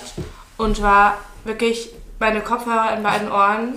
[0.57, 3.73] und war wirklich meine Kopfhörer in beiden Ohren.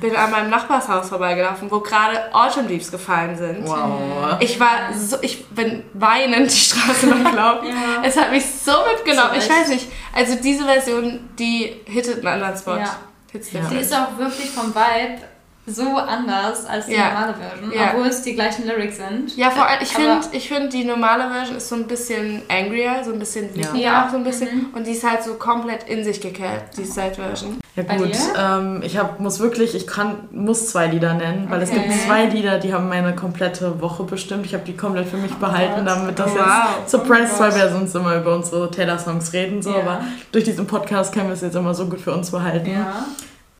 [0.00, 3.66] Bin an meinem Nachbarshaus vorbeigelaufen, wo gerade Autumn Leaves gefallen sind.
[3.66, 4.36] Wow.
[4.40, 7.68] Ich war so, ich bin weinend die Straße lang gelaufen.
[7.74, 8.02] Ja.
[8.04, 9.32] Es hat mich so mitgenommen.
[9.38, 9.88] Ich weiß nicht.
[10.14, 12.76] Also diese Version, die hittet einen anderen Spot.
[12.76, 12.96] Ja.
[13.32, 13.72] Different.
[13.72, 15.22] ist auch wirklich vom Vibe
[15.66, 17.08] so anders als die Ja.
[17.08, 17.90] normale Version, Ja.
[17.92, 19.34] obwohl es die gleichen Lyrics sind.
[19.36, 22.96] Ja, vor allem, ich finde, ich find, die normale Version ist so ein bisschen angrier,
[23.02, 23.56] so ein bisschen Ja.
[23.68, 24.04] wittiger Ja.
[24.06, 24.66] auch so ein bisschen.
[24.74, 27.58] Und die ist halt so komplett in sich gekehrt, die Side-Version.
[27.76, 31.70] Ja gut, ähm, ich hab, muss wirklich, ich kann, muss zwei Lieder nennen, weil es
[31.70, 31.80] Okay.
[31.88, 34.44] gibt zwei Lieder, die haben meine komplette Woche bestimmt.
[34.46, 35.86] Ich habe die komplett für mich behalten, Gott.
[35.88, 36.66] damit das Oh, jetzt wow.
[36.86, 39.60] suppressed, Oh weil wir sonst immer über unsere Taylor-Songs reden.
[39.62, 39.78] So, Ja.
[39.78, 40.00] Aber
[40.30, 42.70] durch diesen Podcast können wir es jetzt immer so gut für uns behalten.
[42.70, 43.06] Ja.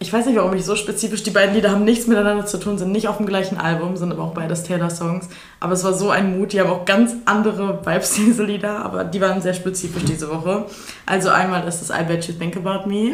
[0.00, 2.76] Ich weiß nicht, warum ich so spezifisch, die beiden Lieder haben nichts miteinander zu tun,
[2.78, 5.28] sind nicht auf dem gleichen Album, sind aber auch beides Taylor-Songs.
[5.60, 9.04] Aber es war so ein Mut, die haben auch ganz andere Vibes, diese Lieder, aber
[9.04, 10.66] die waren sehr spezifisch diese Woche.
[11.06, 13.12] Also einmal ist es I Bet You Think About Me,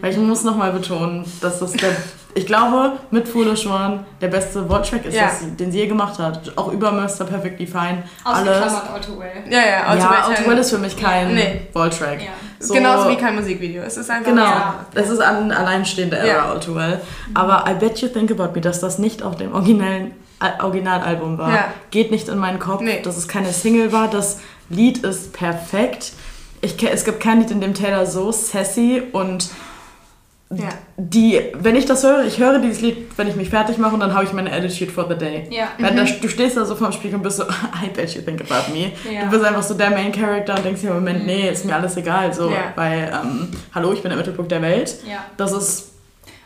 [0.00, 1.96] weil ich muss nochmal betonen, dass das der
[2.34, 5.24] ich glaube, mit Foolish One der beste Worttrack ist, Ja.
[5.26, 6.52] das, den sie je gemacht hat.
[6.56, 7.24] Auch über Mr.
[7.24, 8.04] Perfectly Fine.
[8.24, 8.48] Alles.
[8.48, 9.30] Ausgeklammert Auto Well.
[9.50, 10.38] Ja, ja, Ja, Automatic.
[10.40, 11.60] Auto Well ist für mich kein Nee.
[11.72, 12.20] Voltrack.
[12.20, 12.28] Ja.
[12.60, 13.82] So- Genauso wie kein Musikvideo.
[13.82, 14.84] Es ist einfach Genau, Ja.
[14.94, 16.34] das ist ein alleinstehender Ja.
[16.34, 17.00] Era All Too Well.
[17.34, 21.38] Aber I Bet You Think About Me, dass das nicht auf dem originellen Al- Originalalbum
[21.38, 21.64] war, Ja.
[21.90, 23.00] geht nicht in meinen Kopf, Nee.
[23.02, 24.08] dass es keine Single war.
[24.08, 24.38] Das
[24.70, 26.12] Lied ist perfekt.
[26.60, 29.48] Ich, es gibt kein Lied, in dem Taylor so sassy und
[30.50, 30.68] Ja.
[30.96, 34.00] die, wenn ich das höre, ich höre dieses Lied, wenn ich mich fertig mache und
[34.00, 35.46] dann habe ich meine Attitude for the day.
[35.50, 35.68] Ja.
[35.78, 37.42] Weil da, du stehst da so vorm Spiegel und bist so,
[37.84, 38.92] I bet you think about me.
[39.12, 39.24] Ja.
[39.24, 41.74] Du bist einfach so der Main Character und denkst dir im Moment, nee, ist mir
[41.74, 42.32] alles egal.
[42.32, 42.72] So, Ja.
[42.76, 44.94] weil, ähm, hallo, ich bin der Mittelpunkt der Welt.
[45.06, 45.18] ja.
[45.36, 45.92] Das ist,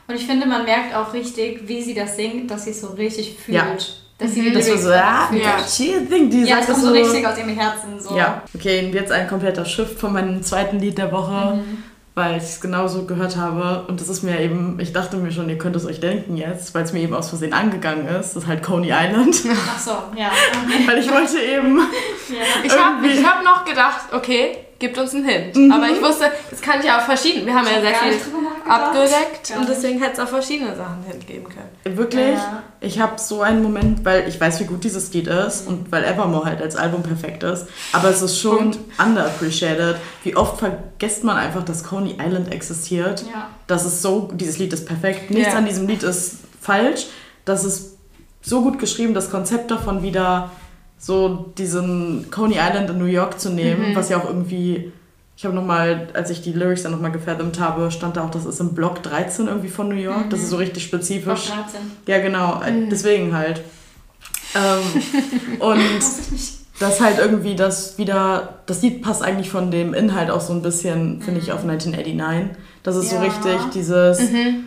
[0.09, 2.89] Und ich finde, man merkt auch richtig, wie sie das singt, dass sie es so
[2.89, 3.57] richtig fühlt.
[3.57, 3.67] Ja.
[4.19, 5.45] Dass sie die das so, ah, fühlt.
[5.45, 5.59] Ja.
[5.67, 8.01] she think, die Ja, sagt es das kommt so richtig aus ihrem Herzen.
[8.01, 8.17] So.
[8.17, 11.85] Ja, okay, und jetzt ein kompletter Shift von meinem zweiten Lied der Woche, Mhm.
[12.15, 13.87] Weil ich es genauso gehört habe.
[13.89, 16.75] Und das ist mir eben, ich dachte mir schon, ihr könnt es euch denken jetzt,
[16.75, 18.37] weil es mir eben aus Versehen angegangen ist.
[18.37, 19.37] Das ist halt Coney Island.
[19.69, 20.31] Ach so, ja.
[20.65, 20.83] Okay.
[20.87, 22.43] weil ich wollte eben ja.
[22.65, 25.73] Ich habe hab noch gedacht, okay, gibt uns einen Hint.
[25.73, 27.47] Aber ich wusste, das kann ich ja auch verschieden.
[27.47, 28.21] Wir haben ja hab sehr viel
[28.69, 31.97] abgedeckt und deswegen hätte es auch verschiedene Sachen einen Hint geben können.
[31.97, 32.63] Wirklich, Ja.
[32.81, 36.05] ich habe so einen Moment, weil ich weiß, wie gut dieses Lied ist und weil
[36.05, 38.79] Evermore halt als Album perfekt ist, aber es ist schon Und?
[38.99, 39.97] underappreciated.
[40.25, 43.23] Wie oft vergisst man einfach, dass Coney Island existiert.
[43.33, 43.49] Ja.
[43.67, 45.31] Das ist so, dieses Lied ist perfekt.
[45.31, 45.59] Nichts Ja.
[45.59, 47.07] an diesem Lied ist falsch.
[47.45, 47.97] Das ist
[48.43, 50.51] so gut geschrieben, das Konzept davon wieder
[51.05, 53.97] so diesen Coney Island in New York zu nehmen, Mhm.
[53.97, 54.93] was ja auch irgendwie,
[55.37, 58.45] ich habe nochmal, als ich die Lyrics dann nochmal gefärbt habe, stand da auch, das
[58.47, 60.31] ist im Block 13 irgendwie von New York.
[60.31, 61.47] Das ist so richtig Block spezifisch.
[61.49, 61.81] 13.
[62.07, 62.89] Ja, genau, äh, Mhm.
[62.91, 63.63] deswegen halt.
[64.55, 65.03] Ähm,
[65.59, 65.81] und
[66.79, 70.63] das halt irgendwie das wieder, das Lied passt eigentlich von dem Inhalt auch so ein
[70.63, 72.57] bisschen, finde ich, auf 1989.
[72.85, 73.23] Das ist so Ja.
[73.23, 74.65] richtig dieses, Mhm.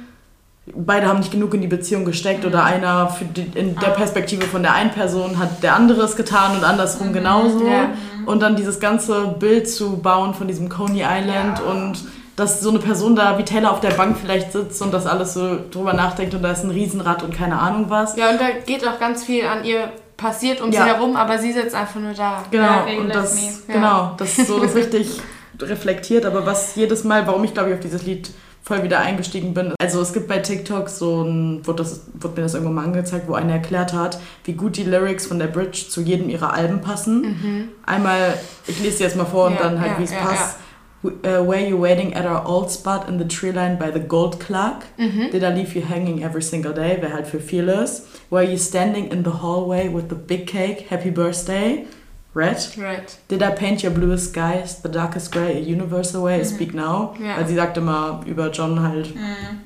[0.74, 3.91] Beide haben nicht genug in die Beziehung gesteckt oder einer für die, in der Ah.
[3.91, 7.68] Perspektive von der einen Person hat der andere es getan und andersrum genauso.
[7.68, 7.89] Ja.
[8.26, 11.66] Und dann dieses ganze Bild zu bauen von diesem Coney Island Ja.
[11.72, 11.93] und
[12.36, 15.36] dass so eine Person da wie Taylor auf der Bank vielleicht sitzt und das alles
[15.36, 18.18] so drüber nachdenkt und da ist ein Riesenrad und keine Ahnung was.
[18.18, 20.84] Ja, und da geht auch ganz viel an ihr passiert um Ja.
[20.84, 22.43] sie herum, aber sie sitzt einfach nur da.
[22.51, 25.20] Genau, und das, genau, das ist so das richtig
[25.61, 28.30] reflektiert, aber was jedes Mal, warum ich glaube ich auf dieses Lied
[28.66, 29.74] voll wieder eingestiegen bin.
[29.80, 33.28] Also es gibt bei TikTok so ein, wurde, das, wurde mir das irgendwann mal angezeigt,
[33.28, 36.82] wo einer erklärt hat, wie gut die Lyrics von der Bridge zu jedem ihrer Alben
[36.82, 37.70] passen.
[37.86, 38.34] Einmal,
[38.66, 39.57] ich lese sie jetzt mal vor und Mhm.
[39.57, 40.57] Ja, dann halt, ja, wie es ja, passt.
[41.03, 44.39] Uh, were you waiting at our old spot in the tree line by the gold
[44.39, 44.86] clock?
[44.97, 45.30] Mhm.
[45.32, 46.99] Did I leave you hanging every single day?
[46.99, 48.07] Wäre halt für Fearless.
[48.32, 50.88] Were you standing in the hallway with the big cake?
[50.89, 51.86] Happy birthday.
[52.36, 52.57] Red.
[52.77, 53.17] Right.
[53.29, 57.13] Did I paint your bluest skies, the darkest grey, a universe away, speak now?
[57.19, 57.38] Ja.
[57.38, 59.61] Weil sie sagt immer über John halt Mhm.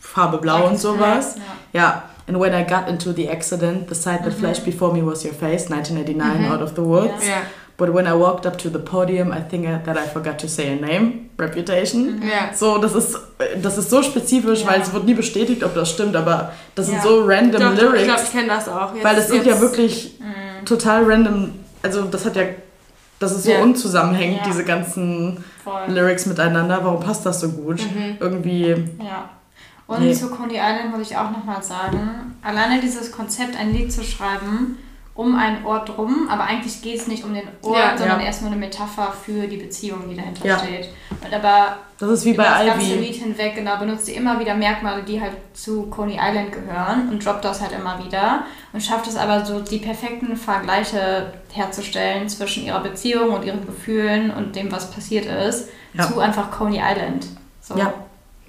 [0.00, 1.36] Farbe blau und sowas.
[1.72, 1.80] Ja.
[1.80, 2.02] Ja.
[2.28, 5.32] And when I got into the accident, the sight that flashed before me was your
[5.34, 7.26] face, 1989, out of the woods.
[7.26, 7.42] Ja.
[7.78, 10.70] But when I walked up to the podium, I think that I forgot to say
[10.72, 12.22] a name, Reputation.
[12.22, 12.54] Ja.
[12.54, 13.18] So, das ist,
[13.60, 14.68] das ist so spezifisch, Ja.
[14.68, 17.02] weil es wird nie bestätigt, ob das stimmt, aber das sind Ja.
[17.02, 18.04] so random Doch, doch, ich Lyrics.
[18.04, 18.94] glaube, ich kenne das auch.
[18.94, 20.66] Jetzt, Weil es sind ja wirklich Mhm.
[20.66, 21.50] total random,
[21.82, 22.44] also das hat ja,
[23.18, 23.62] das ist so Ja.
[23.62, 24.44] unzusammenhängend, Ja.
[24.46, 25.82] diese ganzen Voll.
[25.88, 26.80] Lyrics miteinander.
[26.82, 27.80] Warum passt das so gut?
[27.82, 28.16] Mhm.
[28.20, 28.68] Irgendwie,
[28.98, 29.28] Ja.
[29.86, 30.14] Und Nee.
[30.14, 34.78] zu Coney Island muss ich auch nochmal sagen, alleine dieses Konzept, ein Lied zu schreiben,
[35.14, 37.98] um einen Ort rum, aber eigentlich geht es nicht um den Ort, Ja.
[37.98, 38.26] sondern Ja.
[38.26, 40.58] erst nur eine Metapher für die Beziehung, die dahinter Ja.
[40.58, 40.88] steht.
[41.22, 42.94] Und aber das ist wie über das bei ganze.
[42.96, 47.24] Lied hinweg, genau, benutzt sie immer wieder Merkmale, die halt zu Coney Island gehören und
[47.24, 52.64] droppt das halt immer wieder und schafft es aber so, die perfekten Vergleiche herzustellen zwischen
[52.64, 55.68] ihrer Beziehung und ihren Gefühlen und dem, was passiert ist,
[56.08, 57.26] zu einfach Coney Island.
[57.60, 57.76] So.
[57.76, 57.92] Ja.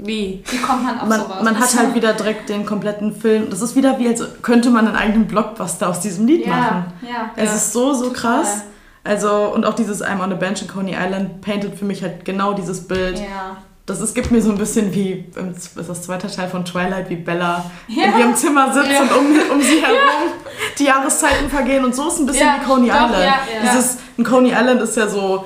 [0.05, 0.43] Wie?
[0.49, 1.43] Wie kommt man auf Man, sowas?
[1.43, 3.49] man hat halt wieder direkt den kompletten Film.
[3.49, 6.85] Das ist wieder wie, als könnte man einen eigenen Blockbuster aus diesem Lied machen.
[7.01, 7.29] ja, ja.
[7.35, 7.55] Es Ja.
[7.55, 8.41] ist so, so Total.
[8.41, 8.63] krass.
[9.05, 12.23] Also, und auch dieses I'm on a bench in Coney Island painted für mich halt
[12.25, 13.19] genau dieses Bild.
[13.19, 13.57] Ja.
[13.85, 17.09] Das ist, gibt mir so ein bisschen wie, im- ist das zweite Teil von Twilight,
[17.09, 18.05] wie Bella Ja.
[18.13, 19.01] in ihrem Zimmer sitzt Ja.
[19.01, 19.25] und um,
[19.55, 20.31] um sie herum
[20.79, 21.83] die Jahreszeiten vergehen.
[21.83, 23.13] Und so ist ein bisschen Ja, wie Coney doch, Island.
[23.13, 23.71] ja, ja.
[23.71, 25.43] Dieses, ein Coney Island ist ja so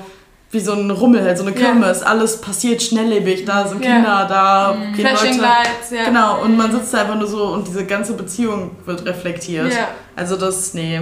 [0.50, 1.52] wie so ein Rummel, halt so eine.
[1.52, 2.02] Kirmes.
[2.02, 3.44] Alles passiert schnelllebig.
[3.44, 3.82] Da sind.
[3.82, 5.42] Kinder, da gehen Flashing Leute.
[5.42, 6.04] Lights, ja.
[6.04, 9.72] Genau, und man sitzt da einfach nur so und diese ganze Beziehung wird reflektiert.
[9.72, 9.88] Ja.
[10.16, 11.00] Also das, nee,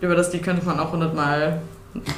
[0.00, 1.60] über das Lied könnte man auch hundertmal,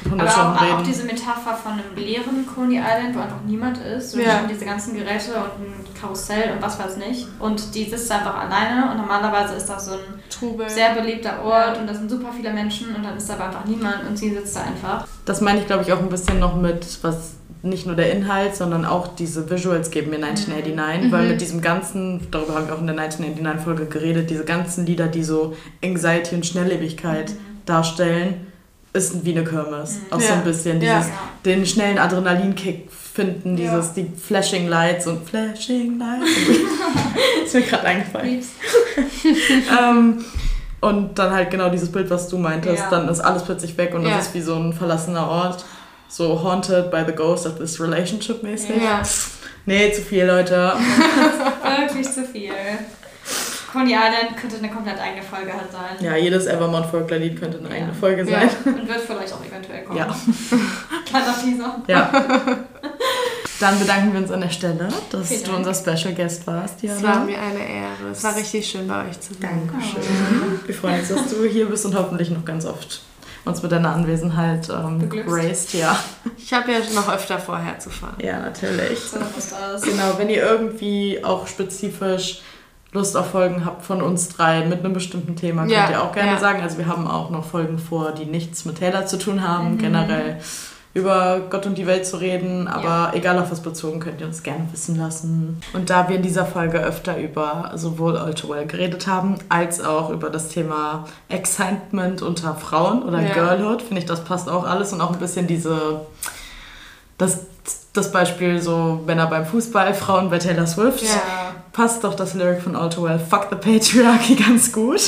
[0.05, 0.83] Aber hundert auch, Stunden auch reden.
[0.87, 4.13] diese Metapher von einem leeren Coney Island, wo einfach niemand ist.
[4.15, 4.41] Und Ja.
[4.49, 7.27] diese ganzen Geräte und ein Karussell und was weiß nicht.
[7.39, 9.99] Und die sitzt einfach alleine und normalerweise ist das so ein
[10.29, 10.69] Trubel.
[10.69, 13.65] sehr beliebter Ort und da sind super viele Menschen und dann ist da aber einfach
[13.65, 15.05] niemand und sie sitzt da einfach.
[15.25, 18.55] Das meine ich, glaube ich, auch ein bisschen noch mit, was nicht nur der Inhalt,
[18.55, 21.11] sondern auch diese Visuals geben mir 1989, Mhm.
[21.11, 25.07] weil mit diesem ganzen, darüber haben wir auch in der 1989-Folge geredet, diese ganzen Lieder,
[25.07, 27.33] die so Anxiety und Schnelllebigkeit
[27.65, 28.47] darstellen,
[28.93, 29.97] ist wie eine Kirmes.
[30.09, 30.33] Auch so Ja.
[30.35, 30.97] ein bisschen Ja.
[30.99, 31.11] dieses,
[31.45, 33.75] den schnellen Adrenalinkick finden, Ja.
[33.75, 36.29] dieses, die Flashing Lights und Flashing Lights.
[37.45, 38.43] ist mir gerade eingefallen.
[39.81, 40.25] ähm,
[40.81, 42.89] und dann halt genau dieses Bild, was du meintest, Ja.
[42.89, 44.17] dann ist alles plötzlich weg und Ja.
[44.17, 45.65] das ist wie so ein verlassener Ort.
[46.07, 48.77] So haunted by the ghost of this relationship mäßig.
[48.81, 49.01] Ja.
[49.65, 50.73] Nee, zu viel, Leute.
[51.77, 52.51] Wirklich zu viel.
[53.71, 56.03] Coney Island könnte eine komplett eigene Folge halt sein.
[56.05, 57.75] Ja, jedes Evermont Folkler-Lied könnte eine Ja.
[57.75, 58.39] eigene Folge Ja.
[58.39, 58.49] sein.
[58.65, 59.97] Und wird vielleicht auch eventuell kommen.
[59.99, 60.07] Ja.
[61.05, 61.75] Kleiner Teaser.
[61.87, 62.11] Ja.
[63.59, 65.67] Dann bedanken wir uns an der Stelle, dass Vielen du Dank.
[65.67, 67.03] unser Special Guest warst, Es Diana.
[67.03, 68.11] war mir eine Ehre.
[68.11, 69.69] Es war richtig schön bei euch zu sein.
[69.69, 70.01] Dankeschön.
[70.65, 73.01] Wir freuen uns, dass du hier bist und hoffentlich noch ganz oft
[73.45, 75.73] uns mit deiner Anwesenheit ähm, graced.
[75.73, 75.97] Ja.
[76.37, 78.15] Ich habe ja noch öfter vor, herzufahren.
[78.21, 78.99] ja, natürlich.
[78.99, 79.17] So.
[79.83, 82.41] Genau, wenn ihr irgendwie auch spezifisch
[82.91, 86.11] Lust auf Folgen habt von uns drei mit einem bestimmten Thema, könnt Ja, ihr auch
[86.11, 86.37] gerne ja.
[86.39, 86.61] sagen.
[86.63, 89.77] Also wir haben auch noch Folgen vor, die nichts mit Taylor zu tun haben, Mhm.
[89.77, 90.37] generell
[90.95, 94.41] über Gott und die Welt zu reden, aber egal auf was bezogen, könnt ihr uns
[94.41, 95.61] gerne wissen lassen.
[95.73, 99.81] Und da wir in dieser Folge öfter über sowohl All Too Well geredet haben, als
[99.81, 103.33] auch über das Thema Excitement unter Frauen oder Ja.
[103.33, 106.01] Girlhood, finde ich, das passt auch alles und auch ein bisschen diese,
[107.19, 107.41] das,
[107.93, 111.09] das Beispiel so Männer beim Fußball, Frauen bei Taylor Swift Ja.
[111.79, 114.99] Passt doch das Lyric von All Too Well, Fuck the Patriarchy, ganz gut.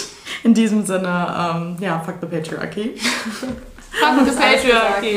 [0.41, 2.95] In diesem Sinne, ähm, ja, Fuck the Patriarchy.
[2.95, 5.15] Fuck the Patriarchy.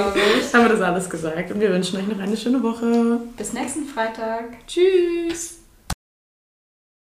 [0.52, 3.20] Haben wir das alles gesagt und wir wünschen euch noch eine schöne Woche.
[3.36, 4.66] Bis nächsten Freitag.
[4.66, 5.63] Tschüss.